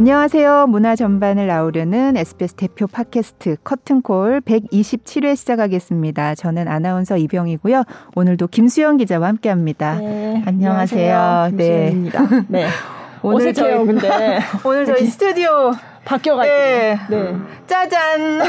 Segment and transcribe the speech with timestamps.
[0.00, 0.66] 안녕하세요.
[0.68, 6.36] 문화 전반을 아우르는 SBS 대표 팟캐스트 커튼콜 127회 시작하겠습니다.
[6.36, 7.84] 저는 아나운서 이병이고요.
[8.14, 9.98] 오늘도 김수영 기자와 함께합니다.
[9.98, 11.14] 네, 안녕하세요.
[11.14, 11.48] 안녕하세요.
[11.50, 12.28] 김수영입니다.
[12.30, 12.44] 네.
[12.64, 12.66] 네.
[13.20, 15.72] 오늘 저희 근데 오늘 저희 스튜디오
[16.06, 16.98] 바뀌어가지고 네.
[17.10, 17.36] 네.
[17.66, 18.40] 짜잔.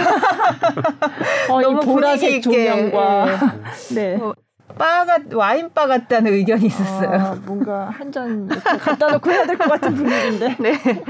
[1.49, 3.25] 어, 너무 보라색 조명과
[3.93, 4.15] 네.
[4.21, 4.33] 어,
[4.77, 7.09] 바가 와인바 같다는 의견이 있었어요.
[7.09, 10.55] 아, 뭔가 한 잔 갖다 놓고 해야 될 것 같은 분위기인데.
[10.59, 11.03] 네.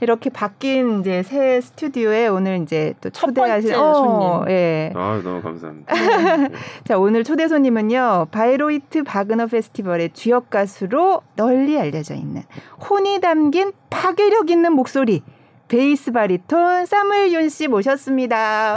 [0.00, 4.50] 이렇게 바뀐 이제 새 스튜디오에 오늘 이제 또 초대하신 어, 손님.
[4.50, 4.92] 예.
[4.94, 5.94] 아, 너무 감사합니다.
[6.86, 8.28] 자, 오늘 초대 손님은요.
[8.30, 12.42] 바이로이트 바그너 페스티벌의 주역 가수로 널리 알려져 있는
[12.88, 15.22] 혼이 담긴 파괴력 있는 목소리
[15.68, 18.70] 베이스 바리톤 사무엘 윤씨 모셨습니다.
[18.70, 18.74] 와!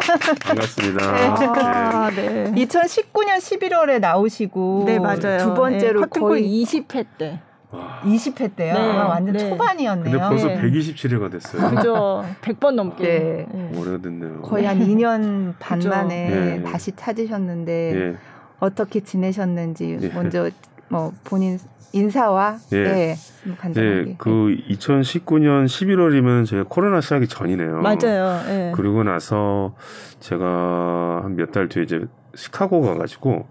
[0.00, 0.34] 감사합니다.
[0.44, 1.12] 반갑습니다.
[1.40, 1.46] 네.
[1.60, 2.52] 아, 네.
[2.52, 5.38] 2019년 11월에 나오시고 네, 맞아요.
[5.38, 7.40] 두 번째로 네, 거의 20회 때.
[7.70, 8.00] 와.
[8.04, 8.74] 20회 때요?
[8.74, 9.48] 네, 아, 완전 네.
[9.48, 10.04] 초반이었네요.
[10.04, 10.60] 근데 벌써 네.
[10.60, 11.70] 127회가 됐어요.
[11.70, 12.24] 그죠.
[12.42, 13.02] 100번 넘게.
[13.02, 13.46] 네.
[13.50, 13.78] 네.
[13.78, 14.42] 오래됐네요.
[14.42, 16.62] 거의 한 2년 반 만에 네.
[16.62, 18.16] 다시 찾으셨는데 네.
[18.60, 20.50] 어떻게 지내셨는지 먼저
[20.88, 21.58] 뭐 본인
[21.92, 22.82] 인사와 예.
[22.82, 23.16] 네,
[23.58, 24.02] 간단하게.
[24.04, 27.80] 네, 그 2019년 11월이면 제가 코로나 시작이 전이네요.
[27.80, 28.42] 맞아요.
[28.46, 28.72] 네.
[28.74, 29.74] 그리고 나서
[30.20, 33.46] 제가 한 몇 달 뒤에 이제 시카고 가가지고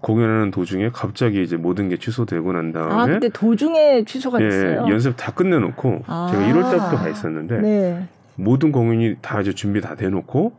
[0.00, 4.86] 공연하는 도중에 갑자기 이제 모든 게 취소되고 난 다음에 아 그때 도중에 취소가 예, 됐어요.
[4.88, 6.28] 연습 다 끝내놓고 아.
[6.30, 8.08] 제가 1월 달부터 가 있었는데 네.
[8.36, 10.52] 모든 공연이 다 이제 준비 다 돼놓고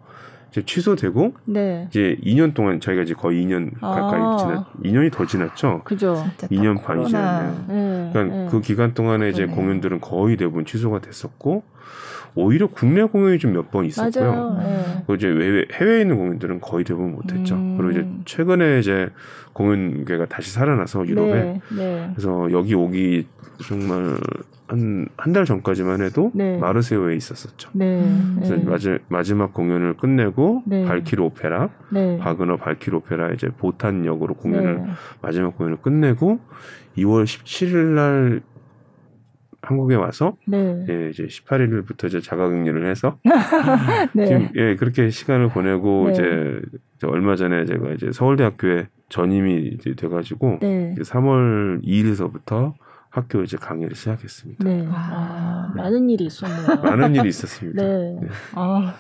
[0.56, 1.86] 이제 취소되고 네.
[1.90, 4.38] 이제 2년 동안 저희가 이제 거의 2년 가까이 아.
[4.38, 5.82] 지났 2년이 더 지났죠.
[5.84, 6.26] 그죠.
[6.44, 7.66] 2년 반이 지났네요.
[7.68, 8.10] 네.
[8.14, 8.48] 그러니까 네.
[8.50, 9.56] 그 기간 동안에 이제 그러네.
[9.62, 11.64] 공연들은 거의 대부분 취소가 됐었고
[12.36, 14.58] 오히려 국내 공연이 좀 몇 번 있었고요.
[14.62, 15.04] 네.
[15.08, 17.56] 그 이제 해외, 해외에 있는 공연들은 거의 대부분 못했죠.
[17.56, 17.78] 음.
[17.78, 19.10] 그리고 이제 최근에 이제
[19.54, 21.62] 공연계가 다시 살아나서 유럽에 네.
[21.76, 22.12] 네.
[22.16, 23.28] 그래서 여기 오기
[23.68, 24.18] 정말
[24.68, 26.58] 한 한 달 전까지만 해도 네.
[26.58, 27.70] 마르세유에 있었었죠.
[27.74, 28.04] 네.
[28.36, 28.64] 그래서 네.
[28.64, 30.86] 마지, 마지막 공연을 끝내고 네.
[30.86, 31.70] 발키르 오페라,
[32.20, 34.86] 바그너 발키르 오페라 이제 보탄 역으로 공연을
[35.22, 36.40] 마지막 공연을 끝내고
[36.98, 38.42] 2월 17일 날
[39.62, 40.86] 한국에 와서 네.
[40.90, 43.18] 예, 이제 18일부터 이제 자가격리를 해서
[44.14, 44.26] 네.
[44.28, 46.12] 지금 예 그렇게 시간을 보내고 네.
[46.14, 46.62] 이제
[47.08, 50.94] 얼마 전에 제가 이제 서울대학교에 전임이 이제 돼가지고 네.
[51.00, 52.74] 3월 2일서부터
[53.16, 54.64] 학교 이제 강의를 시작했습니다.
[54.66, 54.86] 네.
[54.92, 56.82] 아, 많은 일이 있었네요.
[56.84, 57.82] 많은 일이 있었습니다.
[57.82, 58.18] 네.
[58.22, 58.28] 네.
[58.54, 58.94] 아,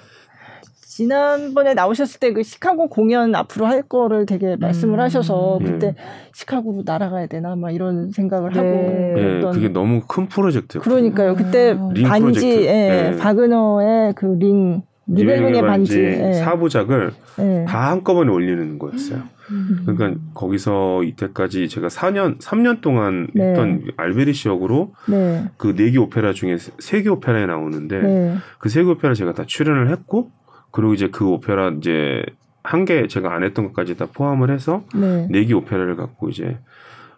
[0.87, 4.99] 지난번에 나오셨을 때 그 시카고 공연 앞으로 할 거를 되게 말씀을 음.
[5.01, 5.65] 하셔서 예.
[5.65, 5.95] 그때 예.
[6.33, 8.59] 시카고로 날아가야 되나 막 이런 생각을 네.
[8.59, 10.81] 하고 예, 그게 너무 큰 프로젝트예요.
[10.81, 11.35] 그러니까요.
[11.35, 11.93] 그때 음.
[12.07, 13.17] 반지 예, 예.
[13.17, 16.33] 바그너의 그링 니벨룽의 반지, 예.
[16.33, 17.65] 사부작을 예.
[17.67, 19.21] 다 한꺼번에 올리는 거였어요.
[19.51, 19.83] 음.
[19.85, 23.49] 그러니까 거기서 이때까지 제가 4년 3년 동안 네.
[23.49, 25.45] 했던 알베리시 역으로 네.
[25.57, 28.35] 그네 개 오페라 중에 세 개 오페라에 나오는데 네.
[28.57, 30.31] 그세 개 오페라 제가 다 출연을 했고
[30.71, 32.23] 그리고 이제 그 오페라 이제
[32.63, 36.57] 한 개 제가 안 했던 것까지 다 포함을 해서 네, 네개 오페라를 갖고 이제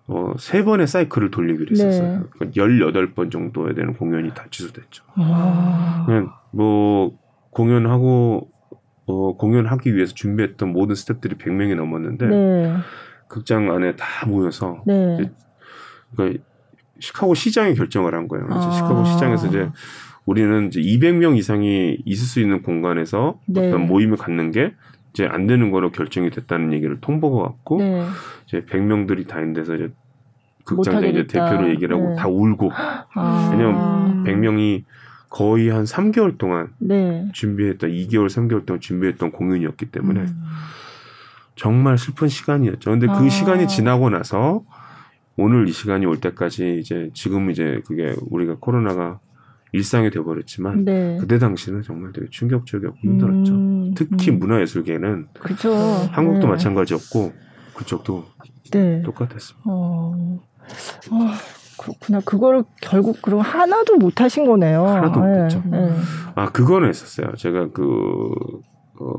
[0.08, 2.18] 어, 세 번의 사이클을 돌리기로 했었어요.
[2.18, 2.24] 네.
[2.31, 5.06] 그러니까 18번 정도에 되는 공연이 다 취소됐죠.
[5.16, 6.03] 아.
[6.06, 7.14] 그냥 뭐
[7.57, 8.51] 공연하고
[9.07, 12.73] 어, 공연하기 위해서 준비했던 모든 스탭들이 100명이 넘었는데 네.
[13.28, 15.31] 극장 안에 다 모여서 네.
[16.16, 16.44] 그러니까
[17.00, 18.46] 시카고 시장이 결정을 한 거예요.
[18.50, 18.72] 아.
[18.72, 19.69] 시카고 시장에서 이제
[20.25, 23.67] 우리는 이제 200명 이상이 있을 수 있는 공간에서 네.
[23.67, 24.73] 어떤 모임을 갖는 게
[25.13, 28.06] 이제 안 되는 거로 결정이 됐다는 얘기를 통보가 왔고 네.
[28.46, 29.90] 이제 100명들이 다 있는 데서 이제
[30.63, 32.16] 극장장 이제 대표로 얘기를 하고 네.
[32.17, 33.50] 다 울고 아.
[33.51, 34.84] 왜냐면 100명이
[35.30, 37.28] 거의 한 3개월 동안 네.
[37.34, 40.44] 준비했던 2개월 3개월 동안 준비했던 공연이었기 때문에 음.
[41.56, 42.92] 정말 슬픈 시간이었죠.
[42.92, 43.30] 근데 그 아.
[43.30, 44.64] 시간이 지나고 나서
[45.36, 49.20] 오늘 이 시간이 올 때까지 이제 지금 이제 그게 우리가 코로나가
[49.74, 51.18] 일상이 돼버렸지만 네.
[51.20, 53.54] 그때 당시는 정말 되게 충격적이었고 힘들었죠.
[53.54, 54.40] 음, 특히 음.
[54.40, 55.73] 문화예술계는 그쵸.
[56.12, 56.47] 한국도 네.
[56.47, 57.34] 마찬가지였고
[57.76, 58.26] 그쪽도
[58.72, 59.02] 네.
[59.03, 59.64] 똑같았습니다.
[59.66, 60.40] 어,
[61.12, 61.32] 어,
[61.78, 62.22] 그렇구나.
[62.26, 64.85] 그거를 결국 그럼 하나도 못 하신 거네요.
[64.85, 65.28] 하나도 네.
[65.28, 65.64] 못했죠.
[65.66, 65.91] 네.
[66.35, 67.35] 아 그거는 했었어요.
[67.35, 68.32] 제가 그
[69.00, 69.14] 어,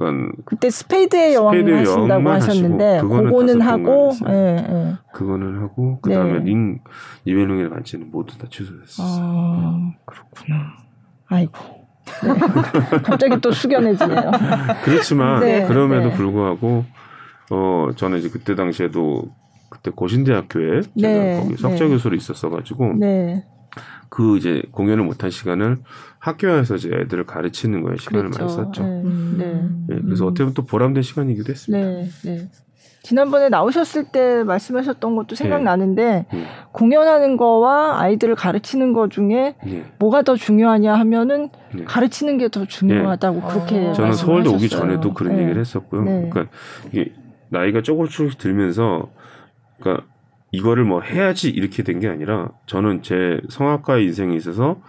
[0.00, 4.94] 약간 그때 스페이드의 여왕 하신다고 하셨는데 그거는 하고 예, 예.
[5.12, 6.44] 그거는 하고 그다음에 네.
[6.44, 6.78] 링
[7.24, 9.06] 니벨룽의 반지는 모두 다 취소됐어요.
[9.06, 9.98] 아, 네.
[10.06, 10.76] 그렇구나.
[11.26, 11.58] 아이고.
[12.22, 13.00] 네.
[13.02, 14.30] 갑자기 또 숙연해지네요.
[14.84, 16.14] 그렇지만 네, 그럼에도 네.
[16.14, 16.84] 불구하고
[17.50, 19.24] 어 저는 이제 그때 당시에도
[19.78, 22.94] 그때 고신대학교에 제가 네, 거기 석좌 교수로 있었어 가지고
[24.08, 25.78] 그 이제 공연을 못한 시간을
[26.18, 28.44] 학교에서 이제 애들을 가르치는 거에 시간을 그렇죠.
[28.44, 28.82] 많이 썼죠.
[28.82, 29.02] 네.
[29.38, 29.68] 네.
[29.88, 29.98] 네.
[30.02, 31.86] 그래서 어떻게 보면 또 보람된 시간이기도 했습니다.
[31.86, 32.08] 네.
[32.24, 32.48] 네.
[33.02, 36.46] 지난번에 나오셨을 때 말씀하셨던 것도 생각나는데 네.
[36.72, 39.84] 공연하는 거와 아이들을 가르치는 것 중에 네.
[39.98, 41.84] 뭐가 더 중요하냐 하면은 네.
[41.84, 46.04] 가르치는 게 더 중요하다고 그렇게 저는 서울대 오기 전에도 그런 얘기를 했었고요.
[46.04, 46.46] 그러니까
[46.90, 47.12] 이게
[47.50, 49.08] 나이가 조금씩 들면서
[49.80, 50.06] 그러니까
[50.50, 54.80] 이거를 뭐 해야지 이렇게 된 게 아니라 저는 제 성악가 인생에 있어서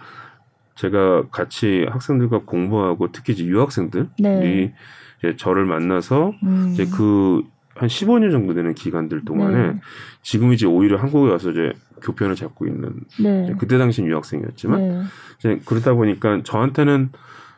[0.76, 4.74] 제가 같이 학생들과 공부하고 특히 이제 유학생들이 네.
[5.18, 6.70] 이제 저를 만나서 음.
[6.72, 7.42] 이제 그
[7.80, 9.80] 한 15년 정도 되는 기간들 동안에 네.
[10.20, 11.72] 지금 이제 오히려 한국에 와서 이제
[12.02, 12.92] 교편을 잡고 있는
[13.22, 13.54] 네.
[13.58, 15.02] 그때 당시는 유학생이었지만 네.
[15.38, 17.08] 이제 그러다 보니까 저한테는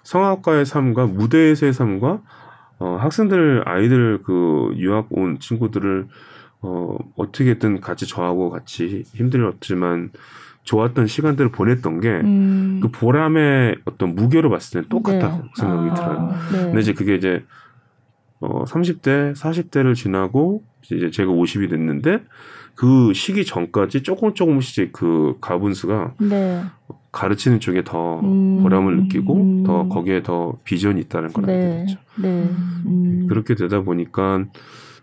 [0.04, 2.20] 성악가의 삶과 무대에서의 삶과
[2.78, 6.06] 어, 학생들 아이들 그 유학 온 친구들을
[6.62, 10.10] 어, 어떻게든 같이 저하고 같이 힘들었지만
[10.62, 12.80] 좋았던 시간들을 보냈던 게그 음.
[12.80, 15.42] 그 보람의 어떤 무게로 봤을 때는 똑같다 네.
[15.56, 16.34] 생각이 아, 들어요.
[16.52, 16.62] 네.
[16.66, 17.44] 근데 이제 그게 이제
[18.40, 22.22] 어 30대, 40대를 지나고 이제 제가 50이 됐는데
[22.74, 26.62] 그 시기 전까지 조금 조금씩 그 가분수가 네.
[27.10, 28.62] 가르치는 쪽에 더 음.
[28.62, 29.64] 보람을 느끼고 음.
[29.64, 31.86] 더 거기에 더 비전이 있다는 걸 알게 네.
[31.86, 33.26] 됐죠.
[33.28, 34.44] 그렇게 되다 보니까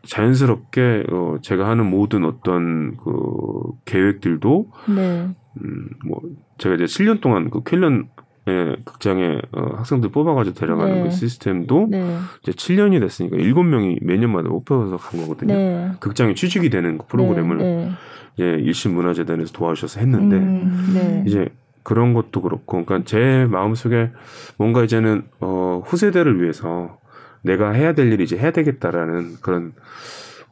[0.06, 5.30] 자연스럽게 어 제가 하는 모든 어떤 그 계획들도 네.
[5.62, 6.22] 음 뭐
[6.58, 8.10] 제가 이제 7년 동안 그 쾰런
[8.48, 11.04] 예, 극장에 어, 학생들 뽑아가지고 데려가는 네.
[11.04, 12.18] 그 시스템도 네.
[12.42, 15.54] 이제 7년이 됐으니까 7명이 매년마다 뽑혀서 간 거거든요.
[15.54, 15.92] 네.
[16.00, 17.64] 극장에 취직이 되는 그 프로그램을 네.
[17.86, 17.92] 네.
[18.40, 21.24] 예, 일신문화재단에서 도와주셔서 했는데 음, 네.
[21.28, 21.50] 이제
[21.84, 24.12] 그런 것도 그렇고, 그러니까 제 마음속에
[24.58, 26.99] 뭔가 이제는 어, 후세대를 위해서
[27.42, 29.74] 내가 해야 될 일이 이제 해야 되겠다라는 그런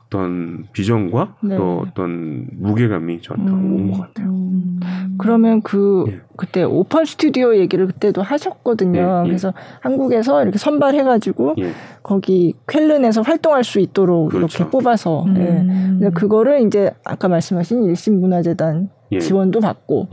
[0.07, 1.57] 어떤 비전과 네.
[1.57, 4.29] 또 어떤 무게감이 저한테 음, 온것 같아요.
[4.29, 4.79] 음.
[5.17, 6.21] 그러면 그 예.
[6.37, 8.99] 그때 오픈 스튜디오 얘기를 그때도 하셨거든요.
[8.99, 9.27] 예, 예.
[9.27, 11.71] 그래서 한국에서 이렇게 선발해가지고 예.
[12.03, 14.57] 거기 쾰른에서 활동할 수 있도록 그렇죠.
[14.59, 15.99] 이렇게 뽑아서 음.
[16.03, 16.09] 예.
[16.11, 19.19] 그거를 이제 아까 말씀하신 일신문화재단 예.
[19.19, 20.07] 지원도 받고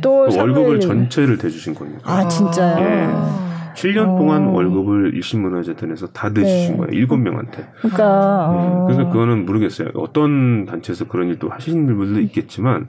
[0.00, 1.98] 또그 월급을 전체를 대주신 거예요.
[2.04, 3.44] 아 진짜요?
[3.74, 4.52] 7년 동안 어.
[4.52, 6.76] 월급을 일신문화재단에서 다 내주신 네.
[6.78, 6.92] 거예요.
[6.92, 7.68] 일곱 명한테.
[7.78, 8.50] 그러니까.
[8.52, 8.68] 네.
[8.68, 8.86] 어.
[8.86, 9.88] 그래서 그거는 모르겠어요.
[9.94, 12.88] 어떤 단체에서 그런 일도 하시는 분들도 있겠지만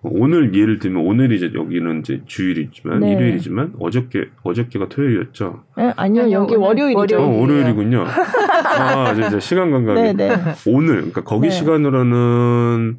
[0.00, 3.12] 오늘 예를 들면 오늘이 이제 여기는 이제 주일이지만 네.
[3.12, 5.64] 일요일이지만 어저께 어저께가 토요일이었죠.
[5.76, 5.92] 네?
[5.96, 7.20] 아니요 여기 월요일이죠.
[7.20, 8.04] 어, 월요일이군요.
[8.06, 10.36] 아 이제 시간 감각이 네, 네.
[10.66, 11.50] 오늘 그러니까 거기 네.
[11.50, 12.98] 시간으로는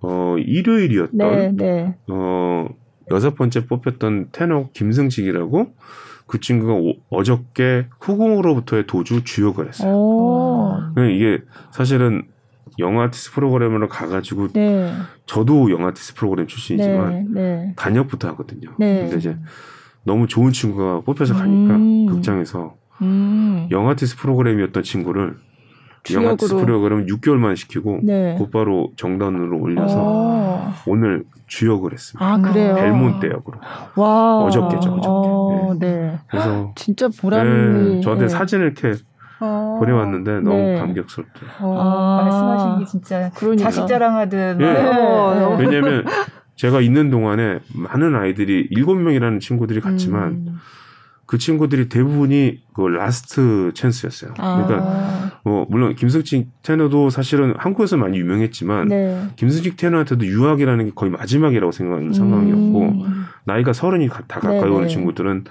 [0.00, 1.96] 어 일요일이었던 네, 네.
[2.08, 2.68] 어
[3.10, 5.74] 여섯 번째 뽑혔던 테너 김승식이라고
[6.28, 10.92] 그 친구가 오, 어저께 후궁으로부터의 도주 주역을 했어요.
[10.94, 11.42] 그러니까 이게
[11.72, 12.22] 사실은
[12.78, 14.92] 영화 아티스트 프로그램으로 가가지고 네.
[15.26, 17.72] 저도 영화 아티스트 프로그램 출신이지만 네, 네.
[17.76, 18.70] 단역부터 하거든요.
[18.78, 19.00] 네.
[19.00, 19.36] 근데 이제
[20.04, 22.06] 너무 좋은 친구가 뽑혀서 가니까 음.
[22.06, 23.66] 극장에서 음.
[23.70, 25.38] 영화 아티스트 프로그램이었던 친구를
[26.14, 28.34] 영화 아티스트 프로그램 6개월만 시키고 네.
[28.38, 30.60] 곧바로 정단으로 올려서 오.
[30.86, 32.24] 오늘 주역을 했습니다.
[32.24, 32.74] 아 그래요?
[32.74, 33.58] 벨몬테 역으로.
[33.96, 35.08] 와 어저께죠, 어저께.
[35.08, 35.92] 어, 네.
[35.92, 36.18] 네.
[36.30, 37.94] 그래서 진짜 보람이.
[37.96, 38.28] 네, 저한테 네.
[38.28, 38.92] 사진을 이렇게
[39.40, 40.78] 어, 보내왔는데 너무 네.
[40.78, 41.46] 감격스럽죠.
[41.60, 43.64] 어, 아, 말씀하신 게 진짜 그러니까.
[43.64, 44.60] 자식 자랑하듯.
[44.60, 44.64] 예.
[44.66, 46.04] 어, 왜냐하면
[46.56, 50.58] 제가 있는 동안에 많은 아이들이 일곱 명이라는 친구들이 갔지만 음.
[51.24, 54.34] 그 친구들이 대부분이 그 last chance였어요.
[54.38, 54.64] 아.
[54.66, 59.28] 그러니까 뭐 물론 김승식 테너도 사실은 한국에서 많이 유명했지만 네.
[59.36, 62.12] 김승식 테너한테도 유학이라는 게 거의 마지막이라고 생각하는 음.
[62.12, 63.04] 상황이었고
[63.44, 64.70] 나이가 서른이 다 가까이 네네.
[64.70, 65.44] 오는 친구들은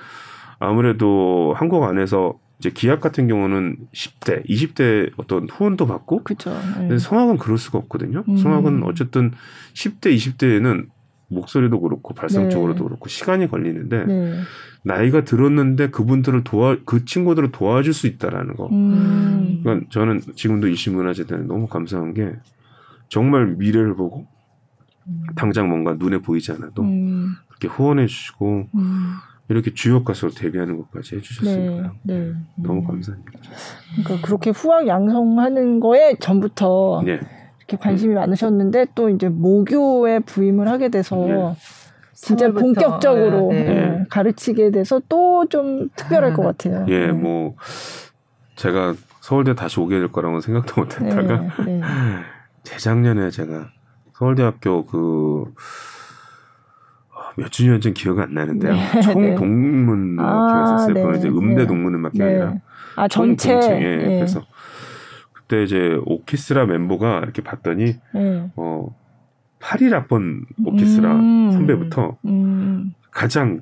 [0.59, 6.23] 아무래도 한국 안에서 이제 기악 같은 경우는 10대, 20대 어떤 후원도 받고.
[6.23, 6.57] 그렇죠.
[6.89, 6.97] 네.
[6.97, 8.23] 성악은 그럴 수가 없거든요.
[8.27, 8.37] 음.
[8.37, 9.31] 성악은 어쨌든
[9.73, 10.87] 10대, 20대에는
[11.29, 12.83] 목소리도 그렇고 발성적으로도 네.
[12.87, 14.39] 그렇고 시간이 걸리는데 네.
[14.83, 18.67] 나이가 들었는데 그분들을 도와 그 친구들을 도와줄 수 있다라는 거.
[18.67, 19.59] 음.
[19.61, 22.33] 그러니까 저는 지금도 이신문화재단에 너무 감사한 게
[23.09, 24.27] 정말 미래를 보고
[25.07, 25.23] 음.
[25.35, 27.33] 당장 뭔가 눈에 보이지 않아도 음.
[27.47, 29.13] 그렇게 후원해 주시고 음.
[29.49, 31.95] 이렇게 주역 가수로 데뷔하는 것까지 해주셨으니까요.
[32.03, 32.33] 네, 네.
[32.57, 33.31] 너무 감사합니다.
[33.95, 37.19] 그러니까 그렇게 후학 양성하는 거에 전부터 네.
[37.67, 38.15] 이렇게 관심이 음.
[38.15, 41.53] 많으셨는데 또 이제 모교에 부임을 하게 돼서 네.
[42.13, 43.73] 진짜 본격적으로 네, 네.
[43.73, 44.05] 네.
[44.09, 46.85] 가르치게 돼서 또 좀 특별할 것 같아요.
[46.89, 47.55] 예, 뭐
[48.55, 51.43] 제가 서울대 다시 오게 될 거라고 생각도 못했다가
[52.63, 53.69] 재작년에 제가
[54.13, 55.53] 서울대학교 그
[57.37, 58.73] 몇 주년 전 기억이 안 나는데요.
[58.73, 60.23] 네, 총동문 네.
[60.23, 60.91] 학교였었어요.
[60.91, 61.67] 아, 그건 네, 이제 음대 네.
[61.67, 62.23] 동문음악회 네.
[62.25, 62.53] 아니라
[62.95, 64.15] 아 전체 예, 네.
[64.17, 64.41] 그래서
[65.47, 67.95] 그때 이제 오키스라 멤버가 이렇게 봤더니
[68.57, 68.95] 어
[69.59, 69.93] 8일
[70.65, 71.51] 오케스트라 음.
[71.51, 72.93] 선배부터 음.
[73.11, 73.61] 가장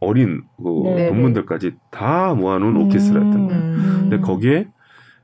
[0.00, 0.62] 어린 그
[1.08, 2.82] 동문들까지 다 모아놓은 음.
[2.82, 3.62] 오케스트라였던 거예요.
[3.62, 3.96] 음.
[4.02, 4.68] 근데 거기에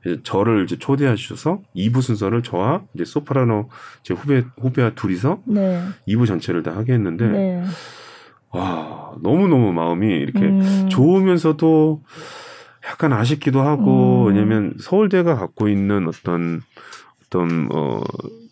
[0.05, 3.69] 이제 저를 이제 초대하셔서 2부 순서를 저와 이제 소프라노
[4.03, 5.81] 제 후배 후배와 둘이서 네.
[6.07, 7.63] 2부 전체를 다 하게 했는데 네.
[8.51, 10.87] 와 너무 너무 마음이 이렇게 음.
[10.89, 12.03] 좋으면서도
[12.89, 14.27] 약간 아쉽기도 하고 음.
[14.27, 16.61] 왜냐면 서울대가 갖고 있는 어떤
[17.25, 18.01] 어떤 어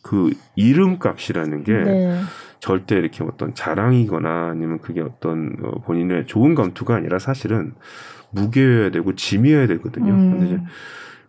[0.03, 2.21] 그 이름값이라는 게 네.
[2.59, 7.73] 절대 이렇게 어떤 자랑이거나 아니면 그게 어떤 어 본인의 좋은 감투가 아니라 사실은
[8.31, 10.11] 무게여야 되고 짐이어야 되거든요.
[10.11, 10.31] 음.
[10.31, 10.61] 근데 이제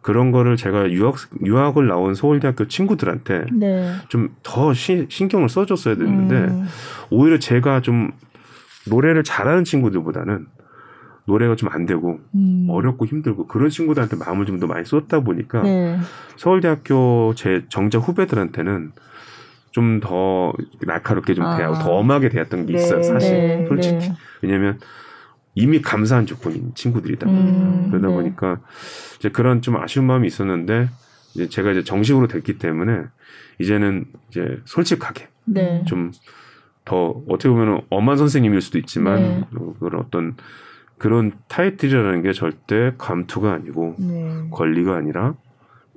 [0.02, 3.94] 그런 거를 제가 유학 유학을 나온 서울대학교 친구들한테 네.
[4.08, 6.66] 좀더 신경을 써줬어야 됐는데 음.
[7.10, 8.10] 오히려 제가 좀
[8.86, 10.46] 노래를 잘하는 친구들보다는
[11.26, 12.66] 노래가 좀 안 되고 음.
[12.68, 15.98] 어렵고 힘들고 그런 친구들한테 마음을 좀 더 많이 쏟다 보니까 네.
[16.36, 18.92] 서울대학교 제 정작 후배들한테는
[19.72, 20.52] 좀 더
[20.82, 21.56] 날카롭게 좀 아.
[21.56, 22.78] 대하고 더 엄하게 대했던 게 네.
[22.78, 23.66] 있어요 사실 네.
[23.68, 24.14] 솔직히 네.
[24.42, 24.78] 왜냐하면
[25.56, 27.86] 이미 감사한 조건인 친구들이다 보니까 음.
[27.90, 28.14] 그러다 네.
[28.14, 28.60] 보니까
[29.18, 30.88] 이제 그런 좀 아쉬운 마음이 있었는데
[31.34, 33.02] 이제 제가 이제 정식으로 됐기 때문에
[33.58, 35.84] 이제는 이제 솔직하게 네.
[35.86, 39.44] 좀더 어떻게 보면 엄한 선생님일 수도 있지만 네.
[39.56, 40.36] 어, 그런 어떤
[41.04, 44.24] 그런 타이틀이라는 게 절대 감투가 아니고 네.
[44.50, 45.34] 권리가 아니라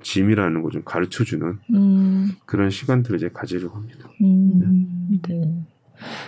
[0.02, 2.32] 짐이라는 걸 좀 가르쳐 주는 음.
[2.44, 4.06] 그런 시간들을 이제 가지려고 합니다.
[4.20, 5.18] 음.
[5.26, 5.50] 네.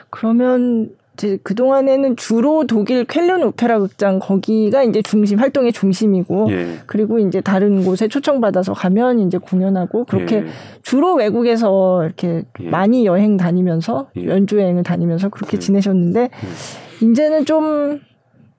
[0.08, 6.78] 그러면 이제 그 동안에는 주로 독일 쾰른 오페라 극장 거기가 이제 중심 활동의 중심이고 예.
[6.86, 10.46] 그리고 이제 다른 곳에 초청받아서 가면 이제 공연하고 그렇게 예.
[10.82, 12.70] 주로 외국에서 이렇게 예.
[12.70, 14.24] 많이 여행 다니면서 예.
[14.24, 15.60] 연주 여행을 다니면서 그렇게 예.
[15.60, 17.06] 지내셨는데 예.
[17.06, 18.00] 이제는 좀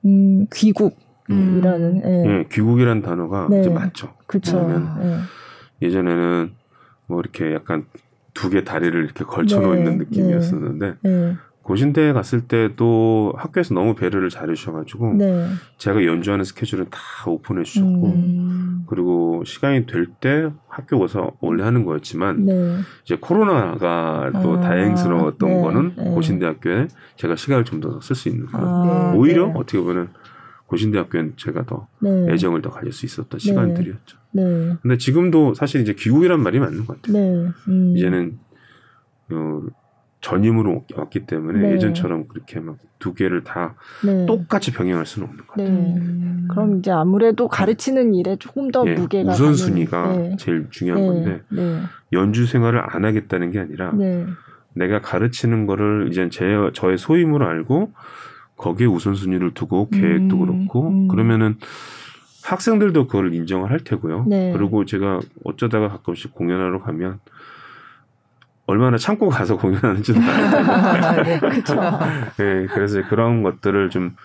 [0.06, 0.98] 음, 귀국
[1.30, 2.26] 이라는 음.
[2.26, 2.46] 예.
[2.52, 3.62] 귀국이라는 단어가 네.
[3.62, 4.14] 이제 많죠.
[4.28, 4.58] 그렇죠.
[5.82, 6.52] 예전에는
[7.08, 7.86] 뭐 이렇게 약간
[8.34, 9.96] 두 개 다리를 이렇게 걸쳐 놓는 네.
[10.06, 11.36] 느낌이었었는데 네.
[11.72, 15.48] 고신대에 갔을 때도 학교에서 너무 배려를 잘해주셔가지고 네.
[15.78, 18.84] 제가 연주하는 스케줄은 다 오픈해 주셨고 음.
[18.88, 22.78] 그리고 시간이 될 때 학교 와서 원래 하는 거였지만 네.
[23.06, 24.60] 이제 코로나가 또 아.
[24.60, 25.62] 다행스러웠던 네.
[25.62, 26.04] 거는 네.
[26.10, 29.14] 고신대학교에 제가 시간을 좀 더 쓸 수 있는 그런 아.
[29.16, 29.54] 오히려 네.
[29.56, 30.10] 어떻게 보면
[30.68, 32.34] 고신대학교엔 제가 더 네.
[32.34, 34.18] 애정을 더 가질 수 있었던 시간들이었죠.
[34.34, 37.54] 근데 지금도 사실 이제 귀국이란 말이 맞는 것 같아요.
[37.70, 37.94] 음.
[37.96, 38.40] 이제는
[39.32, 39.62] 어,
[40.22, 41.74] 전임으로 왔기 때문에 네.
[41.74, 43.76] 예전처럼 그렇게 막 두 개를 다
[44.06, 44.26] 네.
[44.26, 45.70] 똑같이 병행할 수는 없는 것 같아요.
[45.70, 45.96] 네.
[45.98, 46.48] 음.
[46.50, 50.36] 그럼 이제 아무래도 가르치는 일에 조금 더 예, 무게가 우선순위가 네.
[50.40, 51.08] 제일 중요한 네.
[51.08, 51.82] 건데 네.
[52.14, 53.92] 연주 생활을 안 하겠다는 게 아니라
[54.74, 57.92] 내가 가르치는 거를 이제 제 저의 소임으로 알고
[58.56, 60.40] 거기에 우선순위를 두고 계획도 음.
[60.40, 61.08] 그렇고 음.
[61.10, 61.58] 그러면은
[62.44, 64.26] 학생들도 그걸 인정을 할 테고요.
[64.54, 67.20] 그리고 제가 어쩌다가 가끔씩 공연하러 가면
[68.72, 71.24] 얼마나 참고 가서 공연하는지도 알아요.
[71.24, 71.76] 네, 그렇죠.
[72.38, 74.16] 네, 그래서 그런 것들을 좀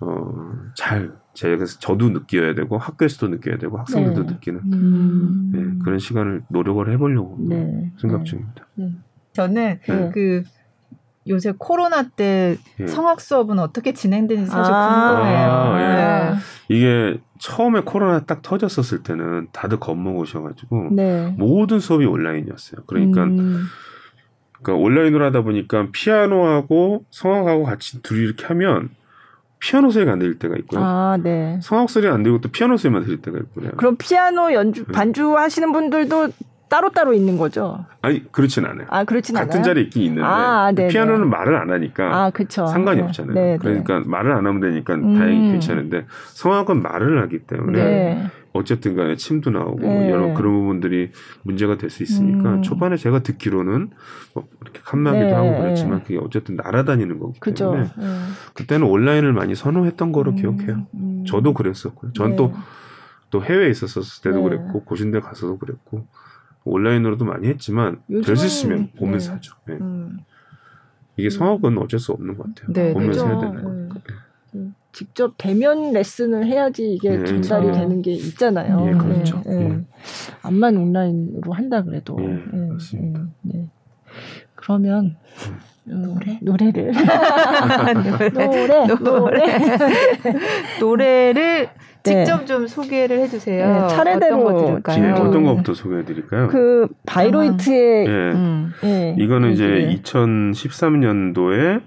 [0.00, 4.32] 어, 잘 제가 저도 느껴야 되고 학교에서도 느껴야 되고 학생들도 네.
[4.32, 5.50] 느끼는 음.
[5.52, 7.92] 네, 그런 시간을 노력을 해보려고 네.
[8.00, 8.24] 생각 네.
[8.24, 8.66] 중입니다.
[8.76, 8.92] 네.
[9.32, 10.10] 저는 네.
[10.14, 10.42] 그
[11.30, 12.86] 요새 코로나 때 예.
[12.86, 15.50] 성악 수업은 어떻게 진행되는지 사실 아~ 궁금해요.
[15.50, 16.74] 아, 예.
[16.74, 21.34] 이게 처음에 코로나 딱 터졌었을 때는 다들 겁먹으셔가지고 네.
[21.38, 22.82] 모든 수업이 온라인이었어요.
[22.86, 23.64] 그러니까 음.
[24.60, 28.90] 그러니까 온라인으로 하다 보니까 피아노하고 성악하고 같이 둘이 이렇게 하면
[29.58, 30.80] 피아노 소리가 안 들릴 때가 있고요.
[30.82, 31.58] 아, 네.
[31.62, 33.70] 성악 소리가 안 들리고 또 피아노 소리만 들릴 때가 있고요.
[33.76, 34.92] 그럼 피아노 연주 네.
[34.92, 36.28] 반주 하시는 분들도
[36.70, 37.84] 따로따로 있는 거죠?
[38.00, 38.86] 아니 그렇진 않아요.
[38.90, 39.64] 아 그렇진 같은 않아요.
[39.64, 42.66] 자리에 있긴 있는데 아, 피아노는 말을 안 하니까 아, 그쵸.
[42.68, 43.06] 상관이 네.
[43.06, 43.34] 없잖아요.
[43.34, 43.58] 네, 네.
[43.58, 45.18] 그러니까 말을 안 하면 되니까 음.
[45.18, 48.26] 다행히 괜찮은데 성악은 말을 하기 때문에 네.
[48.52, 50.10] 어쨌든 간에 침도 나오고 네.
[50.10, 51.10] 여러 그런 부분들이
[51.42, 52.62] 문제가 될 수 있으니까 음.
[52.62, 53.90] 초반에 제가 듣기로는
[54.34, 54.80] 뭐 이렇게
[55.26, 55.32] 네.
[55.32, 57.38] 하고 그랬지만 그게 어쨌든 날아다니는 거기.
[57.40, 58.06] 때문에 네.
[58.54, 60.36] 그때는 온라인을 많이 선호했던 거로 음.
[60.36, 60.86] 기억해요.
[60.94, 61.24] 음.
[61.26, 62.12] 저도 그랬었고요.
[62.12, 62.54] 전 또또
[63.30, 66.06] 또 해외에 있었을 때도 그랬고 고신대 가서도 그랬고
[66.64, 69.34] 온라인으로도 많이 했지만 될 수 있으면 보면서 네.
[69.36, 69.54] 하죠.
[69.66, 69.74] 네.
[69.80, 70.18] 음.
[71.16, 72.72] 이게 성악은 어쩔 수 없는 것 같아요.
[72.72, 73.42] 네, 보면서 그렇죠.
[73.42, 73.94] 해야 되는 거니까.
[73.94, 74.14] 네.
[74.54, 77.72] 음, 직접 대면 레슨을 해야지 이게 네, 전달이 네.
[77.72, 78.86] 되는 게 있잖아요.
[78.88, 79.42] 예, 그렇죠.
[79.46, 79.80] 네, 네.
[80.42, 82.16] 암만 온라인으로 한다 그래도.
[82.20, 83.26] 예, 맞습니다.
[83.42, 83.66] 네.
[84.54, 85.16] 그러면
[85.88, 86.92] 음, 노래 노래를
[88.30, 89.58] 노래 노래
[90.80, 91.70] 노래를
[92.02, 92.44] 직접 네.
[92.46, 93.66] 좀 소개를 해주세요.
[93.66, 95.14] 네, 차례대로 어떤 거 들을까요?
[95.14, 96.48] 어떤 것부터 소개해드릴까요?
[96.48, 98.10] 그 바이로이트의 아.
[98.10, 98.32] 네.
[98.32, 98.72] 음.
[98.82, 99.16] 네.
[99.18, 101.82] 이거는 이제 2013년도에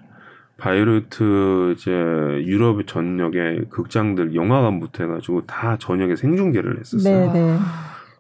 [0.58, 7.34] 바이로이트 이제 유럽 전역의 극장들 영화관부터 해가지고 다 전역에 생중계를 했었어요.
[7.34, 7.58] 네, 네.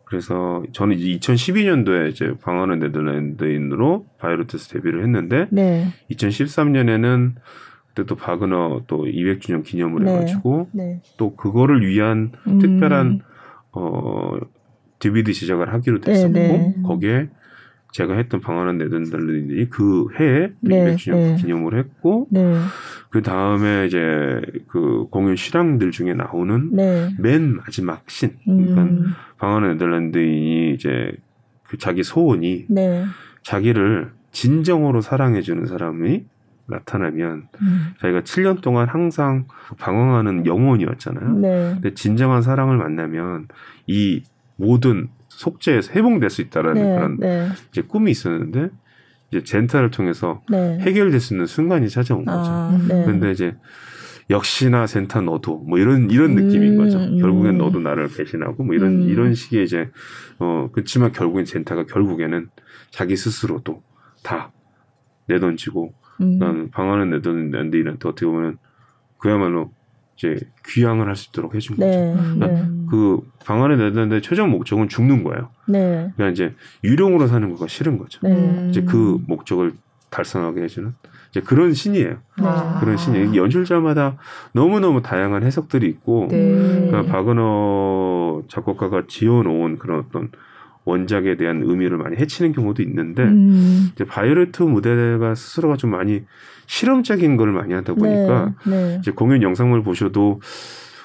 [0.05, 5.87] 그래서 저는 이제 2012년도에 이제 방언은 네덜란드인으로 바이오르트스 데뷔를 했는데 네.
[6.11, 7.31] 2013년에는
[7.93, 10.11] 그때 또 바그너 또 200주년 기념을 네.
[10.11, 11.01] 해가지고 네.
[11.17, 12.59] 또 그거를 위한 음.
[12.59, 13.21] 특별한
[13.71, 14.37] 어
[14.99, 16.75] DVD 제작을 하기로 네, 됐었고 네.
[16.83, 17.29] 거기에
[17.91, 22.27] 제가 했던 방언은 네덜란드인이 그 해에 200주년 기념을 했고
[23.11, 26.71] 그 다음에 이제 그 공연 실황들 중에 나오는
[27.19, 29.05] 맨 마지막 신 그러니까 음.
[29.37, 31.11] 방언은 네덜란드인이 이제
[31.63, 32.65] 그 자기 소원이
[33.43, 36.25] 자기를 진정으로 사랑해주는 사람이
[36.67, 37.93] 나타나면 음.
[37.99, 39.47] 자기가 7년 동안 항상
[39.79, 41.33] 방황하는 영혼이었잖아요.
[41.39, 41.71] 네.
[41.73, 43.47] 근데 진정한 사랑을 만나면
[43.87, 44.23] 이
[44.55, 47.49] 모든 속죄에서 해봉될 수 있다라는 네, 그런 네.
[47.69, 48.69] 이제 꿈이 있었는데
[49.29, 50.77] 이제 젠타를 통해서 네.
[50.79, 52.49] 해결될 수 있는 순간이 찾아온 거죠.
[52.51, 53.03] 아, 네.
[53.05, 53.55] 근데 이제
[54.29, 56.97] 역시나 젠타 너도 뭐 이런 이런 음, 느낌인 거죠.
[56.97, 57.19] 음.
[57.19, 59.09] 결국엔 너도 나를 배신하고 뭐 이런 음.
[59.09, 59.89] 이런 식의 이제
[60.39, 62.49] 어 그렇지만 결국엔 젠타가 결국에는
[62.89, 63.83] 자기 스스로도
[64.23, 64.51] 다
[65.27, 66.39] 내던지고 음.
[66.39, 68.57] 난 방안을 내던 랜드인한테 어떻게 보면
[69.17, 69.71] 그야말로
[70.15, 71.89] 이제 귀향을 할 수 있도록 해준 거죠.
[71.89, 72.67] 네, 네.
[72.89, 75.49] 그 방안에 내는데 최종 목적은 죽는 거예요.
[75.67, 76.11] 네.
[76.15, 78.19] 그러니까 이제 유령으로 사는 거가 싫은 거죠.
[78.21, 78.67] 네.
[78.69, 79.73] 이제 그 목적을
[80.11, 80.93] 달성하게 해주는
[81.31, 82.17] 이제 그런 신이에요.
[82.37, 82.77] 아.
[82.79, 84.17] 그런 신이 연출자마다
[84.53, 86.87] 너무 너무 다양한 해석들이 있고, 네.
[86.91, 90.29] 그러니까 바그너 작곡가가 지어놓은 그런 어떤
[90.85, 93.89] 원작에 대한 의미를 많이 해치는 경우도 있는데 음.
[93.93, 96.23] 이제 바이오레트 무대가 스스로가 좀 많이
[96.67, 98.97] 실험적인 걸 많이 하다 보니까 네, 네.
[98.99, 100.41] 이제 공연 영상을 보셔도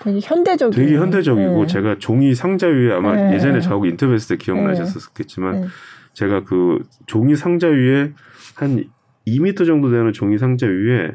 [0.02, 1.66] 되게 현대적이고 되게 현대적이고 네.
[1.66, 3.34] 제가 종이 상자 위에 아마 네.
[3.34, 5.66] 예전에 저하고 인터뷰했을 때 기억나셨었겠지만 네.
[6.12, 8.12] 제가 그 종이 상자 위에
[8.54, 8.84] 한
[9.26, 11.12] 2미터 정도 되는 종이 상자 위에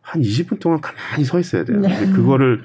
[0.00, 1.80] 한 20분 동안 가만히 서 있어야 돼요.
[1.80, 2.06] 네.
[2.12, 2.62] 그거를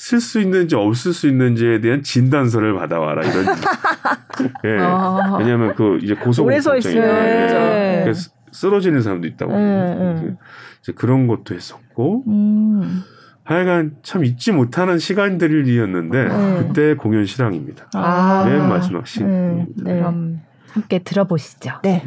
[0.00, 3.44] 쓸 수 있는지 없을 수 있는지에 대한 진단서를 받아와라 이런.
[4.64, 4.78] 예.
[4.80, 5.36] 아.
[5.38, 8.00] 왜냐하면 그 이제 고소 오래 서 있으면 네.
[8.02, 9.52] 그래서 쓰러지는 사람도 있다고.
[9.52, 10.36] 네, 네.
[10.80, 12.24] 이제 그런 것도 했었고.
[12.28, 13.02] 음.
[13.44, 16.64] 하여간 참 잊지 못하는 시간들이었는데 네.
[16.66, 17.90] 그때 공연 실황입니다.
[17.92, 18.46] 아.
[18.48, 19.82] 맨 마지막 시간입니다.
[19.84, 19.96] 네.
[19.96, 20.40] 그럼
[20.72, 21.80] 함께 들어보시죠.
[21.82, 22.06] 네.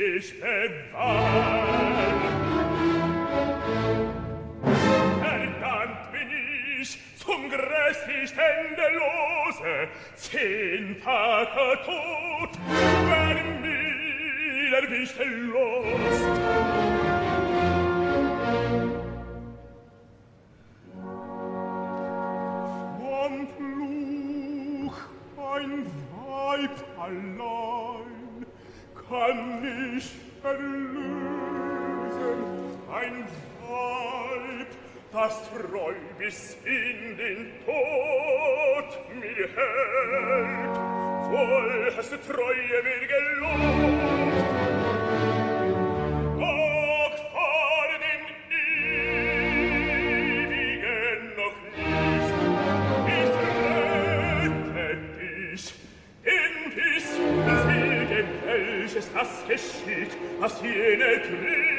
[0.00, 1.90] dich bewahren.
[5.20, 6.28] Verdammt bin
[6.80, 12.50] ich zum grässlichen der Lose, zehnfacher Tod,
[13.10, 16.79] wenn mir der Wichtel lost.
[29.30, 30.10] kann mich
[30.42, 30.80] erlösen.
[32.92, 33.24] Ein
[33.62, 34.66] Weib,
[35.12, 40.76] das treu bis in den Tod mir hält,
[41.30, 43.99] voll hast du Treue mir gelohnt.
[59.20, 61.69] das geschieht, was jene Tränen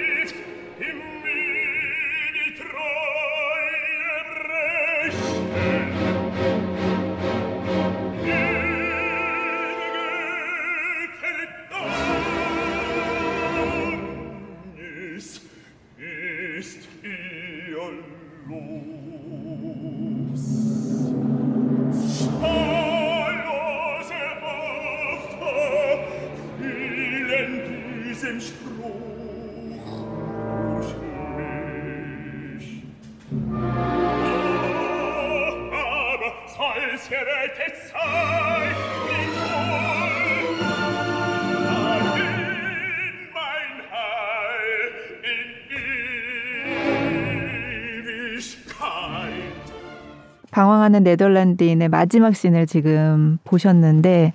[50.91, 54.33] 방황하는 네덜란드인의 마지막 씬을 지금 보셨는데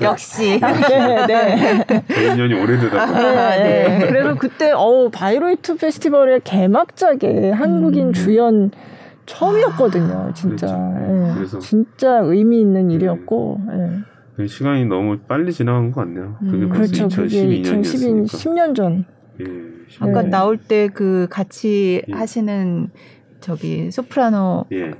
[0.02, 0.58] 역시.
[0.60, 1.84] 네, 네.
[2.32, 3.56] 인연이 오래되다 보니까.
[3.56, 4.06] 네, 네.
[4.08, 8.12] 그래서 그때 어우 바이로이트 페스티벌의 개막작에 한국인 음.
[8.12, 8.70] 주연
[9.30, 10.66] 처음이었거든요, 진짜.
[10.66, 11.32] 네.
[11.34, 12.94] 그래서 진짜 의미 있는 네.
[12.94, 13.60] 일이었고.
[14.36, 14.46] 네.
[14.46, 16.36] 시간이 너무 빨리 지나간 것 같네요.
[16.40, 17.06] 그게 음, 그렇죠.
[17.08, 18.24] 2012년이었으니까.
[18.26, 19.04] 10년 전.
[19.40, 19.44] 예,
[20.00, 22.12] 아까 나올 때 그 같이 예.
[22.12, 22.88] 하시는
[23.40, 24.92] 저기 소프라노 예.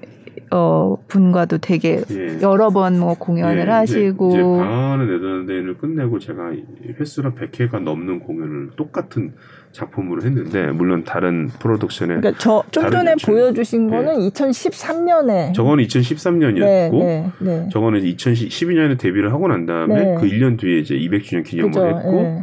[0.51, 2.39] 어 분과도 되게 예.
[2.43, 6.53] 여러 번 뭐 공연을 예, 하시고 이제, 이제 방황하는 네덜란드인을 끝내고 제가
[6.99, 9.35] 횟수로 100회가 넘는 공연을 똑같은
[9.73, 13.97] 작품으로 했는데 물론 다른 프로덕션에 그러니까 저 좀 전에 보여주신 네.
[13.97, 17.69] 거는 2013년에 저거는 2013년이었고 네, 네, 네.
[17.73, 20.15] 저거는 2012년에 데뷔를 하고 난 다음에 네.
[20.21, 22.43] 그 1년 뒤에 이제 200주년 기념을 그죠, 했고 네.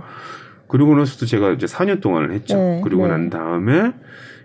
[0.67, 2.81] 그리고 나서도 제가 이제 4년 동안을 했죠.
[2.83, 3.93] 그리고 난 다음에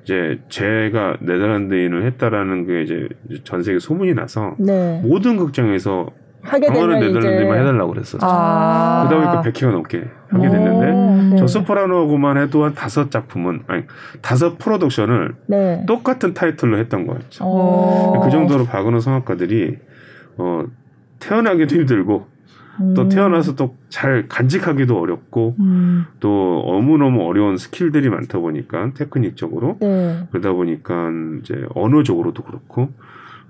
[0.05, 3.09] 이제 제가 네덜란드인을 했다라는 게 이제
[3.45, 4.57] 전 세계 소문이 나서
[5.03, 6.11] 모든 극장에서
[6.43, 8.27] 하게 되면 네덜란드만 해달라고 그랬었죠.
[8.27, 10.93] 아~ 그러다 보니까 100회가 넘게 하게 됐는데
[11.31, 11.37] 네.
[11.39, 13.85] 저 소프라노하고만 해도 한 다섯 작품은 아니
[14.21, 15.85] 다섯 프로덕션을 네.
[15.87, 18.21] 똑같은 타이틀로 했던 거였죠.
[18.25, 19.79] 그 정도로 박은호 성악가들이
[20.39, 20.65] 어,
[21.21, 22.27] 태어나기도 힘들고
[22.81, 22.95] 음.
[22.95, 26.07] 또 태어나서 또 잘 간직하기도 어렵고 음.
[26.19, 30.27] 또 너무너무 어려운 스킬들이 많다 보니까 테크닉적으로 네.
[30.31, 32.89] 그러다 보니까 이제 언어적으로도 그렇고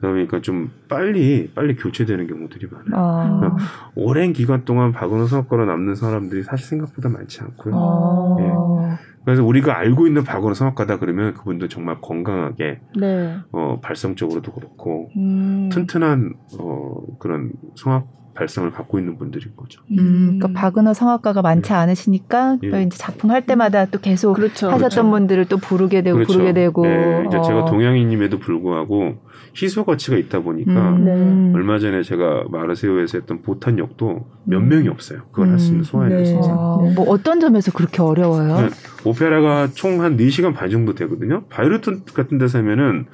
[0.03, 2.93] 그러다 보니까 좀 빨리 빨리 교체되는 경우들이 많아요.
[2.93, 3.39] 아.
[3.39, 7.75] 그러니까 오랜 기간 동안 박은호 성악가로 남는 사람들이 사실 생각보다 많지 않고요.
[7.75, 8.37] 아.
[8.41, 8.99] 예.
[9.25, 13.37] 그래서 우리가 알고 있는 박은호 성악가다 그러면 그분들 정말 건강하게 네.
[13.53, 15.69] 어, 발성적으로도 그렇고 음.
[15.73, 19.83] 튼튼한 어, 그런 성악 발성을 갖고 있는 분들인 거죠.
[19.91, 21.77] 음, 그러니까 박은호 성악가가 많지 예.
[21.77, 22.71] 않으시니까 예.
[22.71, 24.69] 또 이제 작품 할 때마다 또 계속 그렇죠.
[24.69, 25.11] 하셨던 그렇죠.
[25.11, 26.33] 분들을 또 부르게 되고 그렇죠.
[26.33, 26.83] 부르게 되고.
[26.83, 27.43] 네, 이제 어.
[27.43, 29.17] 제가 동양인임에도 불구하고
[29.55, 31.57] 희소 가치가 있다 보니까 음, 네.
[31.59, 34.69] 얼마 전에 제가 마르세오에서 했던 보탄 역도 몇 음.
[34.69, 35.23] 명이 없어요.
[35.31, 36.81] 그걸 할 수 있는 음, 있어요.
[36.83, 36.95] 네.
[36.95, 38.61] 뭐 어떤 점에서 그렇게 어려워요?
[38.63, 38.69] 네,
[39.05, 41.45] 오페라가 총 한 4시간 반 정도 되거든요.
[41.51, 43.07] 바이루트 같은 데서 하면은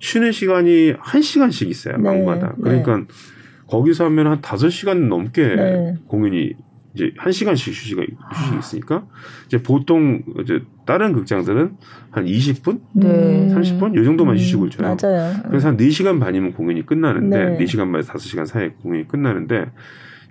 [0.00, 1.96] 쉬는 시간이 1시간씩 있어요.
[1.98, 2.02] 네.
[2.02, 2.54] 방마다.
[2.60, 3.04] 그러니까 네.
[3.68, 5.94] 거기서 하면 한 5시간 넘게 네.
[6.08, 6.52] 공연이
[6.96, 9.04] 이제 1시간씩 휴식이, 휴식이 있으니까
[9.46, 11.76] 이제 보통 이제 다른 극장들은
[12.10, 13.48] 한 20분, 네.
[13.50, 14.96] 30분 이 정도만 음, 휴식을 줘요.
[15.00, 15.34] 맞아요.
[15.48, 17.64] 그래서 한 4시간 반이면 공연이 끝나는데 네.
[17.64, 19.66] 4시간 반 5시간 사이에 공연이 끝나는데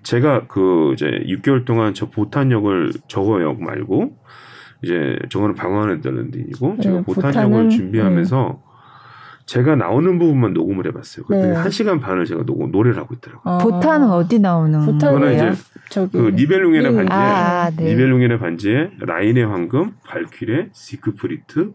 [0.02, 4.18] 제가 그 이제 6개월 동안 저 보탄 역을 저거 역 말고
[4.84, 8.75] 이제 저거는 방황하는 화란인이고 제가 네, 보탄 역을 준비하면서 네.
[9.46, 11.26] 제가 나오는 부분만 녹음을 해봤어요.
[11.26, 11.58] 그랬더니 네.
[11.58, 13.54] 한 시간 반을 제가 녹음 노래를 하고 있더라고요.
[13.54, 13.58] 아.
[13.60, 14.86] 보탄은 어디 나오는?
[14.86, 15.52] 보탄은 이제
[15.90, 16.18] 저기.
[16.18, 16.92] 그 니벨룽의 네.
[16.92, 17.84] 반지에 아, 네.
[17.92, 21.74] 니벨룽의 반지에 라인의 황금, 발퀴레, 지크프리트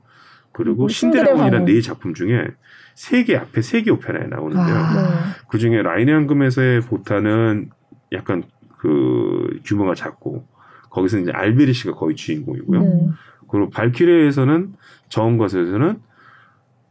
[0.53, 2.49] 그리고 신들의 황혼이라는 네 작품 중에
[2.97, 4.77] 세 개 앞에 세 개 오페라에 나오는데요.
[4.77, 5.09] 아, 네.
[5.49, 7.71] 그 중에 라인의 황금에서의 보탄은
[8.13, 8.43] 약간
[8.79, 10.45] 그 규모가 작고
[10.91, 12.81] 거기서 이제 알베리시가 거의 주인공이고요.
[12.81, 13.09] 네.
[13.49, 14.73] 그리고 발키레에서는
[15.09, 15.99] 저음과서에서는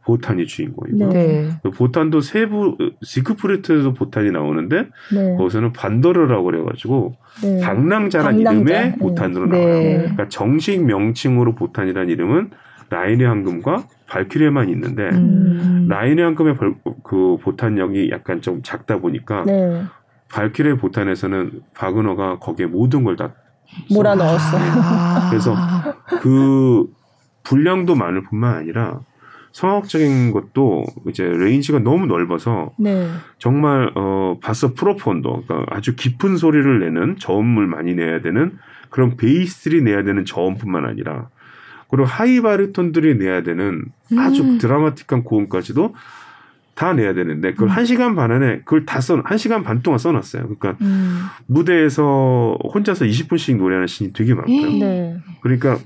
[0.04, 1.50] 보탄이 주인공이고 네.
[1.76, 5.36] 보탄도 세부 지크프리트에서 보탄이 나오는데 네.
[5.36, 7.60] 거기서는 반더르라고 그래가지고 네.
[7.60, 8.52] 방랑자란 방랑자.
[8.52, 8.96] 이름의 네.
[8.98, 9.58] 보탄으로 네.
[9.58, 9.98] 나와요.
[10.00, 12.50] 그러니까 정식 명칭으로 보탄이라는 이름은
[12.88, 15.86] 라인의 황금과 발키레만 있는데 음.
[15.88, 19.82] 라인의 황금의 벌, 그 보탄 역이 약간 좀 작다 보니까 네.
[20.32, 23.34] 발키레 보탄에서는 바그너가 거기에 모든 걸 다
[23.94, 24.62] 몰아 넣었어요.
[25.30, 25.54] 그래서
[26.20, 26.86] 그
[27.44, 29.00] 분량도 많을 뿐만 아니라
[29.52, 33.08] 성악적인 것도 이제 range가 너무 넓어서 네.
[33.38, 38.58] 정말 어 basso profondo 그러니까 아주 깊은 소리를 내는 저음을 많이 내야 되는
[38.90, 41.28] 그런 베이스들이 내야 되는 저음뿐만 아니라
[41.90, 43.84] 그리고 high 바리톤들이 내야 되는
[44.16, 44.58] 아주 음.
[44.58, 45.94] 드라마틱한 고음까지도
[46.74, 47.70] 다 내야 되는데 그걸 음.
[47.70, 50.44] 한 시간 반 안에 그걸 다 써, 한 시간 반 동안 써놨어요.
[50.44, 51.24] 그러니까 음.
[51.46, 54.78] 무대에서 혼자서 20분씩 노래하는 신이 되게 많고요.
[54.78, 55.18] 네.
[55.42, 55.78] 그러니까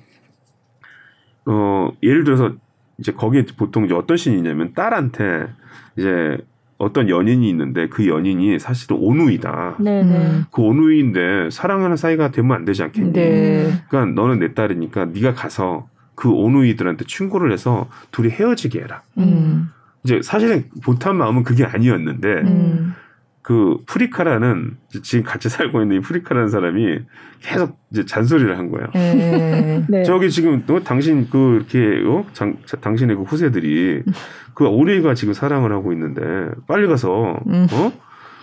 [1.46, 2.54] 어 예를 들어서
[2.98, 5.48] 이제 거기에 보통 이제 어떤 신이냐면 딸한테
[5.96, 6.38] 이제
[6.78, 9.76] 어떤 연인이 있는데 그 연인이 사실은 오누이다.
[9.80, 10.02] 네네.
[10.02, 10.40] 네.
[10.50, 13.12] 그 오누이인데 사랑하는 사이가 되면 안 되지 않겠니?
[13.12, 13.72] 네.
[13.88, 19.02] 그러니까 너는 내 딸이니까 네가 가서 그 오누이들한테 충고를 해서 둘이 헤어지게 해라.
[19.18, 19.70] 음.
[20.04, 22.94] 이제 사실은 보탄 마음은 그게 아니었는데 음.
[23.44, 27.00] 그 프리카라는 지금 같이 살고 있는 이 프리카라는 사람이
[27.42, 28.88] 계속 이제 잔소리를 한 거예요.
[28.94, 29.84] 네.
[29.86, 30.02] 네.
[30.02, 32.24] 저기 지금 또 당신 그 이렇게 어?
[32.32, 34.02] 장, 당신의 그 후세들이
[34.54, 36.22] 그 오누이가 지금 사랑을 하고 있는데
[36.66, 37.66] 빨리 가서 음.
[37.70, 37.92] 어?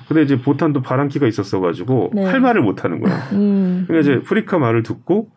[0.08, 2.24] 근데 이제 보탄도 바람기가 있었어 가지고 네.
[2.24, 3.16] 할 말을 못 하는 거야.
[3.32, 3.86] 음.
[3.88, 5.32] 그러니까 이제 프리카 말을 듣고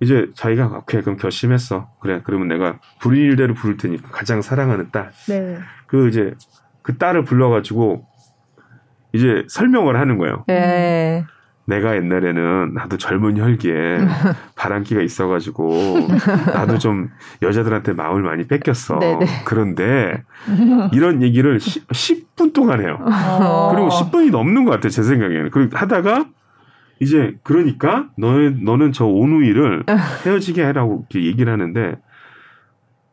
[0.00, 1.88] 이제 자기가 오케이 그럼 결심했어.
[1.98, 5.12] 그래 그러면 내가 불일대로 부를 테니까 가장 사랑하는 딸.
[5.28, 5.56] 네.
[5.86, 6.34] 그 이제
[6.82, 8.11] 그 딸을 불러가지고
[9.12, 10.44] 이제 설명을 하는 거예요.
[10.46, 11.24] 네.
[11.64, 13.98] 내가 옛날에는 나도 젊은 혈기에
[14.56, 16.08] 바람기가 있어가지고
[16.52, 18.98] 나도 좀 여자들한테 마음을 많이 뺏겼어.
[18.98, 19.26] 네네.
[19.44, 20.24] 그런데
[20.92, 22.98] 이런 얘기를 10, 10 분 동안 해요.
[23.02, 23.72] 어.
[23.74, 24.88] 그리고 10분이 넘는 것 같아요.
[24.88, 25.50] 제 생각에는.
[25.50, 26.24] 그리고 하다가
[26.98, 29.84] 이제 그러니까 너는 너는 저 오누이를
[30.24, 31.96] 헤어지게 해라고 이렇게 얘기를 하는데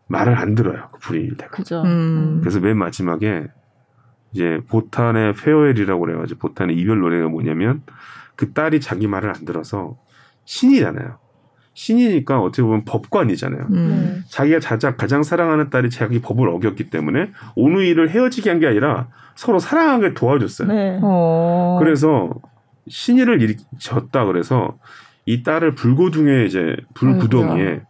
[0.07, 0.89] 말을 안 들어요.
[0.93, 1.51] 그 불이일 때가.
[1.51, 1.83] 그죠.
[1.83, 2.37] 음.
[2.39, 3.47] 그래서 맨 마지막에
[4.31, 7.81] 이제 보탄의 페어웰이라고 그래가지고 보탄의 이별 노래가 뭐냐면
[8.35, 9.97] 그 딸이 자기 말을 안 들어서
[10.45, 11.17] 신이잖아요.
[11.73, 13.67] 신이니까 어떻게 보면 법관이잖아요.
[13.71, 14.23] 음.
[14.27, 19.59] 자기가 자작 가장 사랑하는 딸이 자기 법을 어겼기 때문에 오누이를 헤어지게 한 게 아니라 서로
[19.59, 20.67] 사랑하게 도와줬어요.
[20.67, 20.99] 네.
[21.01, 21.77] 어.
[21.79, 22.29] 그래서
[22.89, 24.77] 신이를 일으켰다 그래서
[25.25, 27.81] 이 딸을 불고둥에 이제 불구덩이에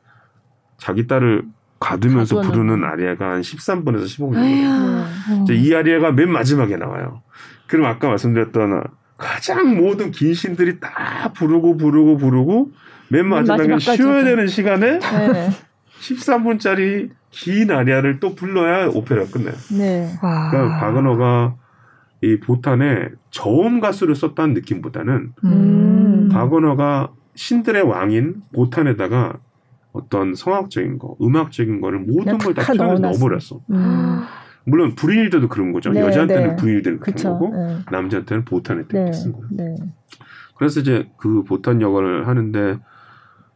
[0.77, 1.43] 자기 딸을
[1.79, 2.51] 가두면서 가두는.
[2.51, 5.49] 부르는 아리아가 한 13분에서 15분.
[5.51, 7.21] 이 아리아가 맨 마지막에 나와요.
[7.67, 8.83] 그럼 아까 말씀드렸던
[9.17, 12.71] 가장 모든 긴 신들이 다 부르고 부르고 부르고
[13.09, 15.49] 맨 마지막에 쉬어야 되는 시간에 네.
[16.01, 19.55] 13분짜리 긴 아리아를 또 불러야 오페라가 끝나요.
[19.77, 20.09] 네.
[20.19, 21.55] 그러니까 바그너가
[22.21, 26.29] 이 보탄에 저음 가수를 썼다는 느낌보다는 음.
[26.31, 29.37] 바그너가 신들의 왕인 보탄에다가
[29.91, 33.61] 어떤 성악적인 거, 음악적인 거를 모든 걸다 피아노에 넣어버렸어.
[33.71, 34.21] 음.
[34.65, 35.91] 물론 불인일 때도 그런 거죠.
[35.91, 36.55] 네, 여자한테는 네.
[36.55, 37.79] 불인일 때는 그런 거고 네.
[37.91, 39.47] 남자한테는 보탄일 때 네, 쓴 거예요.
[39.51, 39.75] 네.
[40.55, 42.79] 그래서 이제 그 보탄 역을 하는데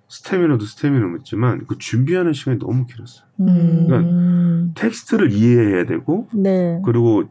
[0.08, 3.26] 스태미너도 스태미너였지만 그 준비하는 시간이 너무 길었어요.
[3.42, 3.86] 음.
[3.88, 6.82] 그러니까 텍스트를 이해해야 되고 네.
[6.86, 7.24] 그리고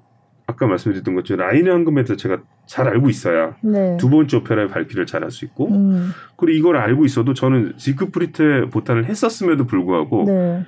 [0.52, 3.96] 아까 말씀드렸던 것처럼 라인의 황금에서 제가 잘 알고 있어야 네.
[3.98, 6.10] 두 번째 오페라의 발퀴레를 잘 할 수 있고 음.
[6.36, 10.64] 그리고 이걸 알고 있어도 저는 지크프리트 보탄을 했었음에도 불구하고 네.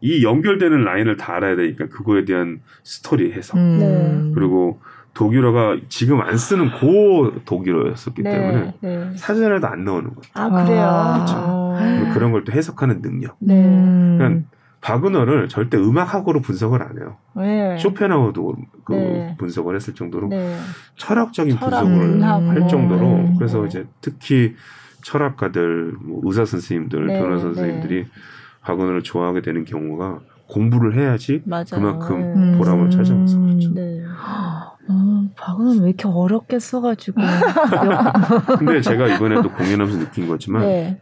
[0.00, 3.78] 이 연결되는 라인을 다 알아야 되니까 그거에 대한 스토리 해석 음.
[3.80, 4.32] 네.
[4.34, 4.80] 그리고
[5.14, 8.30] 독일어가 지금 안 쓰는 고 독일어였었기 네.
[8.30, 9.10] 때문에 네.
[9.16, 10.30] 사전에도 안 나오는 거죠.
[10.34, 11.12] 아 그래요.
[11.16, 11.34] 그렇죠.
[11.36, 12.10] 아.
[12.14, 13.36] 그런 걸 또 해석하는 능력.
[13.40, 13.54] 네.
[14.16, 14.48] 그러니까
[14.88, 17.16] 바그너를 절대 음악학으로 분석을 안 해요.
[17.36, 17.76] 네.
[17.78, 19.34] 쇼펜하우도 그 네.
[19.38, 20.56] 분석을 했을 정도로 네.
[20.96, 23.34] 철학적인 철학, 분석을 음, 할 정도로 네.
[23.36, 24.54] 그래서 이제 특히
[25.02, 27.20] 철학가들, 뭐 의사 선생님들, 네.
[27.20, 28.06] 변호사 선생님들이
[28.62, 31.66] 바그너를 좋아하게 되는 경우가 공부를 해야지 맞아요.
[31.72, 32.58] 그만큼 음.
[32.58, 33.74] 보람을 찾아와서 그렇죠.
[33.74, 34.02] 네.
[35.36, 37.20] 박은 왜 이렇게 어렵게 써가지고.
[38.58, 41.00] 근데 제가 이번에도 공연하면서 느낀 거지만 네.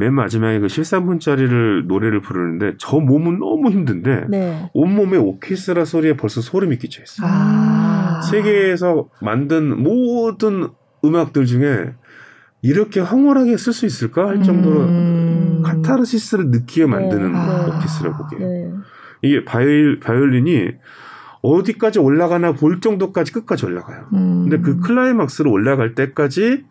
[0.00, 4.70] 맨 마지막에 그 13분짜리를 노래를 부르는데 저 몸은 너무 힘든데 네.
[4.72, 7.28] 온몸에 오케스트라 소리에 벌써 소름이 끼쳐 있어요.
[7.30, 10.68] 아~ 세계에서 만든 모든
[11.04, 11.92] 음악들 중에
[12.62, 17.38] 이렇게 황홀하게 쓸 수 있을까 할 정도로 음~ 카타르시스를 느끼게 만드는 네.
[17.76, 18.48] 오케스트라 곡이에요.
[18.48, 18.72] 네.
[19.20, 20.70] 이게 바이올, 바이올린이
[21.42, 24.06] 어디까지 올라가나 볼 정도까지 끝까지 올라가요.
[24.14, 24.48] 음.
[24.48, 26.64] 근데 그 클라이막스로 올라갈 때까지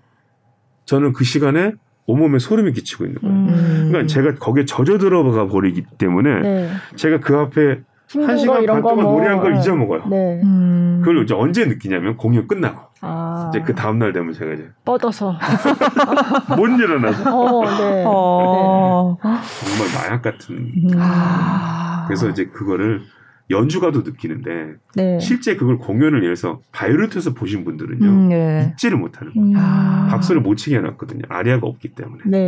[0.85, 1.75] 저는 그 시간에
[2.09, 3.35] 온몸에 소름이 끼치고 있는 거예요.
[3.35, 3.87] 음.
[3.89, 6.69] 그러니까 제가 거기에 젖어 들어가 버리기 때문에 네.
[6.95, 7.81] 제가 그 앞에
[8.25, 9.59] 한 시간 반 동안 뭐, 노래한 걸 네.
[9.59, 10.07] 잊어먹어요.
[10.09, 10.41] 네.
[10.43, 11.01] 음.
[11.03, 12.81] 그걸 이제 언제 느끼냐면 공연 끝나고.
[13.01, 13.51] 아.
[13.53, 14.67] 이제 그 다음 날 되면 제가 이제.
[14.83, 15.37] 뻗어서.
[16.57, 17.29] 못 일어나서.
[17.29, 18.03] 어, 네.
[18.07, 19.17] 어.
[19.21, 20.55] 정말 마약 같은.
[20.55, 20.89] 음.
[20.97, 22.05] 아.
[22.07, 23.03] 그래서 이제 그거를
[23.49, 25.19] 연주가도 느끼는데 네.
[25.19, 28.71] 실제 그걸 공연을 위해서 바이올린에서 보신 분들은요 음, 네.
[28.73, 29.47] 잊지를 못하는 거예요.
[29.47, 30.07] 음.
[30.09, 31.23] 박수를 못 치게 해놨거든요.
[31.29, 32.23] 아리아가 없기 때문에.
[32.25, 32.47] 네.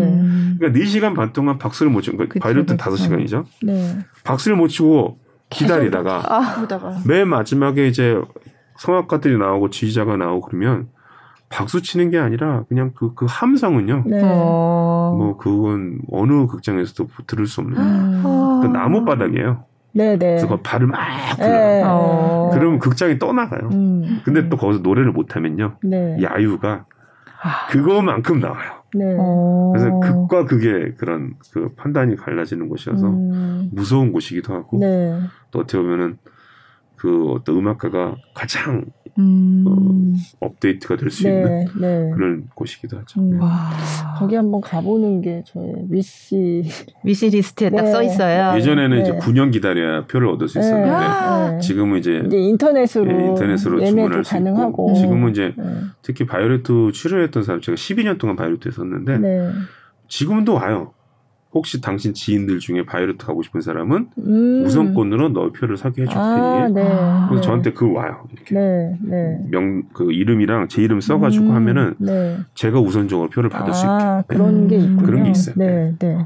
[0.60, 3.46] 그러니까 4 시간 반 동안 박수를 못 치고 그러니까 바이올린 5 시간이죠.
[3.64, 3.98] 네.
[4.24, 5.18] 박수를 못 치고
[5.50, 6.68] 기다리다가 아,
[7.06, 8.20] 맨 마지막에 이제
[8.78, 10.88] 성악가들이 나오고 지휘자가 나오고 그러면
[11.50, 14.04] 박수 치는 게 아니라 그냥 그, 그 함성은요.
[14.08, 14.22] 네.
[14.24, 15.16] 어.
[15.18, 18.24] 뭐 그건 어느 극장에서도 들을 수 없는 음.
[18.62, 19.66] 그 나무 바닥이에요.
[19.94, 20.18] 네네.
[20.18, 21.00] 그래서 그 발을 막
[21.36, 21.52] 굴러요.
[21.52, 21.82] 네.
[21.86, 22.50] 어.
[22.54, 23.70] 그러면 극장이 떠나가요.
[23.74, 24.22] 음.
[24.24, 25.78] 근데 또 거기서 노래를 못하면요.
[25.84, 26.18] 네.
[26.22, 26.86] 야유가
[27.44, 27.68] 아.
[27.70, 28.82] 그거만큼 나와요.
[28.94, 29.16] 네.
[29.18, 29.72] 어.
[29.74, 33.70] 그래서 극과 극의 그런 그 판단이 갈라지는 곳이어서 음.
[33.74, 35.20] 무서운 곳이기도 하고 네.
[35.52, 36.18] 또 어떻게 보면은
[36.96, 38.86] 그 어떤 음악가가 가장
[39.18, 39.66] 음.
[40.40, 42.12] 어, 업데이트가 될수 네, 있는 네.
[42.16, 43.22] 그런 곳이기도 하죠.
[43.22, 43.32] 음.
[43.32, 43.38] 네.
[44.18, 46.64] 거기 한번 가보는 게 저의 wish
[47.04, 47.78] wish list에 네.
[47.78, 48.58] 딱써 있어요.
[48.58, 49.52] 예전에는 이제 9년 네.
[49.52, 51.60] 기다려야 표를 얻을 수 있었는데 네.
[51.60, 55.54] 지금은 이제, 이제 인터넷으로 예, 인터넷으로 주문할 수 가능하고 있고 지금은 이제
[56.02, 59.52] 특히 바이로이트 출연했던 사람 제가 12년 동안 바이로이트에 섰는데
[60.08, 60.94] 지금도 와요.
[61.54, 64.64] 혹시 당신 지인들 중에 바이로이트 가고 싶은 사람은 음.
[64.66, 66.22] 우선권으로 너 표를 사게 해줄 테니.
[66.22, 66.82] 아, 네.
[66.84, 67.42] 그래서 네.
[67.42, 68.24] 저한테 그 와요.
[68.32, 69.40] 이렇게 네, 네.
[69.50, 72.38] 명그 이름이랑 제 이름 써가지고 음, 하면은 네.
[72.56, 74.34] 제가 우선적으로 표를 받을 아, 수 있게.
[74.34, 75.04] 그런 게 있군요.
[75.04, 75.56] 그런 게 있어요.
[75.58, 76.26] 네, 네.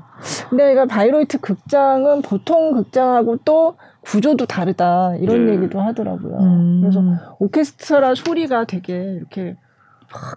[0.49, 5.53] 근데 이거 바이로이트 극장은 보통 극장하고 또 구조도 다르다 이런 네.
[5.53, 6.38] 얘기도 하더라고요.
[6.38, 6.81] 음.
[6.81, 7.03] 그래서
[7.39, 9.55] 오케스트라 소리가 되게 이렇게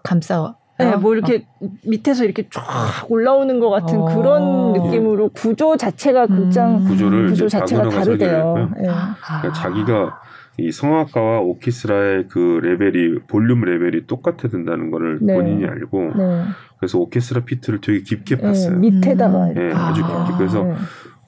[0.03, 1.69] 감싸 네, 뭐 이렇게 어.
[1.85, 2.63] 밑에서 이렇게 쫙
[3.09, 4.05] 올라오는 것 같은 어.
[4.15, 6.85] 그런 느낌으로 구조 자체가 극장 음.
[6.85, 8.71] 구조를 구조 자체가 다르대요.
[8.77, 8.83] 네.
[8.83, 10.21] 그러니까 자기가
[10.59, 15.35] 이 성악가와 오케스트라의 그 레벨이 볼륨 레벨이 똑같아 된다는 거를 네.
[15.35, 16.45] 본인이 알고 네.
[16.79, 18.77] 그래서 오케스트라 피트를 되게 깊게 네, 봤어요.
[18.79, 20.75] 밑에다가 네, 아주 깊게 그래서 네.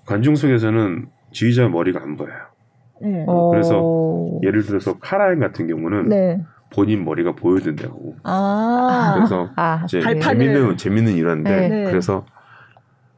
[0.07, 2.39] 관중 속에서는 지휘자 머리가 안 보여요.
[3.03, 3.25] 네.
[3.51, 4.41] 그래서 어.
[4.43, 6.09] 예를 들어서 카라인 같은 경우는
[6.71, 8.17] 본인 머리가 보여준다고.
[8.23, 9.15] 아.
[9.17, 11.85] 그래서 아, 이제 재밌는 재밌는 일화인데 네.
[11.85, 12.25] 그래서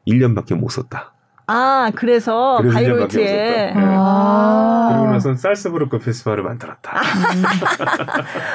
[0.06, 1.12] 1년밖에 못 썼다.
[1.46, 3.24] 아, 그래서, 그래서 바이로이트에.
[3.24, 3.72] 네.
[3.76, 7.00] 아~ 그리고 나선 살스부르크 페스티벌을 만들었다.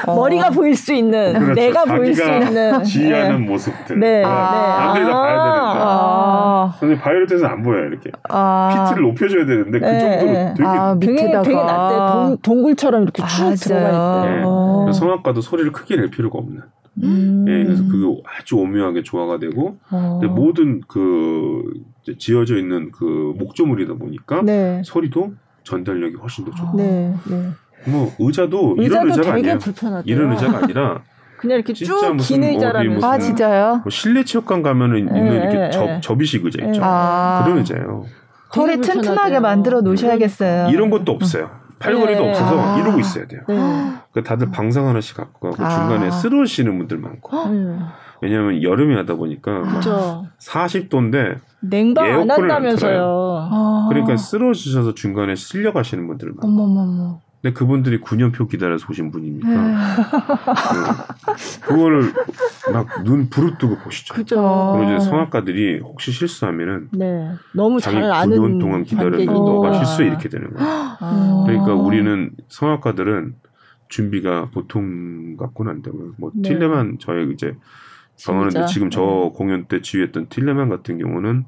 [0.08, 0.16] 어.
[0.16, 1.54] 머리가 보일 수 있는, 그렇죠.
[1.54, 2.84] 내가 보일 수 있는.
[2.84, 3.48] 지휘하는 네.
[3.48, 4.00] 모습들.
[4.00, 4.24] 네.
[4.26, 5.80] 아~ 남들이 다 봐야 되는데.
[5.80, 8.12] 아~ 근데 바이로이트에서는 안 보여요, 이렇게.
[8.30, 10.00] 아~ 피트를 높여줘야 되는데 그 네.
[10.00, 10.64] 정도로 되게.
[10.66, 11.42] 아, 밑에다가.
[11.44, 12.38] 되게 낮대.
[12.42, 14.36] 동, 굴처럼 이렇게 쭉 들어가 있대.
[14.38, 14.44] 네.
[14.46, 14.92] 어.
[14.94, 16.62] 성악가도 소리를 크게 낼 필요가 없는.
[17.04, 17.46] 음.
[17.48, 20.20] 예, 그래서 그게 아주 오묘하게 조화가 되고 어.
[20.30, 21.62] 모든 그
[22.18, 24.82] 지어져 있는 그 목조물이다 보니까 네.
[24.86, 26.78] 소리도 전달력이 훨씬 더 좋고.
[26.78, 27.50] 네, 네.
[27.86, 29.60] 뭐 의자도, 이런 의자가 아니에요.
[29.60, 30.16] 불편하대요.
[30.16, 31.02] 이런 의자가 아니라
[31.38, 33.08] 그냥 이렇게 쭉긴 의자라면서.
[33.08, 33.82] 아 진짜요?
[33.84, 36.02] 뭐 실내 체육관 가면은 네, 있는 이렇게 네, 접, 네.
[36.02, 36.82] 접이식 의자 있죠.
[36.84, 37.44] 아.
[37.44, 38.06] 그런 의자예요.
[38.56, 40.70] 허리 튼튼하게 만들어 놓으셔야겠어요.
[40.70, 41.52] 이런 것도 없어요.
[41.80, 42.30] 팔걸이도 네.
[42.30, 42.80] 없어서 아.
[42.80, 43.42] 이러고 있어야 돼요.
[43.48, 43.94] 네.
[44.12, 45.70] 그 다들 방상 하나씩 갖고 가고 아.
[45.70, 47.38] 중간에 쓰러지시는 분들 많고.
[47.46, 47.88] 음.
[48.22, 50.26] 왜냐하면 여름에 하다 보니까 그렇죠.
[50.40, 53.50] 40도인데 냉방 안 한다면서요.
[53.52, 53.86] 아.
[53.90, 56.48] 그러니까 쓰러지셔서 중간에 실려 가시는 분들 많고.
[56.48, 57.22] 어머머머.
[57.48, 59.74] 근데 그분들이 9년표 기다려서 오신 분이니까 네.
[59.74, 59.78] 네.
[61.62, 62.14] 그거를
[62.74, 64.14] 막 눈 부릅뜨고 보시죠.
[64.14, 64.74] 그죠.
[64.76, 67.32] 그리고 이제 성악가들이 혹시 실수하면은 네.
[67.54, 70.98] 너무 자기 잘 9년 동안 기다렸는데 너가 실수 이렇게 되는 거야.
[71.00, 71.44] 아.
[71.46, 73.36] 그러니까 우리는 성악가들은
[73.88, 76.14] 준비가 보통 갖고는 안 되고요.
[76.18, 76.50] 뭐 네.
[76.50, 77.56] 틸레만 저의 이제
[78.18, 79.32] 경험하는데 지금 저 네.
[79.36, 81.46] 공연 때 지휘했던 틸레만 같은 경우는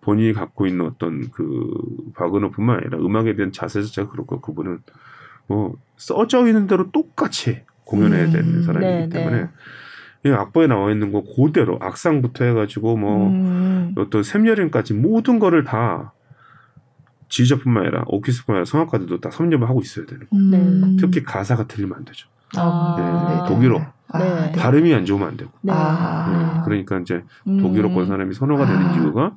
[0.00, 1.68] 본인이 갖고 있는 어떤 그
[2.14, 4.78] 바그너뿐만 아니라 음악에 대한 자세 자체가 그렇고 그분은
[5.46, 9.48] 뭐 써져 있는 대로 똑같이 공연해야 되는 음, 사람이기 네, 때문에
[10.22, 10.32] 네.
[10.32, 13.94] 악보에 나와 있는 거 그대로 악상부터 해가지고 뭐 음.
[13.96, 16.12] 어떤 샘여림까지 모든 거를 다
[17.28, 20.64] 지휘자뿐만 아니라 오케스트라뿐만 아니라 성악가들도 다 섭렵을 하고 있어야 되는 거예요.
[20.64, 20.96] 음.
[21.00, 22.28] 특히 가사가 틀리면 안 되죠.
[22.56, 22.96] 아.
[23.48, 23.84] 네, 독일어.
[24.08, 24.52] 아, 네.
[24.52, 25.50] 발음이 안 좋으면 안 되고.
[25.62, 25.72] 네.
[25.74, 26.62] 아.
[26.64, 28.06] 그러니까 이제 독일어권 음.
[28.06, 28.96] 사람이 선호가 되는 아.
[28.96, 29.34] 이유가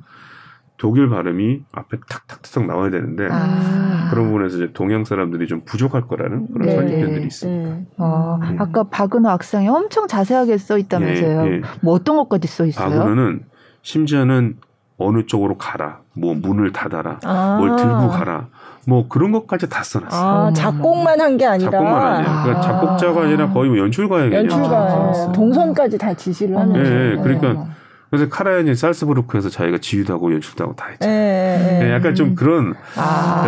[0.80, 4.07] 독일 발음이 앞에 탁탁탁 나와야 되는데 아.
[4.09, 6.75] 그런 부분에서 이제 동양 사람들이 좀 부족할 거라는 그런 네.
[6.75, 7.69] 선입견들이 있습니다.
[7.69, 7.86] 네.
[7.97, 8.57] 아, 음.
[8.59, 11.43] 아까 바그너 악상에 엄청 자세하게 써 있다면서요.
[11.43, 12.89] 네, 뭐 어떤 것까지 써 있어요?
[12.89, 13.41] 바그너는
[13.82, 14.55] 심지어는
[14.97, 17.57] 어느 쪽으로 가라, 뭐 문을 닫아라, 아.
[17.59, 18.47] 뭘 들고 가라,
[18.88, 20.30] 뭐 그런 것까지 다 써놨어요.
[20.30, 22.41] 아, 작곡만 한 게 아니라 작곡만 아니야.
[22.43, 26.73] 그러니까 작곡자가 아니라 거의 뭐 연출가에게 연출가 동선까지 다 지시를 하는.
[26.73, 27.67] 네, 그러니까
[28.10, 31.18] 그래서 카라얀이 살스부르크에서 자기가 지휘도 하고 연출도 하고 다 했잖아요.
[31.18, 33.43] 네, 네, 약간 좀 그런 아.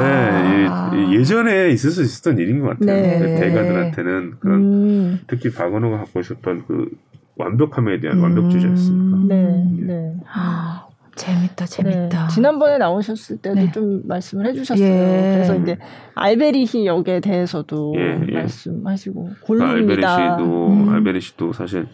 [0.93, 3.01] 네, 예, 전에 있을 수 있었던 일인 것 같아요.
[3.01, 3.39] 네.
[3.39, 5.19] 대가들한테는 그런 음.
[5.27, 6.89] 특히 박원호가 갖고 있었던 그
[7.37, 8.23] 완벽함에 대한 음.
[8.23, 9.17] 완벽주의자였으니까.
[9.27, 10.15] 네, 네.
[10.31, 10.85] 아,
[11.15, 12.27] 재밌다, 재밌다.
[12.27, 12.33] 네.
[12.33, 13.71] 지난번에 나오셨을 때도 네.
[13.71, 14.85] 좀 말씀을 해주셨어요.
[14.85, 15.31] 예.
[15.35, 15.77] 그래서 이제
[16.13, 18.33] 알베리히 역에 대해서도 예, 예.
[18.33, 20.15] 말씀하시고 골룸입니다.
[20.15, 20.89] 알베리시도 음.
[20.89, 21.87] 알베리시도 사실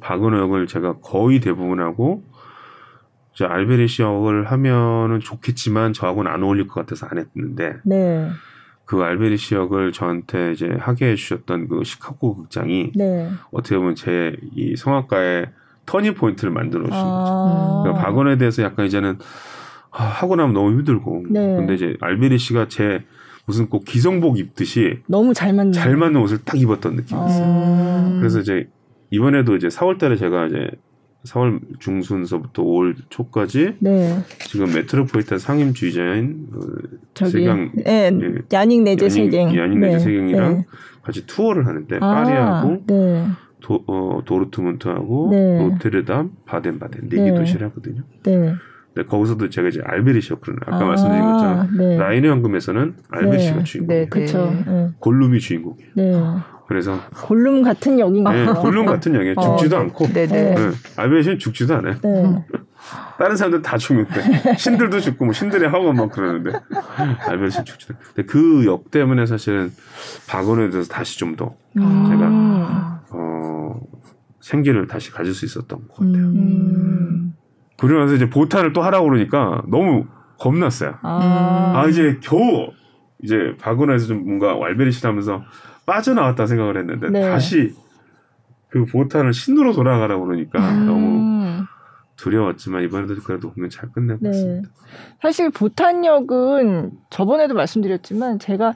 [0.00, 2.22] 박은호 역을 제가 거의 대부분 하고
[3.34, 8.30] 이제 알베리시 역을 하면은 좋겠지만 저하고는 안 어울릴 것 같아서 안 했는데 네.
[8.84, 13.30] 그 알베리시 역을 저한테 이제 하게 해주셨던 그 시카고 극장이 네.
[13.52, 15.50] 어떻게 보면 제 이 성악가의
[15.86, 17.82] 터닝 포인트를 만들어 주신 아~ 거죠.
[17.82, 19.18] 그러니까 박원에 대해서 약간 이제는
[19.90, 21.56] 아, 하고 나면 너무 힘들고 네.
[21.56, 23.04] 근데 이제 알베리시가 제
[23.46, 27.44] 무슨 꼭 기성복 입듯이 너무 잘 맞는 잘 맞는 옷을 딱 입었던 느낌이었어요.
[27.46, 28.68] 아~ 그래서 이제
[29.10, 30.70] 이번에도 이제 4월달에 제가 이제
[31.24, 34.18] 4월 중순서부터 5월 초까지 네.
[34.40, 39.98] 지금 메트로폴리탄 상임주의자인 그 세경 네, 예, 야닉 내제 세경 야닉 내제 네.
[39.98, 40.66] 세경이랑 네.
[41.02, 43.26] 같이 투어를 하는데 아, 파리하고 네.
[43.60, 45.58] 도, 어, 도르트문트하고 네.
[45.58, 47.34] 로테르담, 바덴바덴 네개 네.
[47.34, 48.02] 도시를 하거든요.
[48.22, 48.54] 네.
[48.94, 51.96] 근데 거기서도 제가 이제 알베리시 역할을 아까 아, 말씀드린 것처럼 네.
[51.98, 54.04] 라인의 황금에서는 알베리시가 주인공이에요.
[54.04, 54.54] 네, 그렇죠.
[55.00, 56.57] 골룸이 주인공이에요.
[56.68, 58.52] 그래서 골룸 같은 역인가요?
[58.52, 59.34] 네, 골룸 같은 역이에요.
[59.38, 60.06] 어, 죽지도 어, 않고.
[60.08, 60.26] 네네.
[60.26, 60.54] 네.
[60.54, 60.70] 네.
[60.96, 61.94] 알베시는 죽지도 않아요.
[62.02, 62.44] 네.
[63.18, 66.52] 다른 사람들 다 죽는데 신들도 죽고 뭐 신들이 하고 막 그러는데
[67.26, 67.94] 알베시는 죽지도.
[67.94, 68.04] 않아요.
[68.14, 69.72] 근데 그 역 때문에 사실은
[70.28, 73.80] 박원에 대해서 다시 좀더 제가 어,
[74.40, 76.26] 생기를 다시 가질 수 있었던 것 같아요.
[76.26, 77.32] 음.
[77.78, 80.04] 그러고 나서 이제 보탄을 또 하라고 그러니까 너무
[80.38, 80.96] 겁났어요.
[81.02, 82.68] 아, 아 이제 겨우
[83.22, 85.42] 이제 박원에서 좀 뭔가 알베리시 하면서
[85.88, 87.22] 빠져나왔다 생각을 했는데 네.
[87.22, 87.74] 다시
[88.68, 90.86] 그 보탄을 신으로 돌아가라고 그러니까 음.
[90.86, 91.64] 너무
[92.16, 94.30] 두려웠지만 이번에도 그래도 공연 잘 끝내고 네.
[94.30, 94.68] 있습니다.
[95.22, 98.74] 사실 보탄역은 저번에도 말씀드렸지만 제가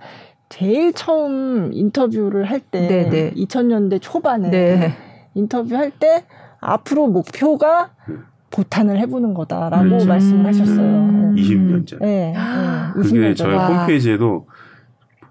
[0.49, 4.95] 제일 처음 인터뷰를 할때 네, 2000년대 초반에 네.
[5.35, 6.25] 인터뷰할 때
[6.61, 8.17] 앞으로 목표가 네.
[8.51, 11.33] 보탄을 해보는 거다라고 그 말씀을 하셨어요.
[11.35, 11.99] 20년 전.
[12.01, 12.33] 네.
[12.33, 13.03] 네.
[13.03, 14.47] 그게 저희 홈페이지에도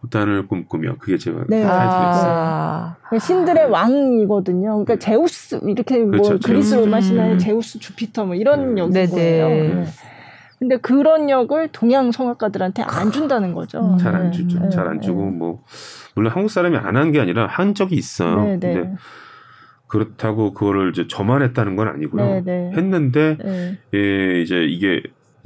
[0.02, 1.62] 보탄을 꿈꾸며 그게 제가 네.
[1.62, 2.32] 타이틀이었어요.
[2.34, 2.96] 아.
[3.10, 4.70] 그 신들의 왕이거든요.
[4.84, 6.40] 그러니까 제우스 이렇게 뭐 그렇죠.
[6.44, 7.38] 그리스 로마 신화의 음.
[7.38, 8.82] 제우스 주피터 뭐 이런 네.
[8.90, 9.74] 네.
[9.76, 9.86] 네.
[10.58, 13.98] 근데 그런 역을 동양 성악가들한테 안 준다는 거죠.
[14.00, 14.32] 잘안 네.
[14.32, 14.60] 주죠.
[14.60, 14.70] 네.
[14.70, 15.64] 잘안 주고 뭐
[16.16, 18.44] 물론 한국 사람이 안 한 게 아니라 한 적이 있어요.
[18.44, 18.94] 네, 근데
[19.88, 22.44] 그렇다고 그거를 이제 저만 했다는 건 아니고요.
[22.76, 23.38] 했는데
[23.94, 25.02] 예, 이제 이게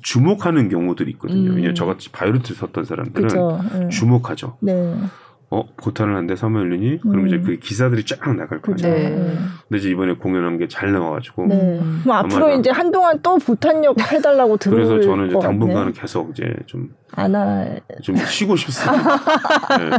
[0.06, 1.50] 주목하는 경우들이 있거든요.
[1.50, 1.56] 음.
[1.56, 3.28] 왜냐면 저같이 바이오리트 섰던 사람들은
[3.80, 3.90] 네.
[3.90, 4.58] 주목하죠.
[4.62, 4.96] 네.
[5.50, 7.28] 어 보탄을 한대 사무엘린이 그럼 음.
[7.28, 8.88] 이제 그 기사들이 쫙 나갈 거죠.
[8.88, 9.10] 네.
[9.68, 11.48] 근데 이제 이번에 공연한 게 잘 나와가지고.
[11.48, 11.80] 네.
[12.04, 16.94] 그럼 앞으로 이제 한동안 또 보탄역 해달라고 들을 그래서 저는 이제 당분간은 계속 이제 좀
[17.12, 19.16] 안좀 쉬고 싶습니다.
[19.78, 19.90] 네.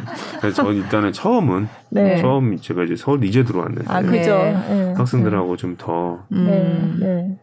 [0.40, 2.20] 그래서 저는 일단은 처음은 네.
[2.20, 4.36] 처음 제가 이제 서울 이제 들어왔는데 아, 그죠.
[4.36, 4.94] 네.
[4.96, 6.24] 학생들하고 좀 더.
[6.30, 7.38] 음.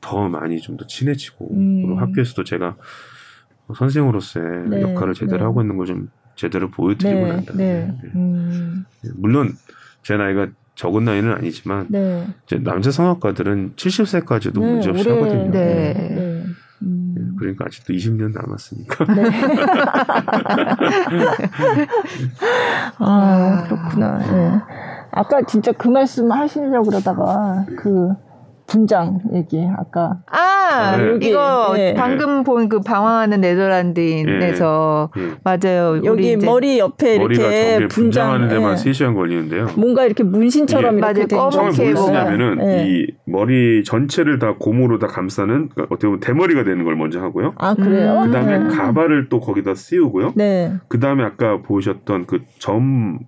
[0.00, 1.82] 더 많이 좀 더 친해지고 음.
[1.82, 2.76] 그리고 학교에서도 제가
[3.74, 5.44] 선생으로서의 네, 역할을 제대로 네.
[5.44, 7.52] 하고 있는 걸 좀 제대로 보여드리고 네, 난다.
[7.54, 7.96] 네.
[8.02, 8.10] 네.
[8.16, 8.84] 음.
[9.14, 9.52] 물론
[10.02, 12.26] 제 나이가 적은 나이는 아니지만 네.
[12.44, 15.50] 이제 남자 성악가들은 70세까지도 문제없이 하거든요.
[16.82, 17.36] 음.
[17.38, 19.04] 그러니까 아직도 20년 남았으니까.
[22.98, 24.66] 아 그렇구나.
[25.12, 28.08] 아까 진짜 그 말씀 하시려고 그러다가 그
[28.66, 30.18] 분장 얘기 아까.
[30.26, 31.08] 아 네.
[31.10, 31.94] 여기 이거 네.
[31.94, 35.22] 방금 본 그 방황하는 네덜란드인에서 네.
[35.44, 36.00] 맞아요.
[36.04, 38.90] 여기 머리 옆에 이렇게 분장 하는 데만 네.
[38.90, 39.68] 3시간 걸리는데요.
[39.76, 42.86] 뭔가 이렇게 문신처럼 이렇게 된 처음에 뭘 쓰냐면은 네.
[42.88, 47.52] 이 머리 전체를 다 고무로 다 감싸는 그러니까 어떻게 보면 대머리가 되는 걸 먼저 하고요.
[47.58, 48.22] 아 그래요?
[48.24, 48.68] 그 다음에 음.
[48.68, 50.32] 가발을 또 거기다 씌우고요.
[50.88, 53.18] 그 다음에 아까 보셨던 그점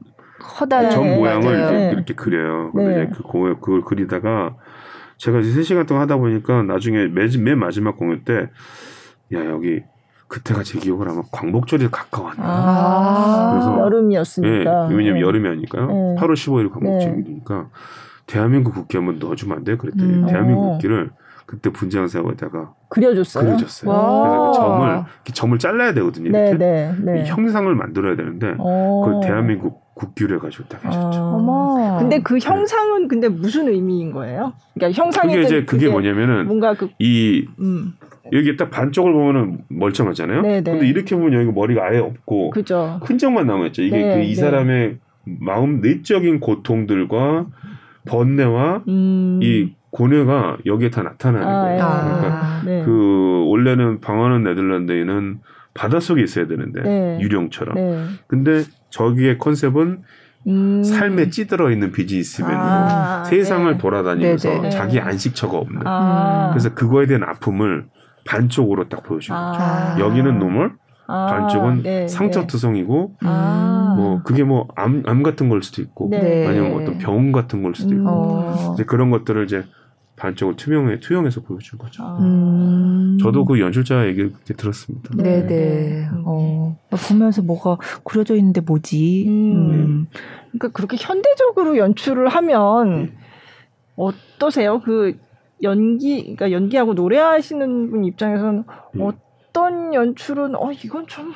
[0.40, 2.70] 커다란 점 모양을 이제 이렇게 그려요.
[2.72, 3.22] 근데 이제 그
[3.60, 4.54] 그걸 그리다가
[5.18, 8.50] 제가 이제 3시간 동안 하다 보니까 나중에 맨, 맨 마지막 공연 때,
[9.32, 9.82] 야, 여기
[10.28, 12.42] 그때가 제 기억을 하면 광복절이 가까웠나.
[12.42, 14.88] 아, 그래서 여름이었으니까.
[14.90, 15.86] 예, 왜냐면 여름이 아니까요.
[15.86, 16.14] 네.
[16.18, 17.68] 8월 15일 광복절이니까 네.
[18.26, 19.78] 대한민국 국기 한번 넣어주면 안 돼요?
[19.78, 20.26] 그랬더니 음.
[20.26, 21.10] 대한민국 국기를
[21.46, 23.44] 그때 분장사에다가 그려줬어요.
[23.44, 23.90] 그려줬어요.
[23.90, 24.50] 그래서
[25.24, 26.30] 그 점을 점을 잘라야 되거든요.
[26.30, 27.24] 이렇게 네, 네, 네.
[27.24, 31.18] 형상을 만들어야 되는데 그걸 대한민국 국기로 해가지고 딱 해줬죠.
[31.20, 31.96] 아.
[31.98, 33.08] 근데 그 형상은 네.
[33.08, 34.52] 근데 무슨 의미인 거예요?
[34.74, 37.94] 그러니까 형상이 그게 이제 그게, 그게 뭐냐면은 뭔가 그, 이 음.
[38.32, 40.42] 여기 딱 반쪽을 보면은 멀쩡하잖아요.
[40.42, 40.62] 네네.
[40.62, 43.00] 근데 이렇게 보면 여기 머리가 아예 없고 그죠.
[43.04, 43.82] 흔적만 남아 있죠.
[43.82, 47.46] 이게 네, 그이 사람의 마음 내적인 고통들과
[48.06, 49.40] 번뇌와 음.
[49.42, 51.82] 이 고뇌가 여기에 다 나타나는 아, 거예요.
[51.82, 52.82] 아, 그러니까 네.
[52.84, 55.38] 그 원래는 방언은 네덜란드에는
[55.72, 57.18] 바닷속에 있어야 되는데 네.
[57.20, 57.74] 유령처럼.
[57.74, 58.04] 네.
[58.26, 60.02] 근데 저기의 컨셉은
[60.48, 60.82] 음.
[60.84, 63.78] 삶에 찌들어 있는 비즈니스맨으로 아, 세상을 네.
[63.78, 64.62] 돌아다니면서 네네.
[64.62, 64.70] 네.
[64.70, 65.82] 자기 안식처가 없는.
[65.86, 66.50] 아.
[66.50, 67.86] 그래서 그거에 대한 아픔을
[68.26, 69.60] 반쪽으로 딱 보여주는 거죠.
[69.60, 69.96] 아.
[69.98, 70.72] 여기는 normal,
[71.06, 73.28] 아, 반쪽은 네, 상처투성이고 네.
[73.28, 76.46] 뭐 그게 뭐암암 같은 걸 수도 있고 네.
[76.46, 78.74] 아니면 어떤 병 같은 걸 수도 있고 음.
[78.74, 79.64] 이제 그런 것들을 이제
[80.16, 82.02] 반쪽을 투명해 투영해서 보여준 거죠.
[82.02, 82.18] 아.
[82.20, 83.18] 음.
[83.20, 85.10] 저도 그 연출자 얘기를 그때 들었습니다.
[85.14, 85.46] 네네.
[85.46, 86.08] 네.
[86.24, 86.78] 어.
[87.08, 89.26] 보면서 뭐가 그려져 있는데 뭐지?
[89.28, 89.70] 음.
[89.70, 90.06] 음.
[90.52, 93.12] 그러니까 그렇게 현대적으로 연출을 하면 네.
[93.96, 94.80] 어떠세요?
[94.80, 95.16] 그
[95.62, 98.64] 연기, 그러니까 연기하고 노래하시는 분 입장에서는
[98.96, 99.00] 음.
[99.00, 101.32] 어떤 연출은 어 이건 좀.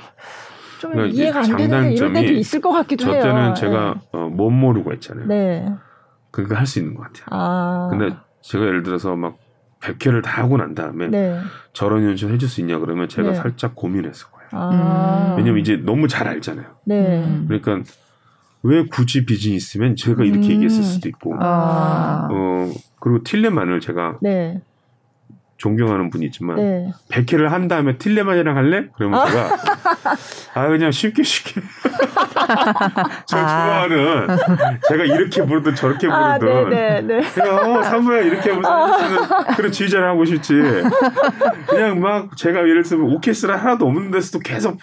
[0.79, 3.21] 좀 그러니까 이해가 안 되는 이럴 때도 있을 것 같기도 저 해요.
[3.23, 4.01] 저 때는 제가 네.
[4.13, 5.27] 어, 못 모르고 했잖아요.
[5.27, 5.69] 네.
[6.31, 7.27] 그러니까 할 수 있는 것 같아요.
[7.29, 7.89] 아.
[7.91, 9.39] 근데 제가 예를 들어서 막
[9.81, 11.41] 100회를 다 하고 난 다음에 네.
[11.73, 13.35] 저런 연출 해줄 수 있냐 그러면 제가 네.
[13.35, 14.49] 살짝 고민했을 거예요.
[14.53, 15.35] 아.
[15.39, 16.67] 왜냐면 이제 너무 잘 알잖아요.
[16.85, 17.45] 네.
[17.49, 17.81] 그러니까
[18.63, 20.51] 왜 굳이 비즈니스면 제가 이렇게 음.
[20.53, 22.29] 얘기했을 수도 있고, 아.
[22.31, 22.71] 어
[23.01, 24.61] 그리고 틸레만을 제가 네.
[25.61, 26.91] 존경하는 분이지만 네.
[27.11, 28.87] 100회를 한 다음에 틸레만이랑 할래?
[28.97, 29.27] 그러면 아.
[29.27, 29.51] 제가
[30.55, 31.61] 아 그냥 쉽게 쉽게
[33.29, 33.87] 저 아.
[33.87, 34.27] 좋아하는
[34.89, 39.55] 제가 이렇게 부르든 저렇게 아, 부르든 아, 네, 네, 그냥 어 사무야 이렇게 무슨 아.
[39.55, 40.55] 그런 지휘자를 하고 싶지
[41.69, 44.79] 그냥 막 제가 예를 들면 오케스트라 하나도 없는 데서도 계속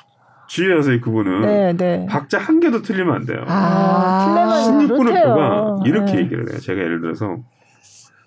[0.46, 2.06] 주의하세요 그분은 네, 네.
[2.08, 3.44] 박자 한 개도 틀리면 안 돼요.
[3.48, 6.20] 아, 16분의 표가 이렇게 네.
[6.20, 6.60] 얘기를 해요.
[6.60, 7.38] 제가 예를 들어서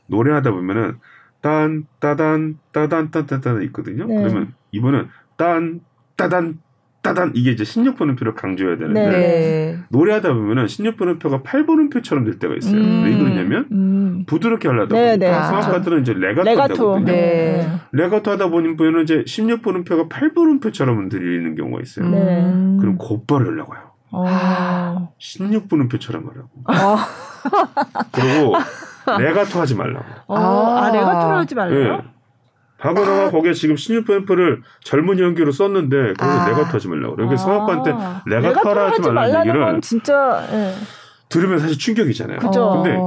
[0.08, 0.98] 노래하다 보면은
[1.40, 4.06] 딴 따단 따단 따단 있거든요.
[4.06, 4.16] 네.
[4.16, 5.80] 그러면 이번은 딴
[6.16, 6.60] 따단
[7.02, 9.78] 따단 이게 이제 16분음표를 강조해야 되는데 네.
[9.88, 12.78] 노래하다 보면은 16분음표가 8분음표처럼 될 때가 있어요.
[12.78, 13.04] 음.
[13.04, 14.24] 왜 그러냐면 음.
[14.26, 15.46] 부드럽게 하려다 네, 보니까 네.
[15.46, 16.74] 성악가들은 이제 레가토, 레가토.
[16.74, 17.04] 하거든요.
[17.06, 17.66] 네.
[17.92, 22.08] 레가토 하다 보니까 이제 16분음표가 8분음표처럼 들리는 경우가 있어요.
[22.10, 22.42] 네.
[22.78, 23.90] 그럼 곧바로 연락 와요.
[24.12, 25.08] 아.
[25.18, 26.50] 16분음표처럼 하라고.
[26.66, 27.06] 아.
[28.12, 28.54] 그리고
[29.18, 30.04] 레가토 하지 말라고.
[30.28, 32.02] 아, 아 레가토를 하지 말라고?
[32.02, 32.10] 네.
[32.78, 33.30] 바그너가 아.
[33.30, 36.48] 거기에 지금 16분음표를 젊은 연기로 썼는데 거기서 아.
[36.48, 37.16] 레가토 하지 말라고.
[37.16, 37.36] 그러니까 아.
[37.36, 37.94] 성악가한테
[38.26, 40.74] 레가토를 하지 말라는 얘기를 진짜 예.
[41.28, 42.38] 들으면 사실 충격이잖아요.
[42.38, 42.82] 그죠.
[42.82, 42.98] 근데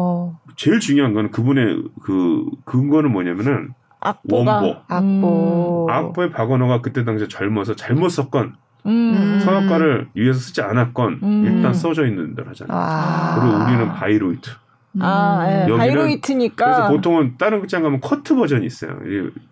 [0.56, 4.62] 제일 중요한 건 그분의 그 근거는 뭐냐면은 악보가.
[4.62, 4.80] 원보.
[4.88, 5.88] 악보.
[5.88, 5.93] 음.
[5.93, 9.39] 악보에 바그너가 그때 당시에 젊어서 잘못 썼건 음.
[9.43, 11.45] 성악가를 위해서 쓰지 않았건 음.
[11.45, 12.78] 일단 써져 있는 대로 하잖아요.
[12.78, 13.39] 아.
[13.39, 14.51] 그리고 우리는 바이로이트.
[14.99, 15.71] 아, 예.
[15.71, 15.77] 음.
[15.77, 16.65] 바이로이트니까.
[16.65, 18.97] 그래서 보통은 다른 극장 가면 커트 버전이 있어요.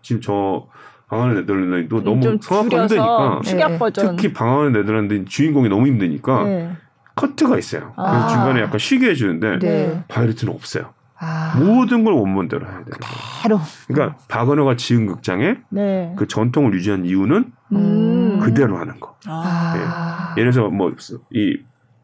[0.01, 0.67] 지금 저
[1.09, 3.41] 방황하는 네덜란드도 너무 성악가 힘드니까.
[3.43, 4.15] 축약 버전.
[4.15, 6.71] 특히 방황하는 네덜란드 주인공이 너무 힘드니까 네.
[7.15, 7.91] 커트가 있어요.
[7.95, 8.27] 그래서 아.
[8.27, 10.03] 중간에 약간 쉬게 해주는데 네.
[10.07, 10.93] 바이로이트는 없어요.
[11.19, 11.55] 아.
[11.59, 12.95] 모든 걸 원문대로 해야 돼요.
[13.41, 13.59] 그대로.
[13.87, 16.13] 그러니까 박은호가 지은 극장에 네.
[16.17, 18.39] 그 전통을 유지한 이유는 음.
[18.41, 19.15] 그대로 하는 거.
[19.27, 20.33] 아.
[20.35, 20.41] 네.
[20.41, 20.91] 예를 들어서 뭐
[21.31, 21.57] 이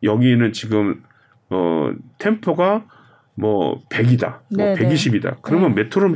[0.03, 1.01] 여기는 지금
[1.49, 2.83] 어 템포가
[3.37, 5.37] 뭐 100이다, 뭐 120이다.
[5.41, 5.83] 그러면 네.
[5.83, 6.15] 메트로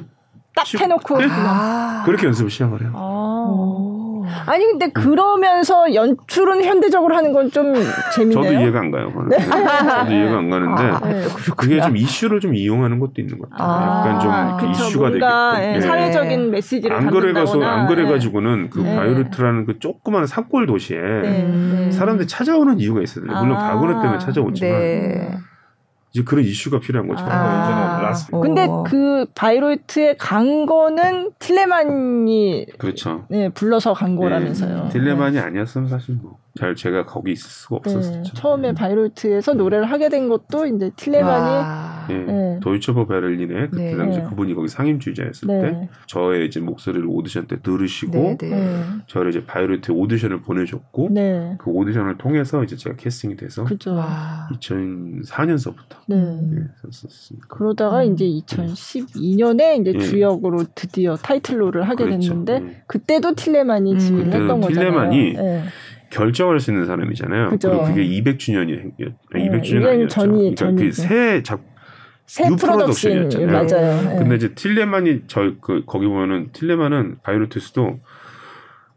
[0.55, 1.27] 딱 해놓고 네?
[1.29, 2.91] 아~ 그렇게 연습을 시작을 해요.
[2.93, 4.01] 아~
[4.47, 7.73] 아니 근데 그러면서 연출은 현대적으로 하는 건 좀
[8.13, 8.43] 재밌네요.
[8.43, 9.11] 저도 이해가 안 가요.
[9.29, 9.37] 네?
[9.39, 11.23] 저도 이해가 안 가는데 아, 네.
[11.57, 13.67] 그게 좀 이슈를 좀 이용하는 것도 있는 것 같아요.
[13.67, 15.27] 아, 약간 좀 그쵸, 이슈가 되게끔
[15.75, 18.95] 예, 사회적인 메시지를 안 그래 가서 안 그래 가지고는 그 네.
[18.95, 21.91] 바이로이트라는 그 조그마한 산골 도시에 네.
[21.91, 23.25] 사람들이 찾아오는 이유가 있어요.
[23.25, 25.50] 물론 아, 바그너 때문에 찾아오지만.
[26.13, 26.19] 네.
[26.19, 27.23] 이제 그런 이슈가 필요한 거죠.
[27.25, 28.01] 아.
[28.01, 28.31] 라스.
[28.31, 33.25] 근데 그 바이로이트에 간 거는 틸레만이 그렇죠.
[33.29, 34.83] 네, 불러서 간 거라면서요.
[34.83, 34.89] 네.
[34.89, 37.95] 틸레만이 아니었으면 사실 뭐잘 제가 거기 있을 수가 네.
[37.95, 38.23] 없었죠.
[38.23, 38.23] 네.
[38.33, 42.59] 처음에 바이로이트에서 노래를 하게 된 것도 이제 틸레만이 예, 네.
[42.61, 43.97] 도이체 오퍼 베를린에 그때 네.
[43.97, 45.61] 당시 그분이 거기 상임지휘자였을 네.
[45.61, 48.57] 때 저의 이제 목소리를 오디션 때 들으시고 네,
[49.07, 51.09] 저를 이제 바이로이트 오디션을 보내줬고
[51.57, 54.03] 그 오디션을 통해서 이제 제가 캐스팅이 돼서 그죠.
[54.51, 56.17] 2004년서부터 네.
[56.91, 57.47] 섰습니다.
[57.47, 58.11] 그러다가 음.
[58.11, 62.29] 이제 2012년에 이제 주역으로 드디어 타이틀 롤을 하게 그렇죠.
[62.45, 64.33] 됐는데 그때도 틸레만이 지휘를 음.
[64.33, 64.91] 했던 거잖아요.
[64.91, 65.35] 틸레만이
[66.11, 67.49] 결정할 수 있는 사람이잖아요.
[67.49, 67.69] 그죠.
[67.69, 68.91] 그리고 그게 200주년이
[69.33, 70.07] 200주년 아니었죠.
[70.07, 71.61] 전이, 그러니까 그새 작,
[72.27, 73.47] 새 프로덕션이었잖아요.
[73.51, 74.01] 맞아요.
[74.09, 74.15] 네.
[74.17, 77.99] 근데 이제 틸레만이 저 그 거기 보면은 틸레만은 바이로이트에서도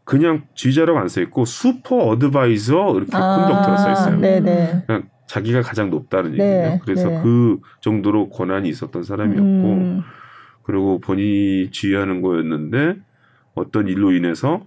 [0.03, 4.19] 그냥 지휘자라고 안 써 있고 super advisor 이렇게 아, conductor가 써 있어요.
[4.19, 4.83] 네네.
[4.85, 6.79] 그냥 자기가 가장 높다는 네, 얘기예요.
[6.83, 7.21] 그래서 네.
[7.23, 10.01] 그 정도로 권한이 있었던 사람이었고 음.
[10.63, 12.97] 그리고 본인이 지휘하는 거였는데
[13.55, 14.61] 어떤 일로 인해서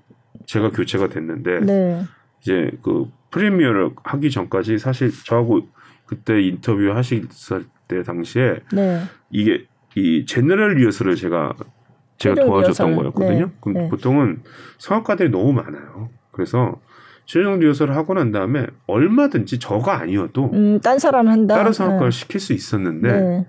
[0.47, 2.03] 제가 교체가 됐는데 네.
[2.41, 5.69] 이제 그 프리미어를 하기 전까지 사실 저하고
[6.07, 7.27] 그때 인터뷰 하실
[7.89, 9.03] 때 당시에 네.
[9.31, 11.55] 이게 이 제너럴 리허설을 제가
[12.19, 13.13] 제가 도와줬던 리허설.
[13.13, 13.47] 거였거든요.
[13.47, 13.53] 네.
[13.61, 13.89] 그럼 네.
[13.89, 14.43] 보통은
[14.79, 16.11] 성악가들이 너무 많아요.
[16.33, 16.81] 그래서
[17.27, 21.57] 최종 리허설을 하고 난 다음에 얼마든지 저가 아니어도 음, 딴 사람 한다.
[21.57, 22.17] 다른 성악가를 네.
[22.19, 23.47] 시킬 수 있었는데 네.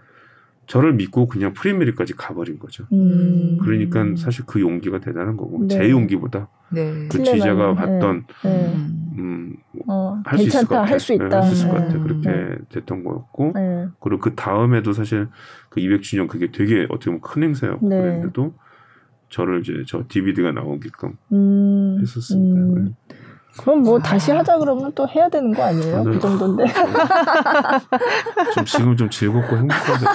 [0.70, 2.86] 저를 믿고 그냥 프리미어까지 가버린 거죠.
[2.94, 3.58] 음.
[3.60, 5.68] 그러니까 사실 그 용기가 대단한 거고 네.
[5.68, 7.08] 제 용기보다 네.
[7.12, 8.74] 그 지자가 봤던 네.
[9.18, 9.56] 음,
[9.88, 10.92] 어, 할수 있을 것 같아.
[10.92, 11.42] 할수 있다.
[11.42, 12.00] 할수 있을 것 같아.
[12.00, 12.56] 그렇게 네.
[12.70, 13.54] 됐던 거였고
[14.00, 15.28] 그리고 그 다음에도 사실
[15.70, 18.54] 그 200주년 그게 되게 어떻게 보면 큰 행사였고 그랬는데도
[19.30, 21.98] 저를 이제 저 DVD가 나오게끔 음.
[22.00, 22.62] 했었습니다.
[22.62, 22.96] 음.
[23.58, 24.02] 그럼 뭐 아.
[24.02, 26.04] 다시 하자 그러면 또 해야 되는 거 아니에요?
[26.04, 26.66] 그 정도인데.
[28.54, 30.06] 좀 지금 좀 즐겁고 행복하게.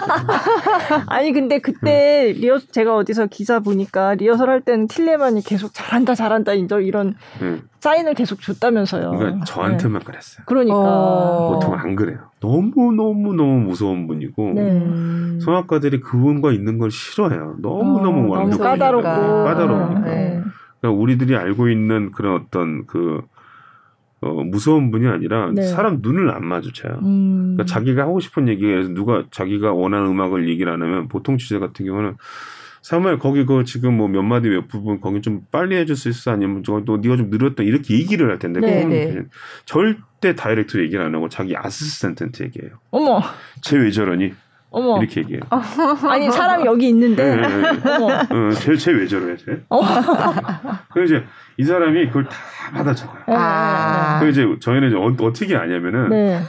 [1.06, 2.32] 아니 근데 그때 네.
[2.32, 7.60] 리허 제가 어디서 기사 보니까 리허설 할 때는 틸레만이 계속 잘한다 잘한다 이제 이런 네.
[7.80, 9.10] 사인을 계속 줬다면서요.
[9.10, 10.04] 그러니까 저한테만 네.
[10.06, 10.44] 그랬어요.
[10.46, 11.54] 그러니까 어.
[11.54, 12.18] 보통 안 그래요.
[12.40, 15.40] 너무 너무 너무 무서운 분이고 네.
[15.40, 17.56] 성악가들이 그분과 있는 걸 싫어해요.
[17.60, 20.00] 너무 너무 어, 완벽하니까 까다롭고 까다로우니까.
[20.00, 20.40] 네.
[20.84, 23.22] 그러니까 우리들이 알고 있는 그런 어떤 그
[24.20, 25.62] 어, 무서운 분이 아니라 네.
[25.62, 26.98] 사람 눈을 안 마주쳐요.
[27.02, 27.54] 음.
[27.54, 31.86] 그러니까 자기가 하고 싶은 얘기에서 누가 자기가 원하는 음악을 얘기를 안 하면 보통 주제 같은
[31.86, 32.16] 경우는
[32.82, 36.32] 사무엘 거기 그 지금 뭐 몇 마디 몇 부분 거기 좀 빨리 해줄 수 있어
[36.32, 39.22] 아니면 저또 네가 좀 느렸다 이렇게 얘기를 할 텐데 네, 네.
[39.64, 42.72] 절대 다이렉트 얘기를 안 하고 자기 아시스턴트한테 얘기해요.
[42.90, 43.22] 어머.
[43.62, 44.34] 쟤왜 저러니?
[44.74, 44.98] 어머.
[44.98, 45.42] 이렇게 얘기해요.
[46.08, 47.36] 아니 사람이 여기 있는데.
[47.36, 47.90] 네, 네, 네.
[47.90, 48.48] 어머.
[48.48, 49.60] 어, 쟤쟤왜 저래 쟤?
[49.70, 49.80] 어.
[50.92, 51.24] 그래서 이제
[51.58, 52.36] 이 사람이 그걸 다
[52.72, 53.22] 받아 적어요.
[53.28, 54.18] 아.
[54.20, 56.40] 그 이제 저희는 이제 어, 떻게 아냐면은 네.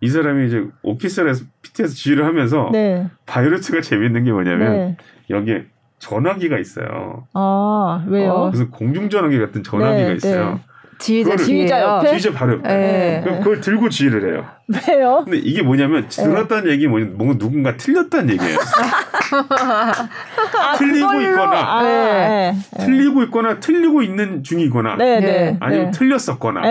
[0.00, 3.08] 이 사람이 이제 오키스라에서 PT에서 지휘를 하면서 네.
[3.26, 4.96] 바이오레트가 재밌는 게 뭐냐면 네.
[5.30, 5.66] 여기에
[6.00, 7.28] 전화기가 있어요.
[7.34, 8.32] 아 왜요?
[8.32, 10.60] 어, 무슨 공중전화기 같은 전화기가 네, 있어요.
[10.98, 13.22] 지휘자 지휘자 옆에 지휘자 바로 옆에 네.
[13.38, 14.46] 그걸 들고 지휘를 해요.
[14.88, 15.22] 왜요?
[15.24, 16.72] 근데 이게 뭐냐면 들었다는 네.
[16.72, 18.58] 얘기 뭐냐 뭔가 누군가 틀렸다는 얘기예요.
[19.50, 21.30] 아, 틀리고 그걸로?
[21.30, 22.54] 있거나 아, 네.
[22.80, 25.56] 틀리고 있거나 틀리고 있는 중이거나 네, 네.
[25.60, 25.90] 아니면 네.
[25.98, 26.62] 틀렸었거나.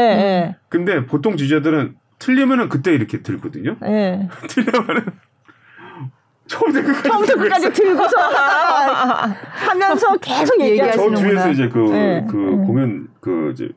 [0.70, 3.78] 근데 보통 지휘자들은 틀리면은 그때 이렇게 들거든요.
[4.50, 5.06] 틀리면은
[6.48, 8.18] 처음부터 끝까지, 처음부터 끝까지 들고서
[9.54, 11.18] 하면서 계속 얘기하시는구나.
[11.18, 12.26] 저 뒤에서 이제 그, 네.
[12.30, 12.66] 그 네.
[12.66, 13.70] 공연 그 이제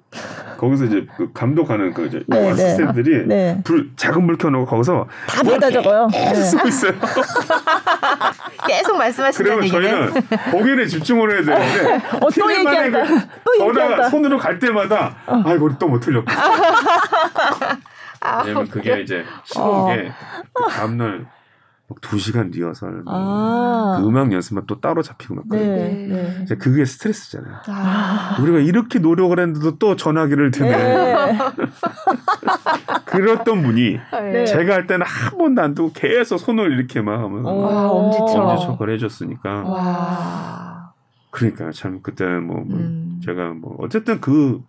[0.57, 3.61] 거기서 이제 그 감독하는 그 이제 네, 아시스트들이 네.
[3.65, 6.09] 불 작은 불 켜놓고 거기서 다 받아 적어요.
[6.13, 6.93] 쓰고 있어요.
[8.67, 9.83] 계속 말씀하시는 얘기는.
[9.83, 10.13] 저희는
[10.53, 13.03] 공연에 집중을 해야 되는데 어, 또 얘기한다.
[13.05, 14.09] 그 또 얘기한다.
[14.11, 15.43] 손으로 갈 때마다 어.
[15.45, 16.31] 아이고 또못 틀렸고.
[18.45, 20.13] 왜냐면 그게 이제 신호게 어.
[20.53, 21.27] 그 다음날
[22.01, 25.67] 두 시간 리허설, 아~ 그 음악 연습만 또 따로 잡히고 막 그래요.
[25.77, 26.57] 네, 네.
[26.57, 27.57] 그게 스트레스잖아요.
[27.67, 30.71] 아~ 우리가 이렇게 노력을 했는데도 또 전화기를 드네.
[30.71, 31.39] 네.
[33.07, 34.45] 그랬던 분이 네.
[34.45, 40.85] 제가 할 때는 한 번도 안 두고 계속 손을 이렇게 막 하면서 엄지척 엄지척을 해줬으니까.
[41.31, 43.21] 그러니까 참 그때는 뭐, 뭐 음.
[43.25, 44.61] 제가 뭐 어쨌든 그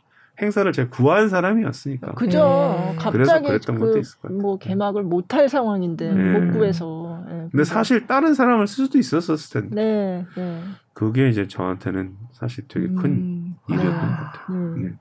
[0.42, 2.14] 행사를 제가 구한 사람이었으니까.
[2.14, 2.40] 그죠.
[2.40, 2.96] 네.
[2.98, 4.40] 갑자기 그랬던 그, 것도 있을 것 같아요.
[4.40, 6.40] 뭐 개막을 못할 상황인데 네.
[6.40, 7.24] 못 구해서.
[7.28, 7.48] 네.
[7.52, 9.76] 근데 사실 다른 사람을 쓸 수도 있었을 텐데.
[9.76, 10.26] 네.
[10.36, 10.62] 네.
[10.94, 13.56] 그게 이제 저한테는 사실 되게 큰 음.
[13.70, 14.76] 일이었던 아, 것 같아요.
[14.78, 14.94] 네.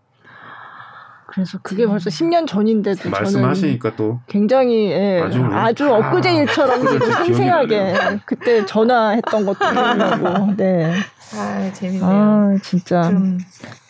[1.30, 1.34] 네.
[1.34, 7.94] 그래서 그게 벌써 10년 전인데도 말씀하시니까 또 굉장히 예, 아주, 아주 엊그제 일처럼 아, 생생하게
[8.26, 10.92] 그때 전화했던 것도 기억나고 네.
[11.36, 12.04] 아 재밌네요.
[12.04, 13.02] 아 진짜.
[13.02, 13.38] 좀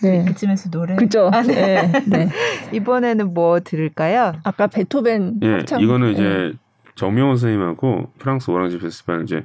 [0.03, 0.25] 네.
[0.27, 0.97] 그쯤에서 노래.
[0.97, 1.31] 그죠.
[1.33, 1.91] 아, 네.
[1.91, 2.05] 네.
[2.07, 2.29] 네.
[2.73, 4.35] 이번에는 뭐 들을까요?
[4.45, 5.41] 아까 베토벤.
[5.43, 6.53] 예, 네, 이거는 이제
[6.97, 9.45] 정명호 선생님하고 프랑스 오랑지 페스티벌 이제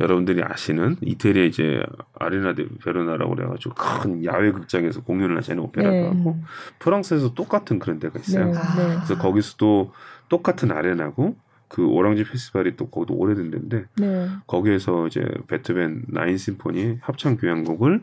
[0.00, 1.82] 여러분들이 아시는 이태리의 이제
[2.18, 6.08] 아레나 데 베르나라고 그래가지고 큰 야외 극장에서 공연을 하시는 오페라도 네.
[6.08, 6.38] 하고
[6.80, 8.46] 프랑스에서 똑같은 그런 데가 있어요.
[8.46, 8.52] 네.
[8.52, 8.94] 네.
[8.96, 9.92] 그래서 거기서도
[10.28, 11.36] 똑같은 아레나고
[11.68, 14.28] 그 오랑지 페스티벌이 또 거기도 오래된 데인데 네.
[14.46, 18.00] 거기에서 이제 베토벤 나인 심포니 합창 교향곡을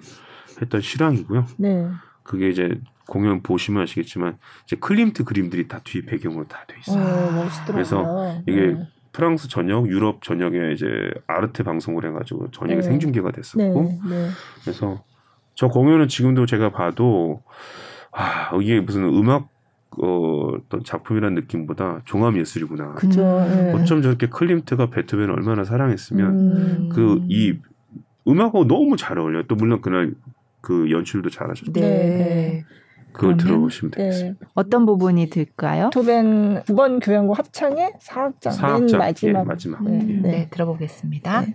[0.62, 1.46] 했던 실황이고요.
[1.58, 1.90] 네.
[2.24, 7.04] 그게 이제 공연 보시면 아시겠지만 이제 클림트 그림들이 다 뒤 배경으로 다 돼 있어요.
[7.04, 8.88] 오, 그래서 이게 네.
[9.12, 10.88] 프랑스 전역, 유럽 전역에 이제
[11.28, 12.82] 아르테 방송을 해가지고 전역에 네.
[12.82, 14.30] 생중계가 됐었고, 네, 네.
[14.62, 15.04] 그래서
[15.56, 17.44] 저 공연은 지금도 제가 봐도
[18.12, 19.50] 아 이게 무슨 음악
[20.02, 22.94] 어, 어떤 작품이라는 느낌보다 종합 예술이구나.
[22.94, 23.22] 그죠.
[23.22, 23.74] 네.
[23.74, 26.90] 어쩜 저렇게 클림트가 베토벤을 얼마나 사랑했으면 음.
[26.90, 27.60] 그이
[28.28, 29.44] 음악하고 너무 잘 어울려요.
[29.48, 30.14] 또 물론 그날
[30.62, 31.74] 그 연출도 잘하셨죠.
[31.74, 32.64] 네.
[33.14, 34.40] 그걸 들어보시면 되겠습니다.
[34.40, 34.48] 네.
[34.54, 35.90] 어떤 부분이 들까요?
[35.92, 38.90] 토벤 9번 교향곡 합창의 4악장, 4악장.
[38.90, 39.40] 맨 마지막.
[39.40, 39.84] 예, 마지막.
[39.84, 39.98] 네.
[39.98, 40.22] 네.
[40.22, 40.48] 네.
[40.50, 41.46] 들어보겠습니다.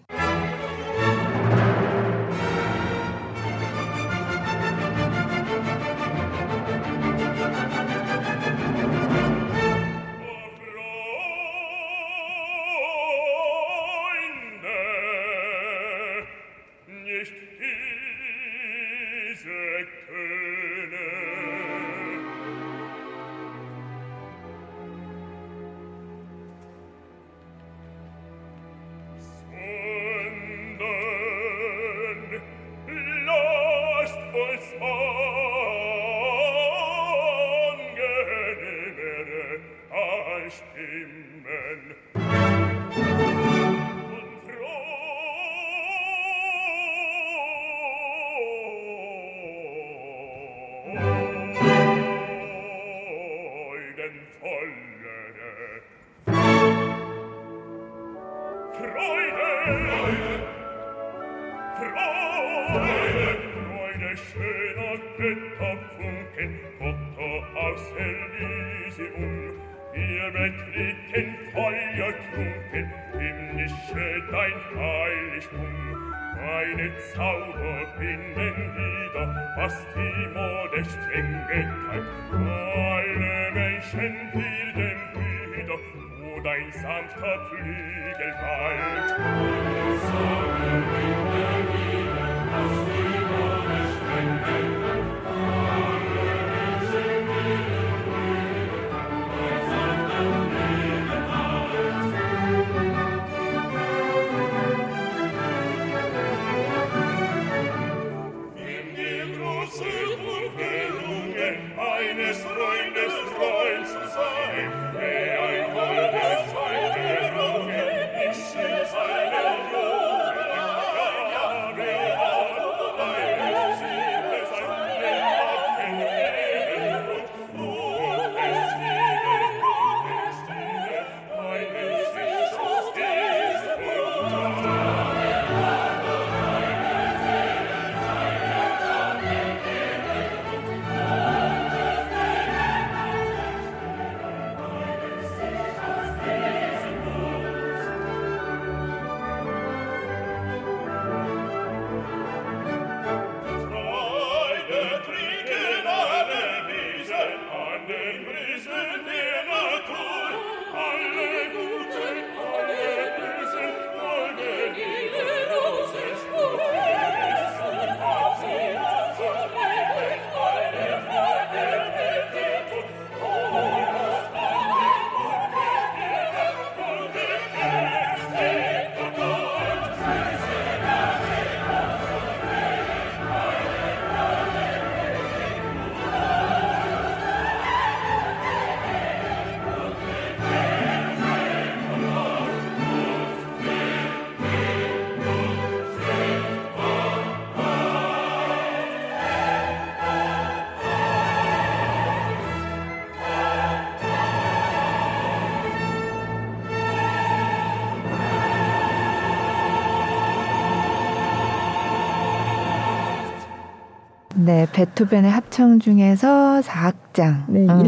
[214.46, 214.56] 네.
[214.60, 217.46] 네, 베토벤의 합창 중에서 4악장.
[217.48, 217.84] 네, 음.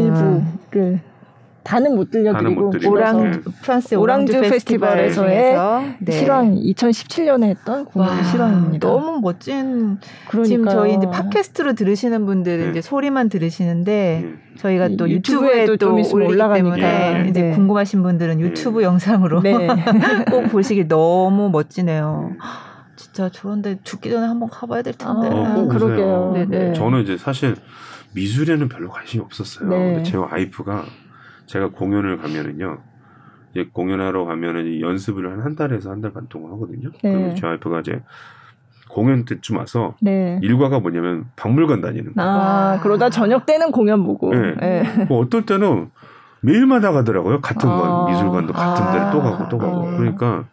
[0.73, 0.99] 일부를
[1.63, 3.37] 다는 못 들려드리고 못 오랑 네.
[3.61, 5.55] 프랑스 오랑주, 페스티벌에서의
[5.99, 6.11] 네.
[6.11, 8.87] 실황 2017년에 했던 공연 실황입니다.
[8.87, 9.99] 너무 멋진.
[10.27, 10.43] 그러니까요.
[10.43, 12.69] 지금 저희 이제 팟캐스트로 들으시는 분들은 네.
[12.71, 14.33] 이제 소리만 들으시는데 네.
[14.57, 17.51] 저희가 또 유튜브에 또 올리기 때문에 이제 네.
[17.51, 19.41] 궁금하신 분들은 유튜브 영상으로
[20.29, 22.31] 꼭 보시기 너무 멋지네요.
[22.99, 25.29] 진짜 저런데 죽기 전에 한번 가봐야 될 텐데.
[25.29, 26.33] 아, 어, 그러게요.
[26.35, 26.73] 네네.
[26.73, 27.55] 저는 이제 사실
[28.13, 29.69] 미술에는 별로 관심이 없었어요.
[29.69, 30.83] 근데 제 와이프가
[31.45, 32.77] 제가 공연을 가면은요.
[33.51, 36.89] 이제 공연하러 가면은 연습을 한 한 달에서 한 달 반 동안 하거든요.
[37.01, 37.11] 네.
[37.13, 38.03] 그러면 제 와이프가 이제
[38.89, 40.37] 공연 때쯤 와서 네.
[40.43, 42.29] 일과가 뭐냐면 박물관 다니는 거예요.
[42.29, 44.33] 아, 그러다 저녁 때는 공연 보고.
[44.35, 44.55] 네.
[44.55, 45.05] 네.
[45.07, 45.89] 뭐 어떨 때는
[46.41, 47.39] 매일마다 가더라고요.
[47.39, 47.77] 같은 아.
[47.77, 48.91] 건 미술관도 같은 아.
[48.91, 49.87] 데를 또 가고 또 가고.
[49.87, 49.97] 아.
[49.97, 50.45] 그러니까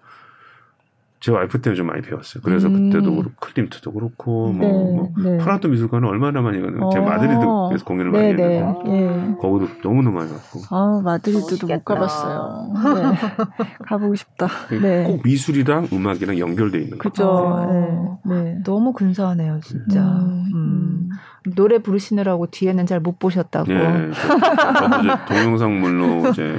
[1.27, 2.41] 제 와이프 때문에 좀 많이 배웠어요.
[2.45, 2.89] 그래서 음.
[2.89, 5.39] 그때도 그렇고 클림트도 그렇고 뭐, 네, 뭐 네.
[5.39, 6.89] 프라도 미술관은 얼마나 많이 가는 어.
[6.91, 7.41] 제가 마드리드
[7.75, 8.59] 에서 공연을 많이 네, 네.
[8.61, 9.35] 했는데 예.
[9.41, 10.61] 거기도 너무 너무 많이 갔고.
[10.71, 12.73] 아 마드리드도 못 가봤어요.
[12.95, 13.57] 네.
[13.89, 14.47] 가보고 싶다.
[14.81, 15.03] 네.
[15.03, 17.11] 꼭 미술이랑 음악이랑 연결돼 있는 거죠.
[17.11, 18.21] 그죠.
[18.25, 18.59] 네.
[18.63, 20.01] 너무 근사하네요, 진짜.
[20.05, 20.45] 음.
[20.55, 21.09] 음.
[21.57, 23.67] 노래 부르시느라고 뒤에는 잘 못 보셨다고.
[23.67, 26.57] 네, 저도 이제 동영상물로 이제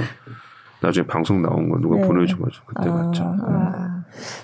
[0.81, 2.93] 나중에 방송 나온 거 누가 보내줘가지고 그때 아.
[2.93, 3.23] 봤죠.
[3.47, 3.96] 아.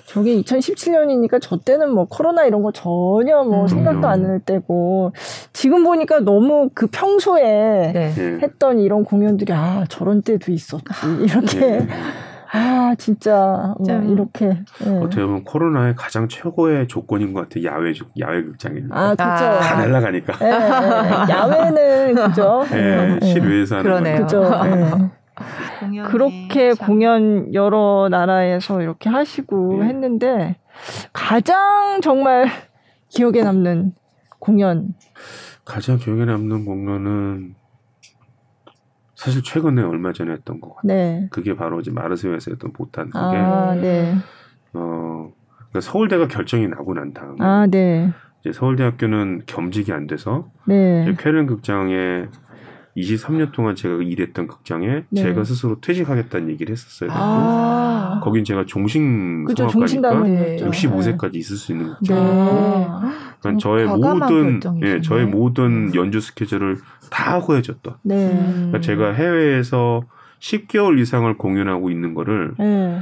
[0.06, 3.68] 저게 2017년이니까 저 때는 뭐 코로나 이런 거 전혀 뭐 음.
[3.68, 5.12] 생각도 안날 때고
[5.52, 8.14] 지금 보니까 너무 그 평소에 네.
[8.16, 8.38] 예.
[8.42, 10.84] 했던 이런 공연들이 아 저런 때도 있었지.
[11.22, 11.58] 이렇게.
[11.60, 11.88] 네.
[12.52, 14.46] 아 진짜 뭐 이렇게.
[14.46, 14.98] 네.
[14.98, 17.64] 어떻게 보면 코로나의 가장 최고의 조건인 것 같아요.
[17.64, 20.38] 야외 야외 극장이니까 아 그렇죠 다 날라가니까.
[20.38, 21.32] 네, 네.
[21.32, 22.64] 야외는 그죠.
[22.70, 24.22] 네, 실외에서 하는 그러네요.
[24.22, 24.44] 그죠
[26.06, 29.88] 그렇게 공연 여러 나라에서 이렇게 하시고 네.
[29.88, 30.56] 했는데
[31.12, 32.46] 가장 정말
[33.08, 33.92] 기억에 남는
[34.38, 34.94] 공연
[35.64, 37.54] 가장 기억에 남는 공연은
[39.14, 40.86] 사실 최근에 얼마 전에 했던 것 같아요.
[40.86, 41.28] 네.
[41.30, 44.14] 그게 바로 이제 마르세유에서 했던 보탄 그게 아, 네.
[44.74, 45.32] 어
[45.70, 48.10] 그러니까 서울대가 결정이 나고 난 다음에 아, 네.
[48.40, 51.14] 이제 서울대학교는 겸직이 안 돼서 네.
[51.18, 52.26] 쾌른 극장에
[52.96, 55.22] 23년 동안 제가 일했던 극장에 네.
[55.22, 57.10] 제가 스스로 퇴직하겠다는 얘기를 했었어요.
[57.12, 60.56] 아~ 거긴 제가 종신 그쵸, 성악가니까 네.
[60.58, 62.16] 65세까지 있을 수 있는 극장.
[62.16, 62.86] 네.
[63.40, 66.78] 그러니까 저의 모든 예, 저의 모든 연주 스케줄을
[67.10, 67.94] 다 하고 해줬던.
[68.02, 68.28] 네.
[68.54, 70.02] 그러니까 제가 해외에서
[70.40, 73.00] 10개월 이상을 공연하고 있는 거를 네.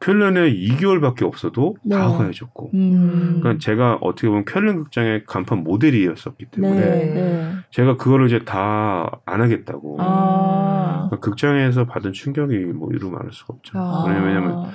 [0.00, 1.94] 쾰른에 2개월밖에 없어도 네.
[1.94, 2.70] 다 허해졌고.
[2.74, 3.38] 음.
[3.40, 7.52] 그러니까 제가 어떻게 보면 쾰른 극장의 간판 모델이었었기 때문에 네, 네.
[7.70, 9.96] 제가 그거를 이제 다 안 하겠다고.
[10.00, 11.06] 아.
[11.08, 13.78] 그러니까 극장에서 받은 충격이 뭐 이루 말할 수가 없죠.
[13.78, 14.04] 아.
[14.06, 14.70] 왜냐면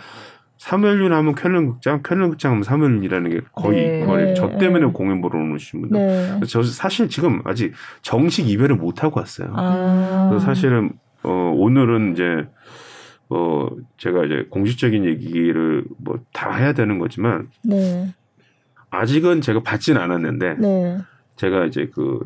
[0.58, 4.06] 사무엘륜 하면 쾰른 극장, 쾰른 극장 하면 사무엘륜이라는 게 거의 네.
[4.06, 6.00] 거의 저 때문에 공연 보러 오신 분들.
[6.00, 6.40] 네.
[6.48, 9.54] 저 사실 지금 아직 정식 이별을 못 하고 왔어요.
[9.56, 10.28] 아.
[10.30, 10.92] 그래서 사실은
[11.24, 12.48] 어 오늘은 이제
[13.28, 18.14] 뭐 제가 이제 공식적인 얘기를 뭐 다 해야 되는 거지만 네.
[18.92, 20.98] 아직은 제가 받진 않았는데 네.
[21.38, 22.20] 제가 이제 그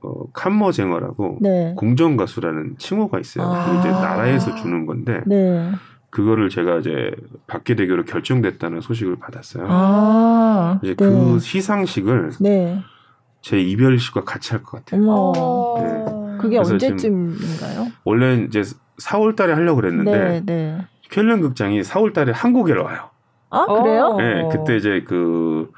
[0.00, 1.74] 어, 칸머쟁어라고 네.
[1.76, 3.46] 궁정 가수라는 칭호가 있어요.
[3.46, 5.70] 아~ 이제 나라에서 주는 건데 네.
[6.10, 7.12] 그거를 제가 이제
[7.46, 9.66] 받게 되기로 결정됐다는 소식을 받았어요.
[9.68, 11.38] 아~ 이제 그 네.
[11.38, 12.80] 시상식을 네.
[13.42, 15.02] 제 이별식과 같이 할 것 같아요.
[15.78, 16.38] 네.
[16.40, 17.86] 그게 언제쯤인가요?
[18.04, 18.62] 원래 이제
[19.06, 20.78] 4월 달에 하려고 그랬는데 네, 네.
[21.10, 23.10] 쾰른 극장이 4월 달에 한국에 와요.
[23.50, 24.16] 아, 그래요?
[24.16, 25.70] 네, 그때 이제 그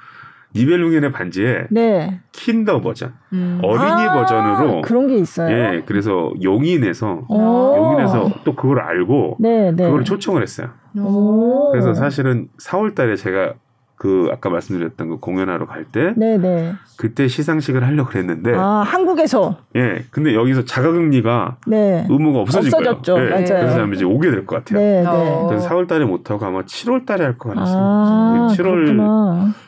[0.54, 2.20] 니벨룽겐의 반지에 네.
[2.30, 3.58] 킨더 버전, 음.
[3.62, 5.50] 어린이 아, 버전으로 그런 게 있어요.
[5.50, 9.84] 예, 그래서 용인에서 용인에서 또 그걸 알고 네, 네.
[9.84, 10.68] 그걸 초청을 했어요.
[10.96, 11.72] 오.
[11.72, 13.54] 그래서 사실은 4월달에 제가
[13.96, 16.72] 그 아까 말씀드렸던 그 공연하러 갈 때, 네네.
[16.96, 22.06] 그때 시상식을 하려고 그랬는데, 아 한국에서, 예, 근데 여기서 자가격리가 네.
[22.10, 23.14] 의무가 없어진 없어졌죠.
[23.14, 23.26] 거예요.
[23.26, 23.44] 예, 맞아요.
[23.46, 24.78] 그래서 이제 오게 될 것 같아요.
[24.80, 25.46] 네, 네.
[25.48, 27.80] 그래서 4월 달에 못 하고 아마 7월 달에 할 것 같습니다.
[27.80, 28.48] 아,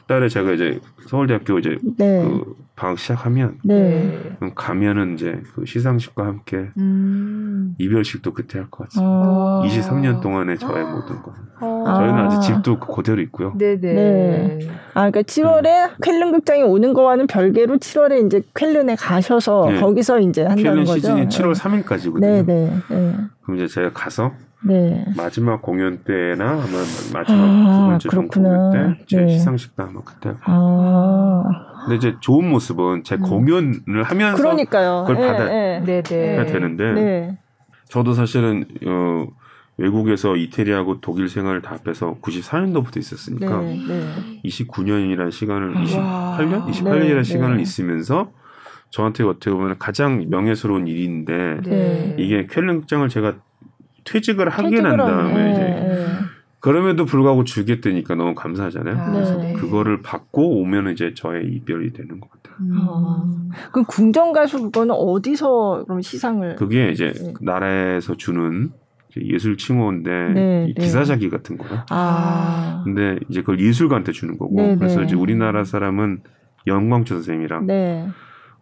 [0.09, 2.23] 7월달에 제가 이제 서울대학교 이제 네.
[2.23, 4.37] 그 방학 시작하면 네.
[4.55, 7.75] 가면은 이제 그 시상식과 함께 음.
[7.79, 9.11] 이별식도 그때 할 것 같습니다.
[9.11, 9.63] 아.
[9.67, 11.33] 23년 동안의 저의 모든 거.
[11.61, 11.95] 아.
[11.97, 13.55] 저희는 아직 집도 그대로 있고요.
[13.57, 13.79] 네네.
[13.95, 14.59] 네.
[14.95, 15.97] 아 그러니까 7월에 음.
[16.05, 19.81] 쾰른 극장에 오는 거와는 별개로 7월에 이제 쾰른에 가셔서 네.
[19.81, 20.95] 거기서 이제 한다는 거죠.
[21.01, 22.21] 시즌이 7월 3일까지거든요.
[22.21, 22.71] 네네.
[22.91, 23.15] 네.
[23.43, 24.33] 그럼 이제 제가 가서
[24.65, 25.05] 네.
[25.17, 26.65] 마지막 공연 때나 아마
[27.13, 29.29] 마지막 아, 두 번째 정 공연 때제 네.
[29.29, 30.35] 시상식도 아마 그때.
[30.45, 31.43] 아.
[31.85, 33.23] 근데 이제 좋은 모습은 제 음.
[33.23, 35.05] 공연을 하면서 그러니까요.
[35.07, 36.47] 그걸 네, 받아야 네, 네.
[36.47, 37.39] 되는데 네.
[37.89, 39.27] 저도 사실은 어,
[39.79, 44.41] 외국에서 이태리하고 독일 생활을 다 합해서 94년도부터 있었으니까 네, 네.
[44.45, 48.33] 29년이라는 시간을 28년, 28년이라는 시간을 있으면서
[48.91, 52.15] 저한테 어떻게 보면 가장 명예스러운 일인데 네.
[52.19, 53.35] 이게 쾰른 극장을 제가
[54.07, 55.53] 퇴직을 하게 난 다음에 네.
[55.53, 56.07] 이제 네.
[56.61, 58.97] 그럼에도 불구하고 주겠다니까 너무 감사하잖아요.
[58.99, 59.53] 아, 그래서 네.
[59.53, 62.57] 그거를 받고 오면 이제 저의 이별이 되는 것 같아요.
[62.61, 62.71] 음.
[62.75, 66.57] 아, 그럼 궁정 가수 그거는 어디서 그럼 시상을?
[66.57, 67.35] 그게 이제 네.
[67.41, 68.71] 나라에서 주는
[69.19, 70.75] 예술 칭호인데 네, 네.
[70.79, 71.85] 기사자기 같은 거요.
[71.91, 72.83] 아.
[72.85, 74.57] 근데 이제 그걸 예술가한테 주는 거고.
[74.57, 76.21] 네, 그래서 이제 우리나라 사람은
[76.67, 77.67] 영광철 선생님이랑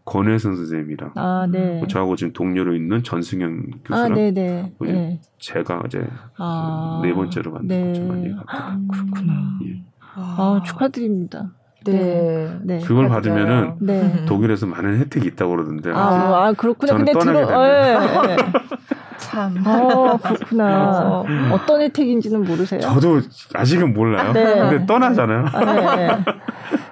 [0.05, 1.79] 권혜선 선생님이랑 아, 네.
[1.79, 4.73] 뭐 저하고 지금 동료로 있는 전승현 교수랑 아, 네, 네.
[4.81, 5.21] 네.
[5.39, 7.87] 제가 이제 아, 네 번째로 만든 네.
[7.89, 8.05] 거죠.
[8.05, 9.33] 많이 아, 그렇구나.
[9.65, 9.83] 예.
[10.17, 11.53] 아, 축하드립니다.
[11.87, 12.59] 네.
[12.63, 12.81] 네.
[12.81, 14.25] 그걸 받으면은 네.
[14.27, 15.91] 독일에서 많은 혜택이 있다고 그러던데.
[15.93, 16.93] 아, 아 그렇구나.
[16.93, 18.37] 저는 근데 떠나게 들어, 네.
[19.19, 19.67] 참.
[19.67, 21.01] 어, 그렇구나.
[21.03, 21.25] 어.
[21.53, 22.81] 어떤 혜택인지는 모르세요?
[22.81, 23.21] 저도
[23.55, 24.33] 아직은 몰라요.
[24.33, 24.55] 네.
[24.55, 25.47] 근데 떠나잖아요.
[25.53, 26.09] 아, 네.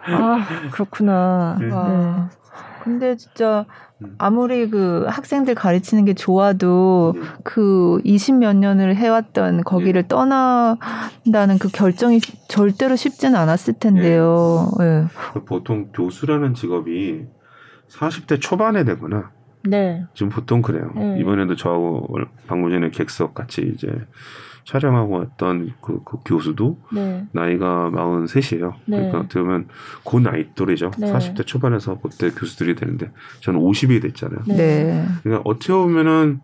[0.06, 1.56] 아 그렇구나.
[1.60, 1.66] 네.
[1.66, 2.41] 네.
[2.82, 3.64] 근데 진짜
[4.00, 4.14] 음.
[4.18, 7.22] 아무리 그 학생들 가르치는 게 좋아도 음.
[7.44, 10.08] 그 20몇 년을 해왔던 거기를 네.
[10.08, 14.68] 떠난다는 그 결정이 절대로 쉽지는 않았을 텐데요.
[14.78, 15.02] 네.
[15.02, 15.08] 네.
[15.46, 17.26] 보통 교수라는 직업이
[17.88, 19.30] 40대 초반에 되거나
[19.64, 20.04] 네.
[20.14, 20.90] 지금 보통 그래요.
[20.96, 21.18] 네.
[21.20, 22.08] 이번에도 저하고
[22.46, 23.88] 방금 전에 객석 같이 이제
[24.64, 27.26] 촬영하고 왔던 그, 그 교수도 네.
[27.32, 28.74] 나이가 43이에요.
[28.86, 28.96] 네.
[28.96, 29.68] 그러니까 어떻게 보면
[30.08, 30.90] 그 나이 또래죠.
[30.98, 31.12] 네.
[31.12, 33.10] 40대 초반에서 그때 교수들이 되는데
[33.40, 34.40] 저는 50이 됐잖아요.
[34.46, 35.04] 네.
[35.22, 36.40] 그러니까 어떻게 보면은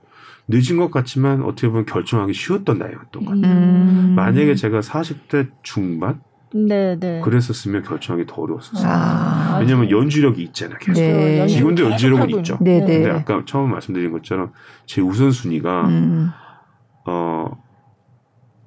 [0.49, 3.55] 늦은 것 같지만 어떻게 보면 결정하기 쉬웠던 나이였던 것 같아요.
[3.55, 4.15] 음.
[4.17, 6.21] 만약에 제가 40대 중반
[6.55, 7.21] 네, 네.
[7.21, 8.91] 그랬었으면 결정하기 더 어려웠었어요.
[8.91, 10.79] 아, 왜냐하면 연주력이 있잖아요.
[10.79, 11.01] 계속.
[11.01, 11.47] 네.
[11.47, 12.57] 지금도 연주력은 있죠.
[12.63, 13.01] 네, 네.
[13.03, 14.53] 근데 아까 처음 말씀드린 것처럼
[14.87, 16.31] 제 우선순위가 음.
[17.07, 17.51] 어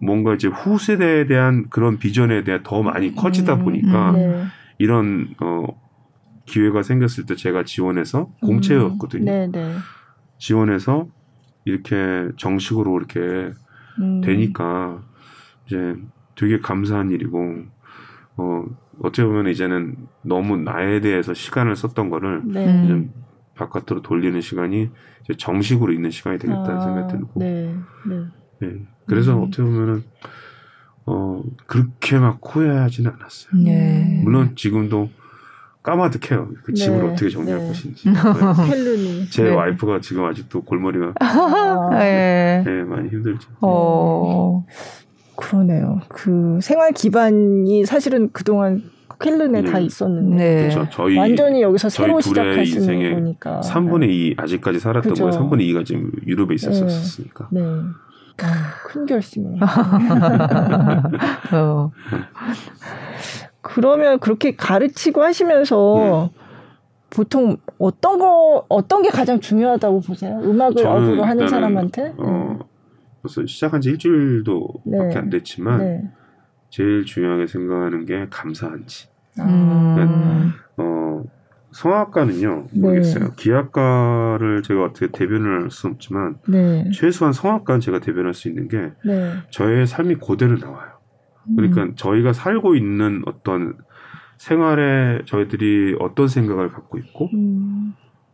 [0.02, 4.44] 뭔가 이제 후세대에 대한 그런 비전에 대해 더 많이 커지다 음, 보니까 음, 네.
[4.80, 5.68] 이런 어
[6.46, 9.26] 기회가 생겼을 때 제가 지원해서 공채였거든요.
[9.26, 9.76] 네, 네.
[10.40, 11.08] 지원해서
[11.66, 13.54] 이렇게 정식으로 이렇게
[14.00, 14.22] 음.
[14.22, 15.04] 되니까
[15.68, 15.96] 이제
[16.36, 17.66] 되게 감사한 일이고
[18.38, 18.66] 어
[19.04, 22.84] 어떻게 보면 이제는 너무 나에 대해서 시간을 썼던 거를 네.
[22.86, 23.10] 이제
[23.54, 24.90] 바깥으로 돌리는 시간이
[25.24, 27.76] 이제 정식으로 있는 시간이 되겠다는 아, 생각이 들고 네.
[28.08, 28.26] 네.
[28.62, 28.74] 네.
[29.06, 29.44] 그래서 음.
[29.44, 30.04] 어떻게 보면은
[31.06, 33.64] 어 그렇게 막 후회하지는 않았어요.
[33.64, 34.22] 네.
[34.24, 35.10] 물론 지금도
[35.84, 36.50] 까마득해요.
[36.64, 37.08] 그 집을 네.
[37.08, 37.68] 어떻게 정리할 네.
[37.68, 38.08] 것인지.
[38.10, 38.16] 네.
[39.32, 39.50] 제 네.
[39.50, 42.64] 와이프가 지금 아직도 골머리가 아, 네.
[42.66, 42.84] 네.
[42.84, 43.50] 많이 힘들죠.
[43.62, 44.64] 어,
[45.36, 46.02] 그러네요.
[46.08, 48.84] 그 생활 기반이 사실은 그동안
[49.20, 49.72] 켈른에 네.
[49.72, 50.70] 다 있었는데 네.
[50.70, 50.88] 그렇죠.
[50.92, 56.56] 저희 완전히 여기서 새로 시작하시는 거니까 3분의 2 아직까지 살았던 거에 3분의 2가 지금 유럽에
[56.56, 57.50] 있었으니까.
[57.52, 57.62] 네.
[58.44, 59.60] 아, 큰 결심을.
[61.54, 61.92] 어.
[63.62, 66.42] 그러면 그렇게 가르치고 하시면서 네.
[67.10, 70.40] 보통 어떤 거 어떤 게 가장 중요하다고 보세요?
[70.44, 72.16] 음악을 업으로 하는 사람한테?
[72.18, 72.60] 어,
[73.22, 74.98] 벌써 시작한 지 일주일도 네.
[74.98, 76.04] 밖에 안 됐지만 네.
[76.70, 79.08] 제일 중요하게 생각하는 게 감사한지.
[79.38, 79.94] 아.
[79.94, 81.24] 그러니까, 어,
[81.72, 83.24] 성악가는요 모르겠어요.
[83.24, 83.32] 네.
[83.38, 86.90] 기악가를 제가 어떻게 대변을 할수 없지만 네.
[86.92, 89.34] 최소한 성악가는 제가 대변할 수 있는 게 네.
[89.50, 90.92] 저의 삶이 그대로 나와요.
[91.56, 91.94] 그러니까 음.
[91.96, 93.78] 저희가 살고 있는 어떤
[94.38, 97.94] 생활에 저희들이 어떤 생각을 갖고 있고 음.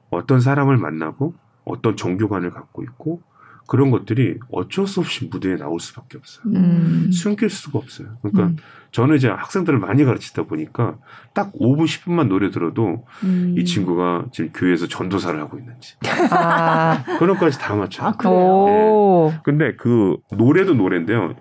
[0.09, 1.33] 어떤 사람을 만나고
[1.65, 3.21] 어떤 종교관을 갖고 있고
[3.67, 6.45] 그런 것들이 어쩔 수 없이 무대에 나올 수밖에 없어요.
[6.55, 7.09] 음.
[7.11, 8.17] 숨길 수가 없어요.
[8.21, 8.57] 그러니까 음.
[8.91, 10.95] 저는 이제 학생들을 많이 가르치다 보니까
[11.33, 13.55] 딱 5분, 10분만 노래 들어도 음.
[13.57, 15.95] 이 친구가 지금 교회에서 전도사를 하고 있는지.
[16.31, 17.03] 아.
[17.19, 18.07] 그런 것까지 다 맞춰요.
[18.07, 19.31] 아, 그래요?
[19.31, 19.39] 네.
[19.43, 21.35] 근데 그 노래도 노래인데요.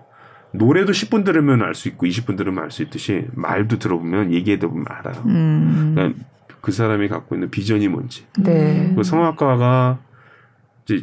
[0.51, 4.85] 노래도 10분 들으면 알 수 있고 20분 들으면 알 수 있듯이 말도 들어보면 얘기해도 보면
[4.89, 5.23] 알아요.
[5.27, 5.93] 음.
[5.95, 6.19] 그러니까
[6.59, 8.25] 그 사람이 갖고 있는 비전이 뭔지.
[8.39, 8.93] 네.
[8.95, 9.99] 그 성악가가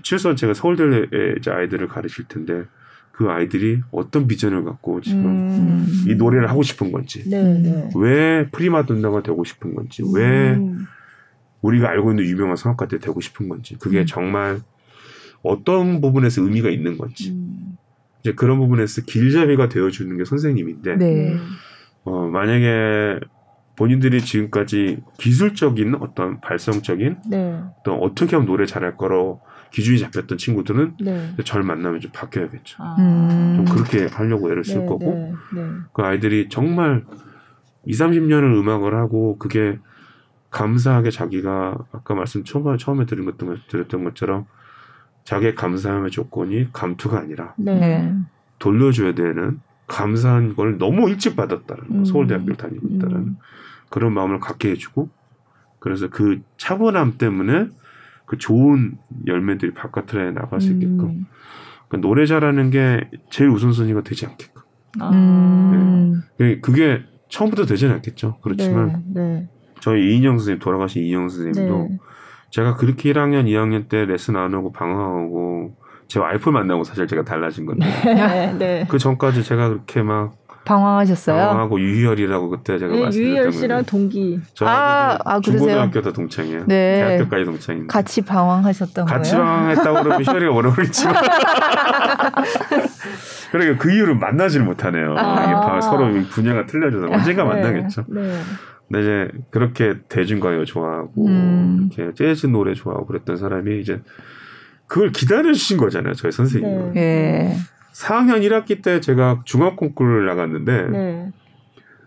[0.02, 2.64] 최소한 제가 서울대에 아이들을 가르칠 텐데
[3.14, 5.86] 그 아이들이 어떤 비전을 갖고 지금 음.
[6.08, 7.88] 이 노래를 하고 싶은 건지, 네, 네.
[7.94, 10.14] 왜 프리마돈나가 되고 싶은 건지, 음.
[10.14, 10.58] 왜
[11.62, 14.06] 우리가 알고 있는 유명한 성악가들 되고 싶은 건지, 그게 음.
[14.06, 14.60] 정말
[15.44, 17.76] 어떤 부분에서 의미가 있는 건지, 음.
[18.20, 21.36] 이제 그런 부분에서 길잡이가 되어주는 게 선생님인데, 네.
[22.02, 23.20] 어, 만약에
[23.76, 27.60] 본인들이 지금까지 기술적인 어떤 발성적인 네.
[27.80, 29.40] 어떤 어떻게 하면 노래 잘할 거로
[29.74, 31.34] 기준이 잡혔던 친구들은 네.
[31.44, 32.76] 절 만나면 좀 바뀌어야겠죠.
[32.78, 32.96] 아.
[33.56, 35.04] 좀 그렇게 하려고 애를 쓸 네, 거고
[35.52, 35.68] 네, 네.
[35.92, 37.04] 그 아이들이 정말
[37.84, 39.80] 2, 30년을 음악을 하고 그게
[40.50, 44.46] 감사하게 자기가 아까 말씀 처음에 처음에 드린 것던 드렸던 것처럼
[45.24, 48.14] 자기의 감사함의 조건이 감투가 아니라 네.
[48.60, 52.04] 돌려줘야 되는 감사한 걸 너무 일찍 받았다는 거, 음.
[52.04, 53.36] 서울대학교를 다니고 있다는 음.
[53.90, 55.10] 그런 마음을 갖게 해주고
[55.80, 57.70] 그래서 그 차분함 때문에
[58.26, 58.96] 그 좋은
[59.26, 61.26] 열매들이 바깥으로 나갈 수 있게끔 음.
[61.88, 64.62] 그러니까 노래 잘하는 게 제일 우선순위가 되지 않게끔.
[65.00, 65.10] 아.
[66.38, 66.60] 네.
[66.60, 68.38] 그게 처음부터 되지는 않겠죠.
[68.42, 69.48] 그렇지만 네, 네.
[69.80, 71.98] 저희 이인영 선생님 돌아가신 이인영 선생님도 네.
[72.50, 77.66] 제가 그렇게 1학년, 2학년 때 레슨 안 하고 방황하고 제 와이프 만나고 사실 제가 달라진
[77.66, 78.86] 건데 네, 네.
[78.88, 81.36] 그 전까지 제가 그렇게 막 방황하셨어요?
[81.36, 84.40] 방황하고 유희열이라고 그때 제가 네, 말씀드렸던 유희열 씨랑 동기.
[84.54, 86.64] 저 아, 아 중고등학교도 동창이에요.
[86.66, 87.04] 네.
[87.04, 87.86] 대학교까지 동창인데.
[87.86, 89.44] 같이 방황하셨던 같이 거예요?
[89.44, 91.14] 같이 방황했다고 그러면 희열이가 뭐라 그랬지만.
[93.52, 95.14] 그러니까 그 이후로 만나지를 못하네요.
[95.16, 95.80] 아.
[95.80, 97.48] 서로 분야가 틀려져서 언젠가 네.
[97.48, 98.04] 만나겠죠.
[98.08, 98.38] 네.
[98.88, 101.90] 근데 이제 그렇게 대중가요 좋아하고 음.
[101.92, 104.00] 이렇게 재즈 노래 좋아하고 그랬던 사람이 이제
[104.86, 106.14] 그걸 기다려 주신 거잖아요.
[106.14, 106.92] 저희 선생님은.
[106.92, 107.56] 네.
[107.94, 111.32] 4학년 1학기 때 제가 중학 콩쿠르를 나갔는데 네.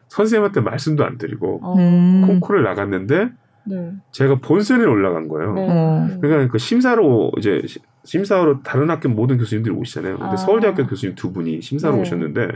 [0.09, 1.75] 선생님한테 말씀도 안 드리고 어.
[1.77, 2.23] 음.
[2.27, 3.29] 콩쿠르를 나갔는데
[3.63, 3.91] 네.
[4.11, 5.53] 제가 본선에 올라간 거예요.
[5.53, 5.67] 네.
[5.69, 6.07] 어.
[6.21, 7.61] 그러니까 그 심사로 이제
[8.03, 10.17] 심사로 다른 학교 모든 교수님들이 오시잖아요.
[10.17, 10.35] 근데 아.
[10.35, 12.01] 서울대학교 교수님 두 분이 심사로 네.
[12.01, 12.47] 오셨는데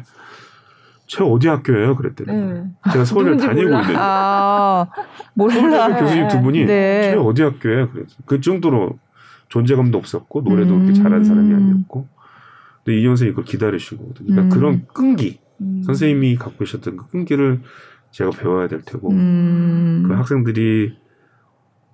[1.07, 1.95] 저 어디 학교예요?
[1.95, 2.63] 그랬더니 네.
[2.91, 3.81] 제가 서울대 다니고 몰라.
[3.81, 4.87] 있는데 아,
[5.33, 5.99] 몰라.
[5.99, 7.11] 교수님 두 분이 네.
[7.13, 7.89] 저 어디 학교예요?
[7.91, 8.17] 그랬어요.
[8.25, 8.97] 그 정도로
[9.47, 10.79] 존재감도 없었고 노래도 음.
[10.85, 12.07] 그렇게 잘하는 사람이 아니었고
[12.83, 14.27] 근데 이영 선생님이 그걸 기다리신 거거든요.
[14.27, 14.49] 그러니까 음.
[14.49, 15.83] 그런 끈기 음.
[15.85, 17.61] 선생님이 갖고 계셨던 그 끈기를
[18.11, 20.05] 제가 배워야 될 테고 음.
[20.07, 20.97] 그 학생들이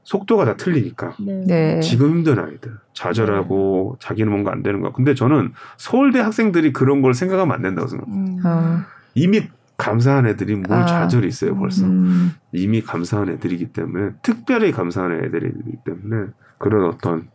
[0.04, 1.44] 속도가 다 틀리니까 네.
[1.46, 1.80] 네.
[1.82, 4.08] 지금 힘든 아이들 좌절하고 네.
[4.08, 8.16] 자기는 뭔가 안 되는 거 근데 저는 서울대 학생들이 그런 걸 생각하면 안 된다고 생각해요.
[8.16, 8.40] 음.
[8.46, 8.80] 어.
[9.16, 9.42] 이미
[9.76, 10.86] 감사한 애들이 뭘 아.
[10.86, 12.32] 좌절이 있어요 벌써 음.
[12.54, 17.28] 이미 감사한 애들이기 때문에 특별히 감사한 애들이기 때문에 그런 어떤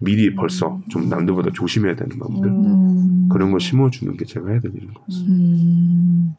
[0.00, 3.28] 미리 벌써 좀 남들보다 조심해야 되는 마음들 음.
[3.30, 5.24] 그런 걸 심어주는 게 제가 해야 되는 거죠.
[5.28, 6.34] 음.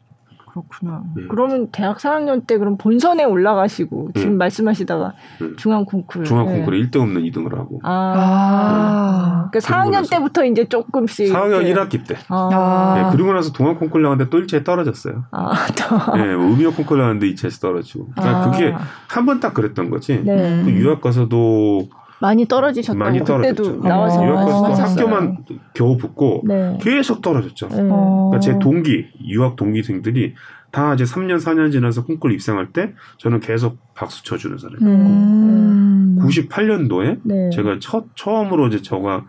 [0.50, 1.02] 그렇구나.
[1.14, 1.24] 네.
[1.28, 4.36] 그러면 대학 4학년 때 그럼 본선에 올라가시고 지금 네.
[4.36, 5.48] 말씀하시다가 네.
[5.58, 7.78] 중앙 콩쿠르 중앙 콩쿠르 1등 없는 2등을 하고.
[7.82, 7.90] 아.
[7.90, 9.50] 아.
[9.50, 12.16] 그러니까 4학년 때부터 이제 조금씩 4학년 이 1학기 때.
[12.28, 12.94] 아.
[12.96, 15.24] 네, 그리고 나서 동안 콩쿠르 나갔는데 또 1차에 떨어졌어요.
[15.30, 16.16] 아, 또.
[16.16, 18.08] 네, 음이어 콩쿠르 나갔는데 2차에서 떨어지고.
[18.16, 18.50] 그러니까 아.
[18.50, 18.72] 그게
[19.08, 20.22] 한 번 딱 그랬던 거지.
[20.24, 20.62] 네.
[20.64, 21.88] 또 유학 가서도
[22.20, 25.44] 많이 떨어지셨다고 많이 그때도 나와서 유학 가서 학교만
[25.74, 26.78] 겨우 붙고 네.
[26.80, 27.68] 계속 떨어졌죠.
[27.68, 27.76] 네.
[27.76, 30.34] 그러니까 제 동기 유학 동기생들이
[30.70, 36.18] 다 이제 3년 4년 지나서 콩쿨 입상할 때 저는 계속 박수 쳐주는 사람이었고 음.
[36.20, 37.50] 98년도에 네.
[37.50, 39.24] 제가 첫 처음으로 이제 저가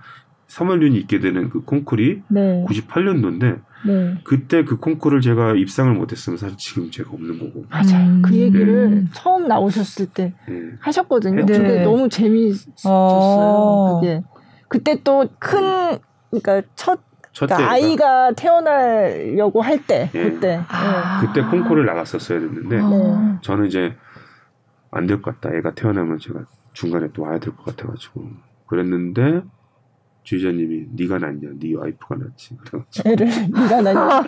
[0.57, 2.65] 3월륜이 있게 되는 그 콩쿨이 네.
[2.67, 4.17] 98년도인데 네.
[4.23, 7.65] 그때 그 콩쿠르를 제가 입상을 못했으면 사실 지금 제가 없는 거고.
[7.69, 7.97] 맞아.
[7.99, 8.21] 음.
[8.23, 9.03] 그 얘기를 네.
[9.13, 10.55] 처음 나오셨을 때 네.
[10.79, 11.45] 하셨거든요.
[11.45, 11.57] 네.
[11.57, 12.93] 근데 너무 재미있었어요.
[12.93, 13.99] 어.
[14.01, 14.21] 그게
[14.67, 15.97] 그때 또 큰
[16.31, 16.99] 그러니까 첫
[17.37, 20.23] 그러니까 아이가 태어나려고 할 때, 예.
[20.23, 20.59] 그때.
[20.69, 21.21] 아.
[21.21, 23.37] 그때 콩쿠르를 나갔었어야 됐는데, 네.
[23.43, 23.95] 저는 이제
[24.89, 25.55] 안 될 것 같다.
[25.55, 26.39] 애가 태어나면 제가
[26.73, 28.23] 중간에 또 와야 될 것 같아가지고.
[28.65, 29.43] 그랬는데,
[30.28, 32.57] 주의자님이 네가 낫냐, 네 와이프가 낫지.
[33.05, 34.23] 애를 네가 낫냐.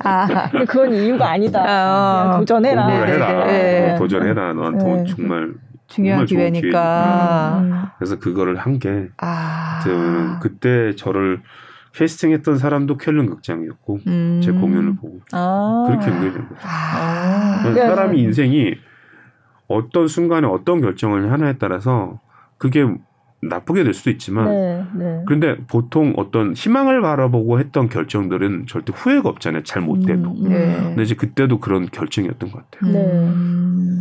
[0.00, 1.64] 아, 그건 이유가 아니다.
[1.66, 2.86] 아, 도전해라.
[2.86, 3.46] 해라.
[3.46, 3.94] 네.
[3.94, 4.52] 어, 도전해라.
[4.52, 5.04] 너한테 네.
[5.06, 5.54] 정말
[5.86, 7.60] 중요한 기회니까.
[7.62, 7.82] 음.
[7.96, 10.38] 그래서 그거를 한 게, 아.
[10.42, 11.40] 그때 저를
[11.94, 14.40] 캐스팅했던 사람도 쾰른 극장이었고 음.
[14.44, 15.86] 제 공연을 보고 아.
[15.88, 16.60] 그렇게 연결된 거죠.
[16.62, 17.72] 아.
[17.74, 18.74] 사람이 인생이
[19.66, 22.20] 어떤 순간에 어떤 결정을 하나에 따라서
[22.58, 22.86] 그게
[23.40, 25.22] 나쁘게 될 수도 있지만 네, 네.
[25.26, 29.62] 그런데 보통 어떤 희망을 바라보고 했던 결정들은 절대 후회가 없잖아요.
[29.62, 30.30] 잘 못돼도.
[30.30, 30.76] 음, 네.
[30.76, 32.92] 근데 이제 그때도 그런 결정이었던 것 같아요.
[32.92, 33.32] 네.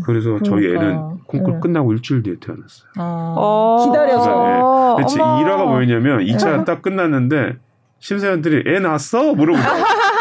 [0.06, 0.50] 그래서 그러니까.
[0.50, 1.60] 저희 애는 콩쿨 네.
[1.62, 2.90] 끝나고 일주일 뒤에 태어났어요.
[2.98, 4.96] 아, 어, 기다려서.
[5.00, 5.06] 네.
[5.08, 7.58] 제 일화가 뭐였냐면 2차 딱 끝났는데
[8.00, 9.34] 심사위원들이 애 낳았어?
[9.36, 9.86] 물어보더라고요.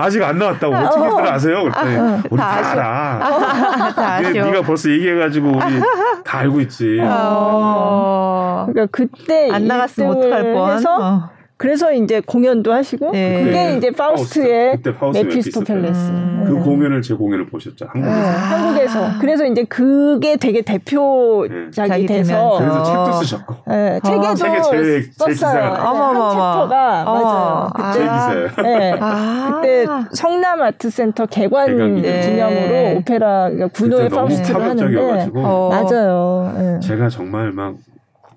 [0.00, 1.30] 아직 안 나왔다고 어떻게들 어.
[1.30, 1.62] 아세요?
[1.64, 3.18] 그랬더니 아, 우리 다, 다 알아.
[3.20, 5.80] 아, 다 네, 네가 벌써 얘기해가지고 우리
[6.24, 7.00] 다 알고 있지.
[7.02, 8.66] 어.
[8.70, 10.70] 그러니까 그때 안 나갔으면 어떡할 뻔.
[10.76, 11.30] 해서 어.
[11.58, 13.42] 그래서 이제 공연도 하시고 네.
[13.42, 13.76] 그게 네.
[13.76, 16.08] 이제 파우스트의 파우스트, 메피스토펠레스.
[16.08, 16.44] 음.
[16.46, 18.16] 그 공연을 제 공연을 보셨죠 한국에서?
[18.16, 18.36] 네.
[18.36, 19.10] 한국에서.
[19.20, 22.06] 그래서 이제 그게 되게 대표작이 네.
[22.06, 23.54] 돼서 그래서 책도 쓰셨고.
[23.66, 24.00] 네.
[24.04, 25.60] 책에도 책에 제, 제 썼어요.
[25.60, 27.70] 한 챕터가 맞아요.
[27.74, 28.96] 그때 네.
[29.00, 29.50] 아.
[29.60, 35.30] 그때 성남 아트센터 개관 기념으로 오페라 그러니까 구노의 파우스트를 하는데.
[35.34, 35.70] 어.
[35.72, 36.78] 맞아요.
[36.80, 37.74] 제가 정말 막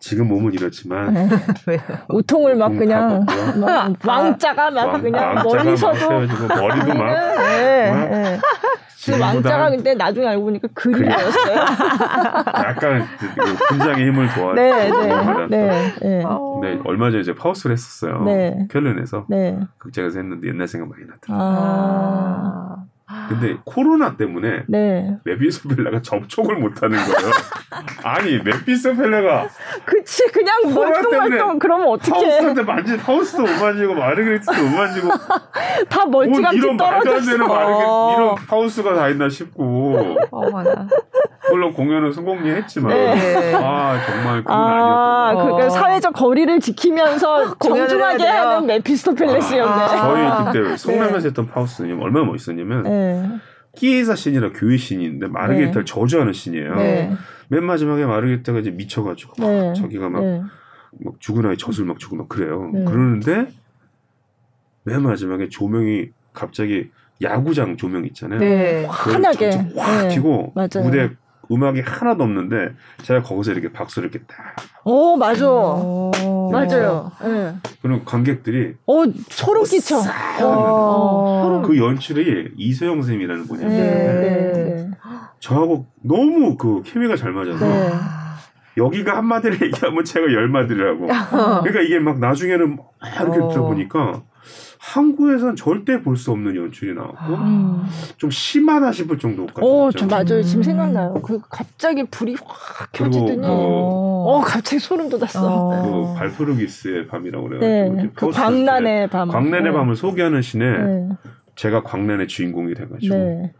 [0.02, 1.80] 지금 몸은 이렇지만 네.
[2.09, 3.24] 웃통을 막 그냥
[3.56, 8.39] 막 왕자가 막 왕, 그냥 멀리서도 머리도 막, 네, 막 네.
[9.06, 11.56] 그 왕자가 근데 나중에 알고 보니까 그림이었어요.
[12.65, 13.06] 약간
[13.69, 14.53] 분장의 힘을 도와.
[14.53, 15.07] 네, 네,
[15.49, 16.23] 네, 네.
[16.61, 16.80] 네.
[16.84, 18.23] 얼마 전에 이제 파우스트를 했었어요.
[18.23, 18.68] 네.
[18.69, 19.60] 쾰른에서 네.
[19.78, 21.57] 극장에서 했는데 옛날 생각 많이 나더라고요.
[21.57, 22.86] 아.
[23.29, 25.17] 근데 코로나 때문에 네.
[25.23, 27.31] 메피스토펠레가 접촉을 못하는 거예요.
[28.03, 29.48] 아니 메피스토펠레가
[29.85, 35.09] 그치 그냥 멀뚱멀뚱 그러면 어떻게 파우스트한테 만지 파우스트도 못 만지고 마르게리트도 못 만지고
[35.89, 40.88] 다 멀찌감치 뭐 이런 말도 안 되는 마르게 이런 하우스가 다 있나 싶고 어머나.
[41.49, 43.53] 물론 공연은 성공리 했지만 네.
[43.55, 45.57] 아 정말 그건 아, 아니었던 거.
[45.57, 49.71] 그 사회적 거리를 지키면서 정중하게 하는 메피스토 펠레스였네.
[49.71, 53.40] 아, 저희 그때 성남에서 했던 파우스님 얼마나 멋있었냐면 네.
[53.76, 55.94] 끼에사 신이라 교회 신인데 마르게리타를 네.
[55.94, 56.76] 저주하는 신이에요.
[56.76, 57.11] 네.
[57.48, 59.73] 맨 마지막에 마르게리타가 이제 미쳐가지고 네.
[59.73, 60.41] 자기가 막, 네.
[60.99, 62.69] 막 죽은 아이 젖을 막 주고 막 그래요.
[62.73, 62.84] 네.
[62.86, 63.48] 그러는데
[64.84, 66.90] 맨 마지막에 조명이 갑자기
[67.22, 68.40] 야구장 조명 있잖아요.
[68.40, 68.86] 네.
[68.86, 71.11] 환하게 확 튀고 무대
[71.52, 72.73] 음악이 하나도 없는데
[73.03, 74.38] 제가 거기서 이렇게 박수를 이렇게 딱.
[74.86, 75.49] 오 맞아.
[75.49, 77.11] 오, 맞아요.
[77.22, 77.53] 네.
[77.82, 80.02] 그럼 관객들이 어 소름 끼쳐.
[80.41, 84.64] 어, 그 연출이 이소영 선생님이라는 분이었는데 네.
[84.76, 84.91] 네.
[85.40, 87.65] 저하고 너무 그 케미가 잘 맞아서.
[87.65, 87.91] 네.
[88.78, 91.07] 여기가 한 마디를 얘기하면 제가 열 마디를 하고.
[91.61, 92.91] 그러니까 이게 막 나중에는 막
[93.22, 93.49] 이렇게 어.
[93.49, 94.23] 들어보니까
[94.80, 97.84] 한국에선 절대 볼 수 없는 연출이 나왔고 음.
[98.18, 99.61] 좀 심하다 싶을 정도까지.
[99.68, 100.43] 어, 좀 맞아요.
[100.43, 101.13] 지금 생각나요.
[101.23, 105.39] 그 갑자기 불이 확 켜지더니 그, 어, 갑자기 소름 돋았어.
[105.43, 105.81] 어.
[106.13, 108.09] 그 발프르기스의 밤이라고 그래가지고 네.
[108.13, 109.30] 그 광란의 밤.
[109.30, 109.77] 광란의 네.
[109.77, 111.09] 밤을 소개하는 신에 네.
[111.55, 113.15] 제가 광란의 주인공이 돼가지고.
[113.15, 113.53] 네.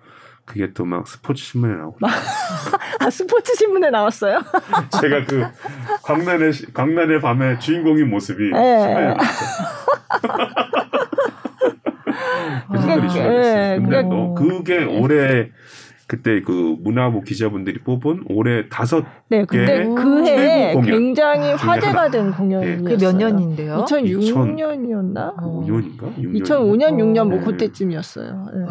[0.51, 1.97] 그게 또 막 스포츠 신문에 나오고.
[2.99, 4.41] 아 스포츠 신문에 나왔어요?
[5.01, 5.45] 제가 그
[6.03, 8.79] 광란의 광란의 밤의 주인공인 모습이 네.
[8.81, 9.71] 신문에 나왔어요.
[12.71, 13.81] 그 생각이 시작했어요.
[13.81, 15.49] 근데 너 그게 올해
[16.11, 22.83] 그때 그 문화부 기자분들이 뽑은 올해 다섯 네, 근데 그 해에 굉장히 화제가 된 공연이었어요.
[22.83, 23.85] 그게 몇 년인데요?
[23.88, 25.38] 2006년이었나?
[25.38, 26.17] 5년인가?
[26.17, 27.45] 2005년, 6년 뭐 네.
[27.45, 28.47] 그때쯤이었어요.
[28.53, 28.65] 네.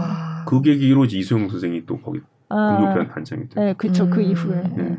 [0.45, 3.59] 그 계기로 이소영 선생이 또 거기 아, 공교편 단장이 됐죠.
[3.59, 4.05] 네, 그쵸.
[4.05, 4.15] 그 음.
[4.17, 4.63] 그 이후에.
[4.77, 4.99] 네.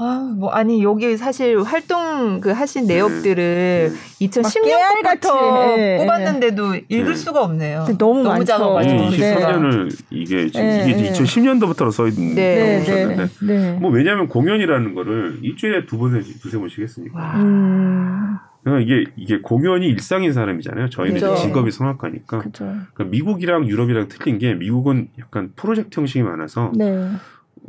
[0.00, 4.26] 아, 뭐 아니 여기 사실 활동 그 하신 내역들을 네.
[4.26, 5.96] 2010년부터 네.
[5.98, 7.14] 뽑았는데도 읽을 네.
[7.16, 7.84] 수가 없네요.
[7.98, 8.94] 너무, 너무 작아가지고.
[8.94, 10.86] 23년을 이게 지금 네.
[10.88, 12.84] 이게 2010년도부터 써 있는 네.
[12.84, 13.28] 네.
[13.42, 13.72] 네.
[13.80, 17.34] 뭐 왜냐하면 공연이라는 거를 일주일에 두 번, 두세 번씩 했으니까.
[17.40, 18.36] 음.
[18.62, 20.90] 그러니까 이게 이게 공연이 일상인 사람이잖아요.
[20.90, 21.34] 저희는 그죠.
[21.34, 22.44] 직업이 성악가니까.
[22.52, 26.70] 그러니까 미국이랑 유럽이랑 틀린 게 미국은 약간 프로젝트 형식이 많아서.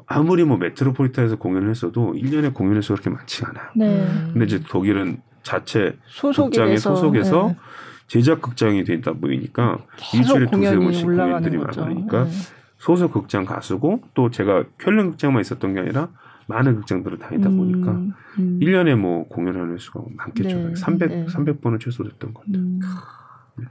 [0.10, 0.16] 네.
[0.16, 3.70] 아무리 뭐 메트로폴리탄에서 공연을 했어도 1년에 공연 횟수가 그렇게 많지가 않아요.
[3.76, 4.08] 네.
[4.34, 5.98] 근데 이제 독일은 자체
[6.36, 7.58] 극장에 소속해서 네.
[8.08, 9.78] 제작 극장이 된다 보이니까
[10.14, 12.32] 일주일에 두세 번씩 공연들이 많으니까 네.
[12.78, 16.10] 소속 극장 가수고 또 제가 쾰른 극장만 있었던 게 아니라
[16.48, 17.92] 많은 극장들을 다니다 음, 보니까
[18.40, 18.60] 음.
[18.62, 20.58] 1년에 뭐 공연하는 횟수가 많겠죠.
[20.58, 21.26] 네, 300, 네.
[21.28, 22.64] 300번은 최소 됐던 것 같아요.
[22.64, 22.80] 음.
[23.58, 23.66] 네.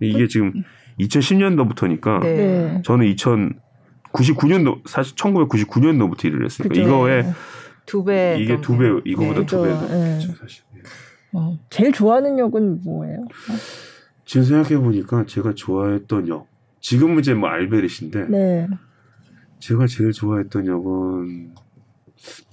[0.00, 0.52] 이게 지금
[1.00, 3.58] 2010년도부터니까 저는 2000
[4.12, 6.82] 99년도 사실 1999년도부터 일을 했으니까 그죠.
[6.82, 7.24] 이거에
[7.86, 8.36] 두 배.
[8.40, 9.46] 이게 두 배, 이거보다 네.
[9.46, 10.20] 두 배도 네.
[10.40, 10.64] 사실.
[11.32, 13.26] 어, 제일 좋아하는 역은 뭐예요?
[14.24, 16.48] 지금 생각해 보니까 제가 좋아했던 역
[16.80, 18.68] 지금은 이제 뭐 알베르신데 네.
[19.58, 21.54] 제가 제일 좋아했던 역은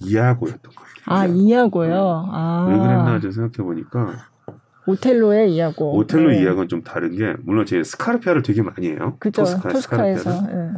[0.00, 1.04] 이하고였던 것 같아요.
[1.06, 1.88] 아 이하고요.
[1.88, 2.30] 네.
[2.32, 2.66] 아.
[2.68, 4.28] 왜 그랬나 좀 생각해 보니까
[4.86, 5.96] 오텔로의 이하고.
[5.96, 6.42] 오텔로 네.
[6.42, 9.16] 이하고는 좀 다른 게 물론 제 스카르피아를 되게 많이 해요.
[9.18, 9.42] 그죠.
[9.42, 10.46] 토스카, 토스카에서.
[10.46, 10.72] 네.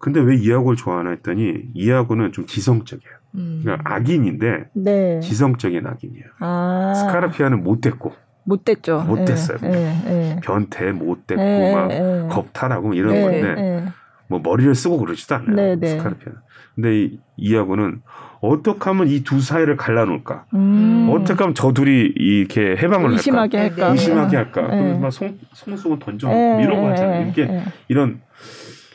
[0.00, 3.14] 근데 왜 이하고를 좋아하나 했더니 이하고는 좀 지성적이에요.
[3.36, 3.60] 음.
[3.62, 5.20] 그러니까 악인인데 네.
[5.20, 6.24] 지성적인 악인이에요.
[6.40, 6.94] 아.
[6.96, 8.12] 스카라피아는 못됐고
[8.44, 9.02] 못됐죠.
[9.06, 9.58] 못됐어요.
[9.62, 10.40] 에, 에, 에.
[10.42, 12.26] 변태 못됐고 에, 막 에.
[12.30, 13.84] 겁탈하고 이런 에, 건데 에.
[14.26, 15.54] 뭐 머리를 쓰고 그러지도 않아요.
[15.54, 15.88] 네, 네.
[15.90, 16.38] 스카라피아는.
[16.74, 18.00] 근데 이, 이하고는
[18.40, 20.46] 어떻게 하면 이 두 사이를 갈라놓을까?
[20.54, 21.08] 음.
[21.10, 23.74] 어떻게 하면 저 둘이 이렇게 해방을 의심하게 할까?
[23.74, 23.92] 할까?
[23.92, 24.66] 의심하게 할까?
[24.68, 27.24] 그래서 막 송, 송송을 던져 이런 거 하잖아요.
[27.26, 28.20] 이렇게 이런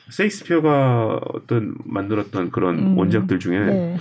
[0.10, 2.98] 세익스피어가 어떤 만들었던 그런 음.
[2.98, 3.98] 원작들 중에 네.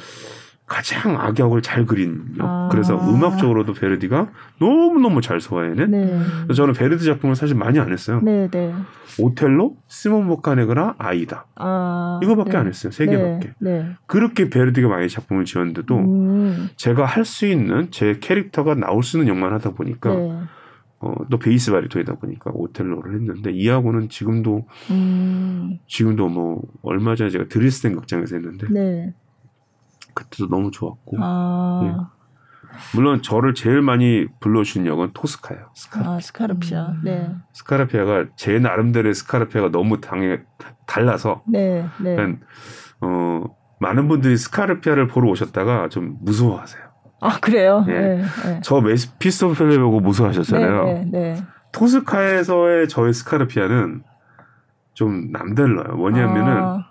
[0.67, 2.45] 가장 악역을 잘 그린 역.
[2.47, 2.69] 아.
[2.73, 4.29] 그래서 음악적으로도 베르디가
[4.61, 5.91] 너무너무 잘 소화해낸.
[5.91, 6.21] 네.
[6.55, 8.21] 저는 베르디 작품을 사실 많이 안 했어요.
[8.23, 8.75] 네, 네.
[9.19, 11.47] 오텔로, 시몬 보카네그라, 아이다.
[11.57, 12.19] 아.
[12.23, 12.57] 이거밖에 네.
[12.57, 12.91] 안 했어요.
[12.93, 13.53] 세 개밖에.
[13.59, 13.91] 네, 네.
[14.07, 16.71] 그렇게 베르디가 많이 작품을 지었는데도 음.
[16.77, 20.39] 제가 할 수 있는 제 캐릭터가 나올 수 있는 역만 하다 보니까 네.
[21.05, 25.79] 어, 또 베이스 바리토이다 보니까 오텔로를 했는데 이하고는 지금도 음.
[25.87, 29.15] 지금도 뭐 얼마 전에 제가 드리스덴 극장에서 했는데 네.
[30.15, 31.81] 그때도 너무 좋았고 아.
[31.85, 31.93] 네.
[32.95, 35.67] 물론 저를 제일 많이 불러준 역은 토스카예요.
[35.75, 36.13] 스카르피아.
[36.15, 36.87] 아, 스카르피아.
[36.89, 37.01] 음.
[37.05, 37.31] 네.
[37.53, 40.41] 스카르피아가 제 나름대로의 스카르피아가 너무 당해
[40.87, 41.87] 달라서 네.
[42.01, 42.17] 네.
[43.01, 43.45] 어
[43.79, 46.84] 많은 분들이 스카르피아를 보러 오셨다가 좀 무서워하세요.
[47.25, 47.85] 아 그래요?
[47.89, 47.93] 예.
[47.93, 48.61] 네, 네.
[48.63, 51.09] 저 메스피스토펠레 보고 무서워하셨잖아요.
[51.11, 51.37] 네,
[51.73, 54.03] 토스카에서의 저의 스카르피아는
[54.93, 55.97] 좀 남달라요.
[55.97, 56.87] 뭐냐면은 아.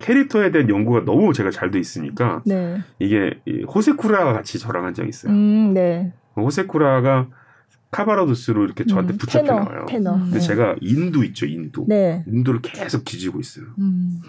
[0.00, 2.80] 캐릭터에 대한 연구가 너무 제가 잘 돼 있으니까 네.
[2.98, 3.40] 이게
[3.72, 5.32] 호세쿠라가 같이 저랑 한 적이 있어요.
[5.32, 6.12] 음, 네.
[6.36, 7.28] 호세쿠라가
[7.90, 9.86] 카바라도스로 이렇게 저한테 음, 붙잡혀 테너, 나와요.
[9.88, 10.12] 테너.
[10.12, 10.40] 근데 네.
[10.40, 11.84] 제가 인도 있죠, 인도.
[11.88, 12.22] 네.
[12.26, 13.64] 인도를 계속 뒤지고 있어요.
[13.78, 14.20] 음.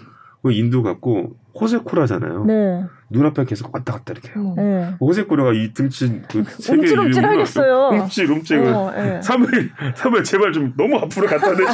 [0.41, 2.45] 그 인도 갖고 호세쿠라잖아요.
[2.45, 2.85] 네.
[3.09, 4.53] 눈앞에 계속 왔다 갔다 이렇게 해요.
[4.55, 4.93] 네.
[5.01, 7.89] 호세쿠라가 이 등친 그 세계 움찔움찔 하겠어요.
[7.89, 8.59] 움찔 움찔.
[8.67, 9.21] 어, 네.
[9.21, 11.71] 사무엘 사무엘 제발 좀 너무 앞으로 갖다 대줘.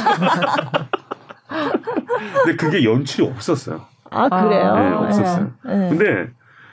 [2.44, 3.82] 근데 그게 연출이 없었어요.
[4.10, 4.74] 아 그래요?
[4.74, 5.52] 네, 없었어요.
[5.64, 5.88] 네.
[5.90, 6.30] 근데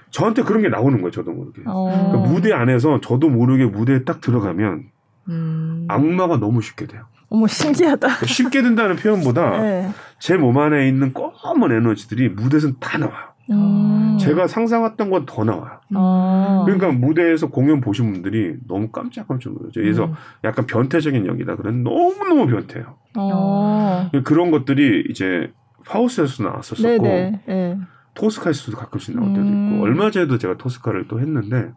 [0.10, 1.62] 저한테 그런 게 나오는 거예요, 저도 모르게.
[1.66, 2.08] 어.
[2.10, 4.86] 그러니까 무대 안에서 저도 모르게 무대에 딱 들어가면
[5.30, 5.86] 음.
[5.90, 7.06] 악마가 너무 쉽게 돼요.
[7.34, 7.98] 어머 신기하다.
[8.08, 9.90] 그러니까 쉽게 된다는 표현보다 네.
[10.20, 13.34] 제몸 안에 있는 검은 에너지들이 무대에서 다 나와요.
[13.50, 14.18] 음.
[14.20, 15.80] 제가 상상했던 건 더 나와요.
[15.92, 16.66] 음.
[16.66, 19.82] 그러니까 무대에서 공연 보신 분들이 너무 깜짝깜짝 놀라죠.
[19.82, 20.14] 그래서 음.
[20.44, 21.56] 약간 변태적인 역이다.
[21.56, 22.98] 그런 너무너무 변태요.
[23.18, 24.12] 어.
[24.24, 25.52] 그런 것들이 이제
[25.88, 27.78] 파우스에서 나왔었었고 네.
[28.14, 29.80] 토스카에서도 가끔씩 나올 때도 있고 음.
[29.82, 31.72] 얼마 전에도 제가 토스카를 또 했는데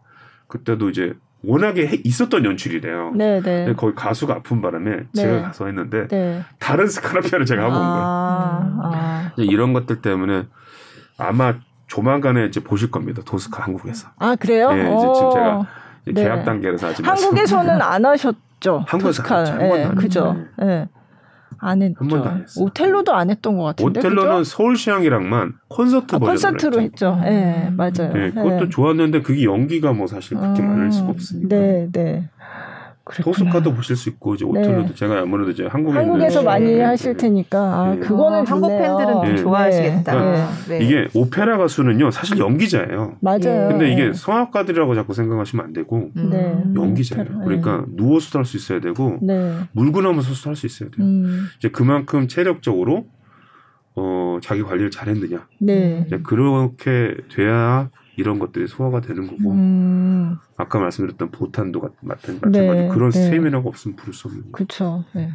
[0.47, 3.11] 그때도 이제 워낙에 있었던 연출이래요.
[3.15, 3.73] 네, 네.
[3.77, 5.05] 거기 가수가 아픈 바람에 네.
[5.13, 6.43] 제가 가서 했는데 네.
[6.59, 8.03] 다른 스카라피아를 제가 하고 온 거예요.
[8.03, 9.31] 아, 아.
[9.37, 10.45] 이런 것들 때문에
[11.17, 11.55] 아마
[11.87, 13.21] 조만간에 이제 보실 겁니다.
[13.25, 14.09] 도스카 한국에서.
[14.17, 14.71] 아 그래요?
[14.71, 15.67] 네, 이제 지금 제가
[16.03, 16.23] 이제 네.
[16.23, 18.83] 계약 단계에서 하지 한국에서는 안 하셨죠.
[18.87, 19.23] 한국에서
[19.57, 20.35] 네, 그죠.
[20.57, 20.87] 네.
[21.59, 21.95] 안 했죠.
[21.99, 22.65] 한 번도 안 했어요.
[22.65, 23.99] 오텔로도 안 했던 것 같은데.
[23.99, 27.19] 오텔로는 서울시향이랑만 콘서트 아, 콘서트로 했죠.
[27.25, 28.13] 예, 네, 맞아요.
[28.13, 28.69] 네, 그것도 네.
[28.69, 31.47] 좋았는데 그게 연기가 뭐 사실 그렇게 음, 많을 수가 없으니까.
[31.55, 32.29] 네, 네.
[33.21, 34.95] 토스카도 보실 수 있고 이제 오텔로도 네.
[34.95, 36.81] 제가 아무래도 이제 한국에 한국에서 많이 네.
[36.83, 37.99] 하실 테니까 아, 네.
[37.99, 39.35] 그거는 어, 한국 팬들은 네.
[39.37, 40.11] 좋아하시겠다.
[40.11, 40.79] 그러니까 네.
[40.83, 43.17] 이게 오페라 가수는요 사실 연기자예요.
[43.21, 43.69] 맞아요.
[43.69, 46.73] 근데 이게 성악가들이라고 자꾸 생각하시면 안 되고 음.
[46.75, 47.41] 연기자예요.
[47.43, 49.19] 그러니까 누워서도 할 수 있어야 되고
[49.71, 51.05] 물고 나면서도 할 수 있어야 돼요.
[51.05, 51.47] 음.
[51.57, 53.05] 이제 그만큼 체력적으로
[53.95, 55.47] 어 자기 관리를 잘했느냐.
[55.59, 60.37] 이제 그렇게 돼야 이런 것들이 소화가 되는 거고 음.
[60.57, 63.19] 아까 말씀드렸던 보탄도 같은 마찬가지 네, 그런 네.
[63.19, 64.51] 스테미나가 없으면 부를 수 없는.
[64.51, 65.05] 그렇죠.
[65.13, 65.31] 네.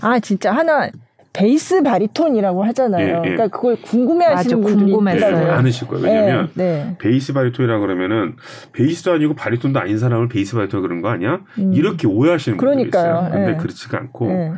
[0.00, 0.88] 아 진짜 하나
[1.32, 3.06] 베이스 바리톤이라고 하잖아요.
[3.06, 3.20] 예, 예.
[3.20, 5.46] 그러니까 그걸 궁금해하시는 분들이 궁금했어요.
[5.48, 6.04] 많으실 거예요.
[6.04, 6.96] 왜냐하면 네, 네.
[6.98, 8.36] 베이스 바리톤이라 그러면은
[8.72, 11.40] 베이스도 아니고 바리톤도 아닌 사람을 베이스 바리톤 그런 거 아니야?
[11.58, 11.72] 음.
[11.72, 13.28] 이렇게 오해하시는 분들이 있어요.
[13.30, 13.56] 근데 네.
[13.56, 14.52] 그렇지가 않고 네.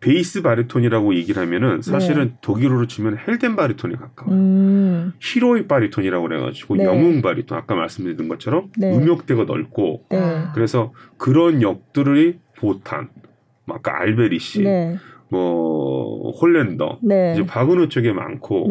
[0.00, 2.36] 베이스 바리톤이라고 얘기를 하면은 사실은 네.
[2.40, 4.34] 독일어로 치면 Helden 바리톤이 가까워요.
[4.34, 5.12] 음.
[5.20, 6.84] heroic 바리톤이라고 그래가지고 네.
[6.84, 8.96] 영웅 바리톤 아까 말씀드린 것처럼 네.
[8.96, 10.44] 음역대가 넓고 네.
[10.54, 13.10] 그래서 그런 역들이 보탄,
[13.66, 14.96] 뭐 아까 알베리히, 네.
[15.30, 17.34] 뭐 홀랜더, 네.
[17.34, 18.68] 이제 바그너 쪽에 많고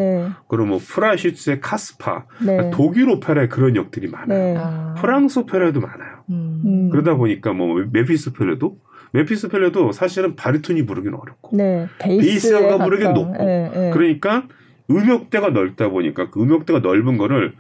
[0.48, 4.60] 그리고 뭐 프라이쉬츠의 카스파, 그러니까 독일 오페라에 그런 역들이 많아요.
[4.60, 4.96] 아.
[4.98, 6.24] 프랑스 오페라에도 많아요.
[6.32, 6.90] 음.
[6.92, 8.78] 그러다 보니까 뭐 메피스토펠레도
[9.12, 13.92] 메피스토펠레도 사실은 바리톤이 부르기는 어렵고 네, 베이스가 부르기는 높고 네, 네.
[13.92, 14.44] 그러니까
[14.90, 17.54] 음역대가 넓다 보니까 그 음역대가 넓은 거를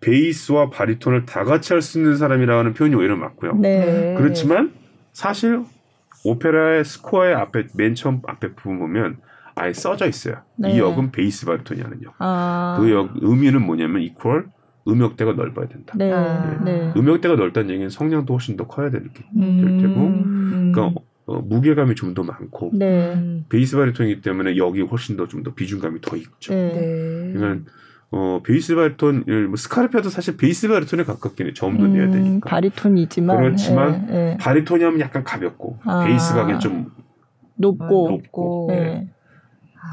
[0.00, 3.54] 베이스와 바리톤을 다 같이 할 수 있는 사람이라는 고 표현이 오히려 맞고요.
[3.56, 4.14] 네.
[4.18, 4.72] 그렇지만
[5.12, 5.62] 사실
[6.24, 9.16] 오페라의 스코어의 앞에 맨 처음 앞에 부분 보면
[9.54, 10.36] 아예 써져 있어요.
[10.56, 10.72] 네.
[10.72, 12.14] 이 역은 베이스 바리톤이 하는 역.
[12.18, 12.76] 아.
[12.78, 14.42] 그 역 의미는 뭐냐면 equal
[14.88, 15.94] 음역대가 넓어야 된다.
[15.96, 16.10] 네.
[16.10, 16.64] 네.
[16.64, 16.92] 네.
[16.96, 20.72] 음역대가 넓다는 얘기는 성량도 훨씬 더 커야 될 테고, 음.
[20.72, 23.42] 그러니까 어, 무게감이 좀 더 많고 네.
[23.48, 26.54] 베이스 바리톤이기 때문에 역이 훨씬 더 좀 더 비중감이 더 있죠.
[26.54, 27.32] 네.
[27.34, 27.70] 그러니까
[28.10, 31.52] 어, 베이스 바리톤, 뭐 스카르피아도 사실 베이스 바리톤에 가깝긴 해.
[31.52, 32.48] 저음도 음, 내야 되니까.
[32.48, 33.36] 바리톤이지만.
[33.36, 36.92] 그렇지만, 네, 바리톤이 하면 약간 가볍고, 아, 베이스가 좀
[37.56, 38.66] 높고, 높고.
[38.70, 39.08] 네.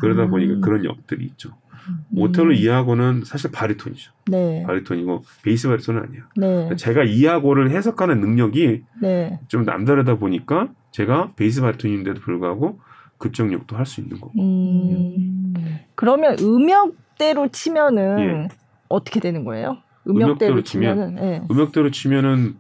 [0.02, 1.50] 그러다 보니까 그런 역들이 있죠.
[1.90, 2.06] 음.
[2.18, 4.12] 오텔로 이아고는 사실 바리톤이죠.
[4.28, 4.64] 네.
[4.66, 6.24] 바리톤이고 베이스 바리톤은 아니에요.
[6.38, 6.76] 네.
[6.76, 9.40] 제가 이아고를 해석하는 능력이 네.
[9.48, 12.80] 좀 남다르다 보니까 제가 베이스 바리톤인데도 불구하고
[13.18, 14.34] 그쪽 역도 할 수 있는 거고.
[14.42, 15.54] 음.
[15.96, 18.48] 그러면 음역대로 치면은 예.
[18.90, 19.78] 어떻게 되는 거예요?
[20.08, 21.42] 음역대로, 음역대로 치면은 예.
[21.50, 22.56] 음역대로 치면은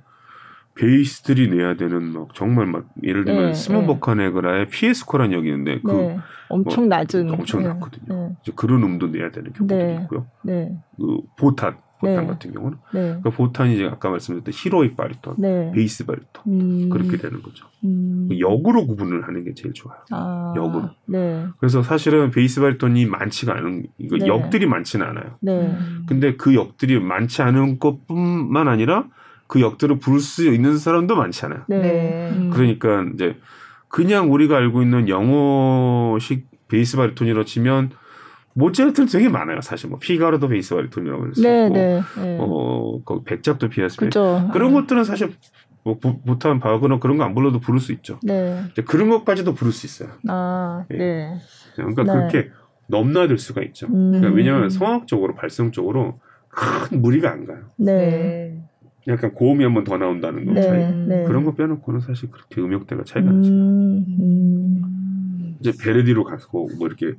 [0.76, 3.88] 베이스들이 내야 되는 막 정말 막 예를 들면 네, 스몬 네.
[3.88, 6.18] 버카네그라의 피에스코란 역이 있는데 그 네,
[6.50, 8.28] 엄청 뭐 낮은 엄청 네, 낮거든요.
[8.30, 8.36] 네.
[8.42, 10.26] 이제 그런 음도 내야 되는 경우도 네, 있고요.
[10.44, 10.76] 네.
[10.98, 15.38] 그 보탄 보탄 같은 경우는 그러니까 보탄이 이제 아까 말씀드렸던 히로이 바리톤,
[15.74, 17.66] 베이스 바리톤 음, 그렇게 되는 거죠.
[17.86, 18.28] 음.
[18.38, 20.00] 역으로 구분을 하는 게 제일 좋아요.
[20.12, 20.90] 아, 역으로.
[21.60, 25.38] 그래서 사실은 베이스 바리톤이 많지가 않은 이거 역들이 많지는 않아요.
[26.08, 29.08] 근데 그 역들이 많지 않은 것뿐만 아니라
[29.48, 31.62] 그 역들을 부를 수 있는 사람도 많잖아요.
[31.68, 32.30] 네.
[32.32, 32.50] 음.
[32.54, 33.38] 그러니까 이제
[33.88, 37.92] 그냥 우리가 알고 있는 영어식 베이스 바리톤이라 치면
[38.56, 39.62] 모차르트는 되게 많아요.
[39.62, 42.38] 사실 뭐 피가로도 베이스 바리톤이라고 할수 네, 있고, 네, 네.
[42.40, 43.98] 어, 그 백작도 피아스
[44.52, 45.34] 그런 것들은 사실
[45.84, 48.20] 뭐 부탄 바그너 그런 거 안 불러도 부를 수 있죠.
[48.24, 48.64] 네.
[48.86, 50.16] 그런 것까지도 부를 수 있어요.
[50.30, 50.98] 아, 네.
[50.98, 51.38] 네.
[51.76, 52.12] 그러니까 네.
[52.14, 52.52] 그렇게
[52.88, 53.88] 넘나들 수가 있죠.
[53.88, 54.12] 음.
[54.12, 57.64] 그러니까 왜냐하면 성악적으로 발성적으로 큰 무리가 안 가요.
[57.78, 58.62] 네.
[59.08, 60.62] 약간 고음이 한 번 더 나온다는 거 네.
[60.62, 60.94] 차이.
[61.08, 61.24] 네.
[61.26, 63.38] 그런 거 빼놓고는 사실 그렇게 음역대가 차이가 음.
[63.38, 63.52] 나죠.
[63.52, 65.56] 음.
[65.60, 67.14] 이제 베르디로 가고 뭐 이렇게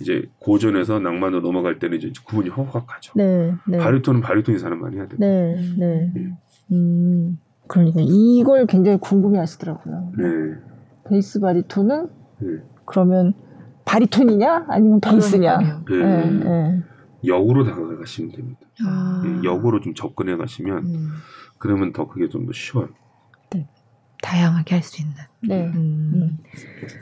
[0.00, 3.12] 이제 고전에서 낭만으로 넘어갈 때는 이제 구분이 허허 가죠.
[3.16, 3.78] 네, 네.
[3.78, 5.16] 바리톤은 바리톤이 사람만 해야 돼요.
[5.18, 6.10] 네, 네.
[6.14, 6.32] 네.
[6.72, 7.38] 음.
[7.66, 10.12] 그러니까 이걸 굉장히 궁금해하시더라고요.
[10.18, 10.24] 네.
[11.08, 12.08] 베이스 바리톤은
[12.40, 12.48] 네.
[12.84, 13.34] 그러면
[13.84, 15.58] 바리톤이냐 아니면 베이스냐?
[15.88, 16.30] 네.
[16.38, 16.82] 네.
[17.22, 17.28] 네.
[17.28, 18.60] 역으로 다가가시면 됩니다.
[18.86, 19.22] 아.
[19.24, 21.10] 네, 역으로 좀 접근해 가시면 음.
[21.58, 22.88] 그러면 더 그게 좀 더 쉬워요.
[24.22, 25.14] 다양하게 할 수 있는.
[25.48, 25.64] 네.
[25.74, 26.12] 음.
[26.14, 26.38] 음.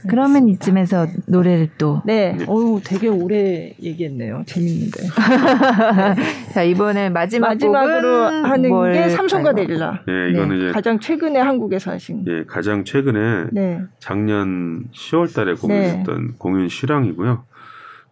[0.09, 2.01] 그러면 이쯤에서 노래를 또.
[2.07, 2.33] 네.
[2.35, 2.45] 네.
[2.47, 4.45] 어우, 되게 오래 얘기했네요.
[4.47, 5.01] 재밌는데.
[6.55, 10.05] 자, 이번에 마지막 마지막으로 하는 게 삼성과 데릴라.
[10.07, 10.57] 네, 이거는 네.
[10.65, 12.25] 이제 가장 최근에 한국에서 하신.
[12.25, 13.81] 네, 가장 최근에 네.
[13.99, 16.33] 작년 10월 달에 공연했던 네.
[16.39, 17.45] 공연 실황이고요.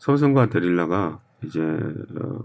[0.01, 2.41] 삼성과 데릴라가 이제 어,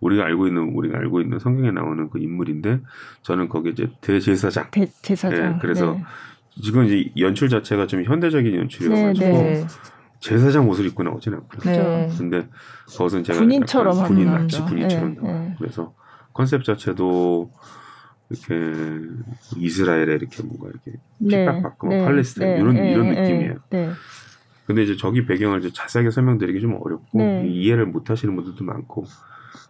[0.00, 2.80] 우리가 알고 있는 우리가 알고 있는 성경에 나오는 그 인물인데
[3.22, 4.70] 저는 거기 이제 대제사장.
[4.70, 5.52] 대 제사장.
[5.52, 6.04] 네, 그래서 네.
[6.62, 9.66] 지금 이제 연출 자체가 좀 현대적인 연출이어가지고 네, 네.
[10.20, 11.74] 제사장 옷을 입고 나오진 않고요.
[11.74, 12.08] 네.
[12.16, 12.48] 근데
[12.96, 15.54] 거기서 제가 군인처럼 군인 마치 군인처럼 네, 나와요.
[15.58, 15.94] 그래서
[16.32, 17.50] 컨셉 자체도
[18.30, 19.08] 이렇게
[19.56, 23.54] 이스라엘에 이렇게 뭔가 이렇게 핍박받고 네, 팔레스타인 이런 이런 느낌이에요.
[24.68, 29.04] 근데 이제 저기 배경을 이제 자세하게 설명드리기 좀 어렵고 이해를 못 하시는 분들도 많고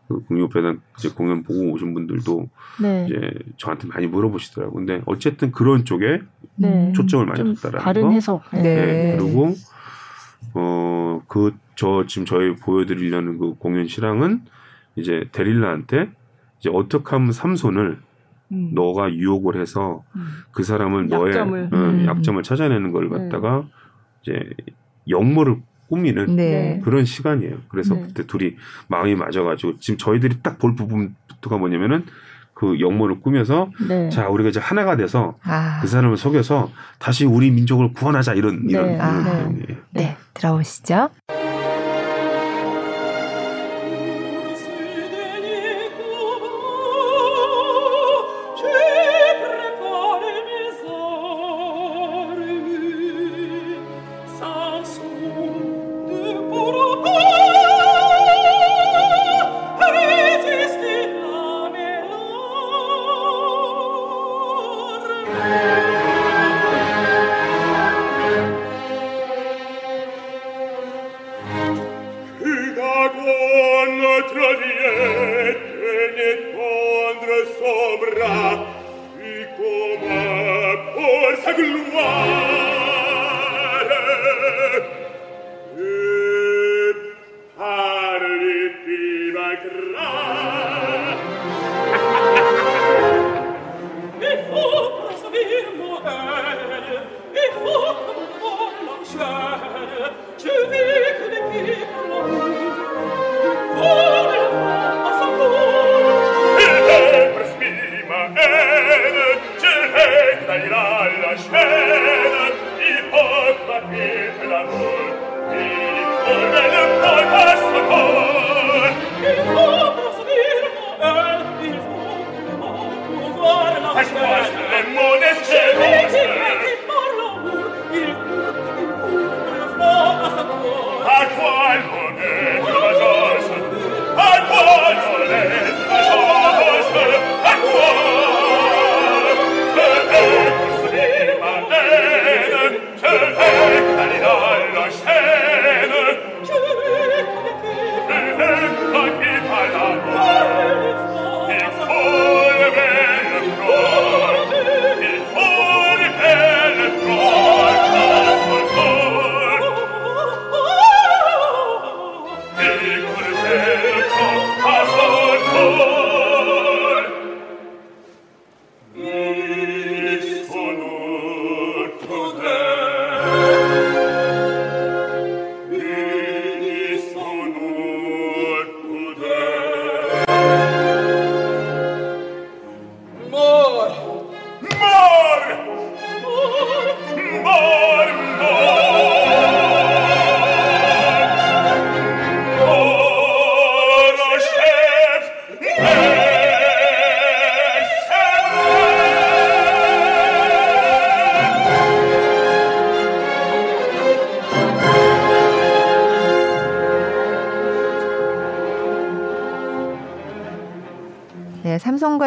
[0.09, 2.49] 그 국립오페라 이제 공연 보고 오신 분들도
[2.83, 3.07] 네.
[3.07, 4.75] 이제 저한테 많이 물어보시더라고요.
[4.75, 6.21] 근데 어쨌든 그런 쪽에
[6.57, 6.93] 네.
[6.95, 8.11] 초점을 많이 뒀다라는 다른 거.
[8.11, 8.43] 해석.
[8.53, 8.63] 네.
[8.63, 9.17] 네.
[9.19, 9.55] 그리고
[10.55, 14.41] 어 그 저 지금 저희 보여드리려는 그 공연 실황은
[14.97, 16.11] 이제 데릴라한테
[16.59, 17.99] 이제 어떻게 하면 삼손을
[18.51, 18.71] 음.
[18.75, 20.27] 너가 유혹을 해서 음.
[20.51, 21.71] 그 사람을 약점을.
[21.71, 22.05] 너의 어, 음.
[22.05, 23.17] 약점을 찾아내는 걸 네.
[23.17, 23.65] 갖다가
[24.23, 24.43] 이제
[25.09, 25.57] 역모를
[25.89, 26.81] 꾸미는 네.
[26.85, 27.57] 그런 시간이에요.
[27.69, 28.03] 그래서 네.
[28.03, 28.57] 그때 둘이
[28.89, 32.05] 마음이 맞아가지고 지금 저희들이 딱 볼 부분부터가 뭐냐면은
[32.53, 34.09] 그 역모를 꾸며서 네.
[34.11, 35.79] 자 우리가 이제 하나가 돼서 아.
[35.81, 38.95] 그 사람을 속여서 다시 우리 민족을 구원하자 이런 이런, 네.
[38.95, 39.23] 이런 아.
[39.23, 39.77] 내용이에요.
[39.93, 41.11] 네, 들어보시죠.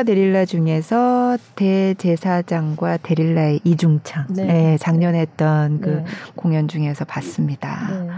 [0.02, 4.28] 네, 삼성과 데릴라 중에서 대제사장과 데릴라의 이중창.
[4.36, 4.46] 네.
[4.46, 6.06] 네 작년에 했던 그 네.
[6.36, 7.88] 공연 중에서 봤습니다.
[7.92, 8.10] 네.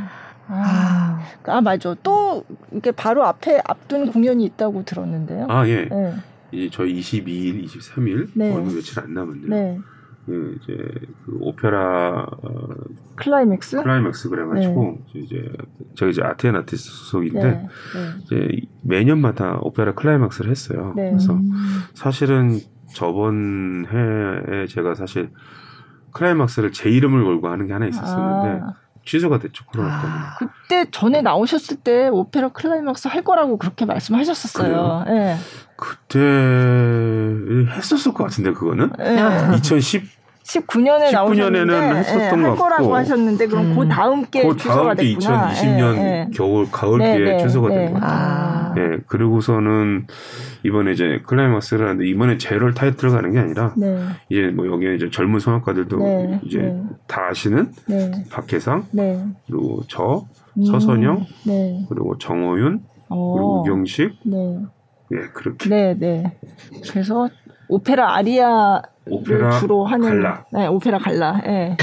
[0.47, 1.95] 아, 아, 맞아.
[2.03, 5.47] 또 이게 바로 앞에 앞둔 공연이 있다고 들었는데요.
[5.49, 5.85] 아, 예.
[5.85, 6.13] 네.
[6.51, 8.53] 이 저희 22일, 23일 네.
[8.53, 9.49] 얼마 며칠 안 남았네요.
[9.49, 9.79] 네.
[10.25, 10.77] 그 이제
[11.25, 12.69] 그 오페라 어,
[13.15, 15.19] 클라이맥스 클라이맥스 그래가지고 네.
[15.19, 15.51] 이제
[15.95, 17.51] 저희 이제 아트앤아티스트 소속인데 네.
[17.51, 17.67] 네.
[18.23, 20.93] 이제 매년마다 오페라 클라이맥스를 했어요.
[20.95, 21.09] 네.
[21.09, 21.51] 그래서 음.
[21.93, 22.59] 사실은
[22.93, 25.31] 저번 해에 제가 사실
[26.11, 28.73] 클라이맥스를 제 이름을 걸고 하는 게 하나 있었었는데 아.
[29.05, 30.21] 취소가 됐죠 코로나 아, 때문에.
[30.39, 35.05] 그때 전에 나오셨을 때 오페라 클라이막스 할 거라고 그렇게 말씀하셨었어요.
[35.07, 35.35] 예.
[35.75, 39.17] 그때 했었을 것 같은데 그거는 네.
[39.57, 43.75] 2010 19년에 19년에는 했었던 예, 것 같고 거라고 하셨는데 그럼 음.
[43.77, 48.13] 그 다음 게그 다음 게 2020년 예, 겨울 가을기에 네, 취소가 네, 된것 같아요.
[48.13, 48.75] 아.
[48.77, 50.07] 예, 그리고서는
[50.65, 53.99] 이번에 이제 클라이막스를 하는데 이번에 제럴 타이틀 가는 게 아니라 네.
[54.29, 56.83] 이제 뭐 여기에 이제 젊은 성악가들도 네, 이제 네.
[57.07, 58.11] 다 아시는 네.
[58.29, 59.25] 박혜상 네.
[59.47, 60.25] 그리고 저
[60.57, 61.25] 음, 서선영
[61.87, 63.33] 그리고 정호윤 오.
[63.33, 64.13] 그리고 우경식
[65.11, 66.37] 예 그렇게 네 네.
[66.89, 67.29] 그래서
[67.69, 70.45] 오페라 아리아 오페라 주로 하는 갈라.
[70.51, 71.41] 네, 오페라 갈라.
[71.45, 71.77] 예.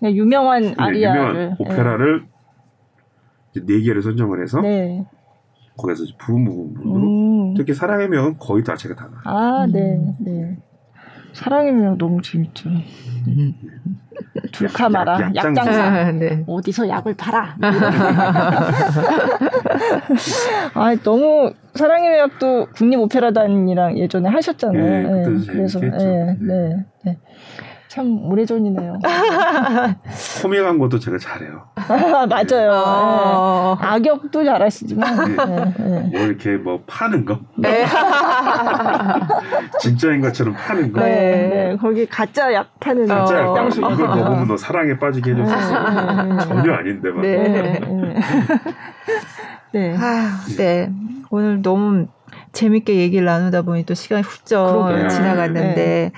[0.00, 0.14] 네.
[0.14, 2.26] 유명한 아리아를 유명한 오페라를
[3.54, 3.60] 네.
[3.66, 5.04] 네 개를 선정을 해서 네.
[5.76, 7.54] 거기서 부분 부분으로 음.
[7.54, 9.20] 특히 사랑의 명은 거의 다 제가 다 나.
[9.24, 10.58] 아, 네, 네.
[11.32, 12.68] 사랑의 명 너무 재밌죠.
[12.68, 13.54] 음.
[14.52, 16.42] 둘카 마라 약, 장사 네.
[16.46, 17.56] 어디서 약을 팔아
[20.74, 25.46] 아 너무 사랑의 명약도 국립 오페라단이랑 예전에 하셨잖아요 네, 네.
[25.46, 25.90] 그래서 네,
[26.40, 27.18] 네, 네.
[27.88, 28.98] 참 오래전이네요.
[30.42, 31.68] 코믹한 것도 제가 잘해요.
[32.28, 32.72] 맞아요.
[32.72, 33.78] 어...
[33.80, 33.86] 네.
[33.86, 35.36] 악역도 잘하시지만.
[35.36, 35.74] 네.
[35.78, 36.10] 네.
[36.12, 37.40] 뭐 이렇게 뭐 파는 거?
[37.56, 37.86] 네.
[39.80, 41.00] 진짜인 것처럼 파는 거?
[41.00, 41.48] 네.
[41.48, 41.76] 네.
[41.80, 43.68] 거기 가짜 약 파는 가짜 약 어...
[43.68, 46.24] 이걸 먹으면 너 사랑에 빠지게 해줄 수 있어.
[46.24, 46.38] 네.
[46.40, 47.22] 전혀 아닌데 막.
[47.22, 47.80] 네.
[49.72, 49.96] 네.
[49.96, 50.92] 아, 네.
[51.30, 52.06] 오늘 너무
[52.52, 56.12] 재밌게 얘기를 나누다 보니 또 시간이 훌쩍 지나갔는데 네.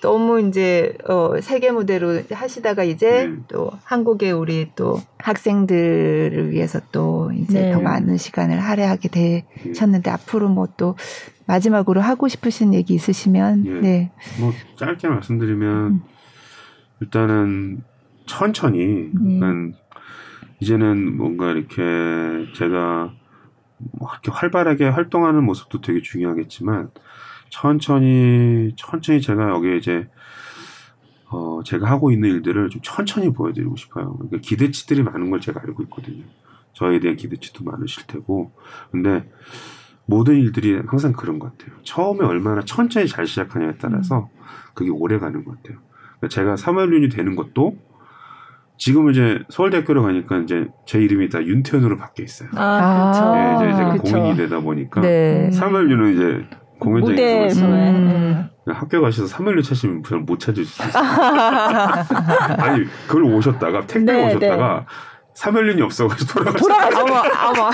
[0.00, 3.36] 너무 이제 어 세계 무대로 하시다가 이제 네.
[3.48, 7.72] 또 한국의 우리 또 학생들을 위해서 또 이제 네.
[7.72, 10.14] 더 많은 시간을 할애하게 되셨는데 네.
[10.14, 10.94] 앞으로 뭐 또
[11.46, 13.80] 마지막으로 하고 싶으신 얘기 있으시면 네.
[13.80, 14.12] 네.
[14.40, 16.02] 뭐 짧게 말씀드리면 음.
[17.00, 17.82] 일단은
[18.26, 19.72] 천천히 음.
[20.60, 21.82] 이제는 뭔가 이렇게
[22.54, 23.12] 제가
[23.78, 26.90] 뭐 이렇게 활발하게 활동하는 모습도 되게 중요하겠지만
[27.50, 30.08] 천천히 천천히 제가 여기에 이제
[31.30, 34.14] 어 제가 하고 있는 일들을 좀 천천히 보여드리고 싶어요.
[34.14, 36.24] 그러니까 기대치들이 많은 걸 제가 알고 있거든요.
[36.72, 38.52] 저에 대한 기대치도 많으실 테고
[38.90, 39.28] 근데
[40.06, 41.76] 모든 일들이 항상 그런 것 같아요.
[41.82, 44.30] 처음에 얼마나 천천히 잘 시작하냐에 따라서
[44.74, 45.78] 그게 오래 가는 것 같아요.
[46.18, 47.76] 그러니까 제가 3월 윤이 되는 것도
[48.78, 52.48] 지금 이제 서울대학교로 가니까 이제 제 이름이 다 윤태현으로 바뀌어 있어요.
[52.54, 53.34] 아, 그렇죠.
[53.34, 54.16] 네, 이제 제가 그쵸.
[54.16, 55.50] 공인이 되다 보니까 네.
[55.52, 58.48] 3월 윤은 이제 공연장에서 음.
[58.66, 61.02] 학교 가셔서 3일로 찾으면 별로 못 찾을 수 있어요.
[62.58, 64.86] 아니 그걸 오셨다가 택배 네, 오셨다가 네.
[65.34, 67.04] 3일륜이 없어가지고 돌아가셨어요.
[67.04, 67.70] 어머 어머.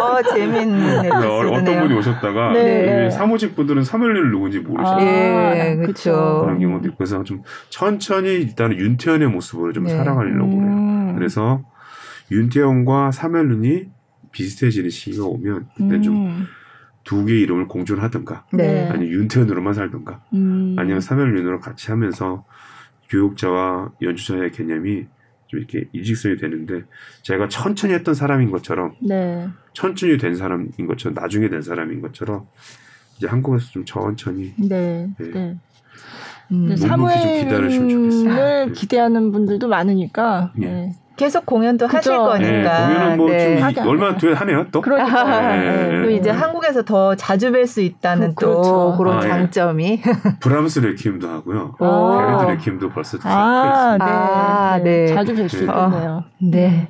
[0.00, 1.50] 어 재밌는 에피소드네요.
[1.52, 3.10] 어떤 분이 오셨다가 네.
[3.10, 4.96] 사무직 분들은 3일륜을 누군지 모르시죠.
[4.96, 6.42] 아, 예, 그렇죠.
[6.44, 9.96] 그런 경우도 있고 그래서 좀 천천히 일단은 윤태현의 모습을 좀 네.
[9.96, 11.08] 살아가려고 음.
[11.08, 11.14] 해요.
[11.16, 11.62] 그래서
[12.30, 13.88] 윤태현과 3일륜이
[14.30, 16.02] 비슷해지는 시기가 오면 그때 음.
[16.02, 16.46] 좀
[17.04, 18.88] 두 개의 이름을 공존 하든가 네.
[18.88, 20.76] 아니면 윤태현으로만 살든가 음.
[20.78, 22.44] 아니면 사면윤으로 같이 하면서
[23.08, 25.06] 교육자와 연주자의 개념이
[25.48, 26.84] 좀 이렇게 일직선이 되는데
[27.22, 29.48] 제가 천천히 했던 사람인 것처럼 네.
[29.74, 32.46] 천천히 된 사람인 것처럼 나중에 된 사람인 것처럼
[33.16, 35.10] 이제 한국에서 좀 천천히 네.
[35.18, 35.30] 네.
[35.30, 35.58] 네.
[36.52, 36.76] 음.
[36.76, 40.66] 사무엘을 기대하는 분들도 많으니까 예.
[40.66, 40.92] 네.
[41.16, 41.96] 계속 공연도 그쵸?
[41.98, 42.88] 하실 거니까.
[42.88, 43.62] 네, 공연은 뭐 네.
[43.86, 44.80] 얼마 뒤에 하네요 또.
[44.80, 45.56] 그러니까.
[45.56, 46.02] 네.
[46.02, 48.94] 또 이제 한국에서 더 자주 뵐 수 있다는 그, 또 그렇죠.
[48.98, 49.28] 그런 아, 예.
[49.28, 50.02] 장점이.
[50.40, 51.74] 브람스 레퀴엠도 하고요.
[51.78, 54.04] 베르디 레퀴엠도 벌써 아, 네.
[54.04, 55.06] 아, 네.
[55.08, 56.24] 자주 뵐 수 있겠네요.
[56.38, 56.88] 네.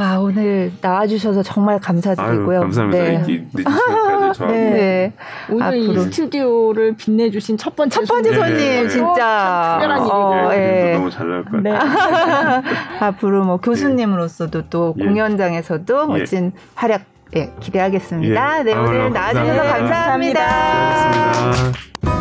[0.00, 2.58] 아, 오늘 나와주셔서 정말 감사드리고요.
[2.58, 3.04] 아유, 감사합니다.
[3.04, 3.18] 네.
[3.18, 4.46] 늦은 네.
[4.70, 5.12] 네.
[5.50, 5.76] 오늘 앞으로.
[5.76, 8.88] 이 스튜디오를 빛내주신 첫 번째, 첫 번째 손님, 네.
[8.88, 9.78] 진짜.
[9.80, 10.48] 특별한 어.
[10.50, 10.94] 네.
[10.94, 12.62] 너무 잘 나올 것 같아요.
[13.02, 15.04] 앞으로 뭐 교수님으로서도 또 예.
[15.04, 17.02] 공연장에서도 멋진 활약
[17.34, 18.60] 예, 기대하겠습니다.
[18.60, 18.62] 예.
[18.62, 20.40] 네, 오늘 나와주셔서 감사합니다.
[20.40, 20.40] 감사합니다.
[21.42, 22.17] 감사합니다.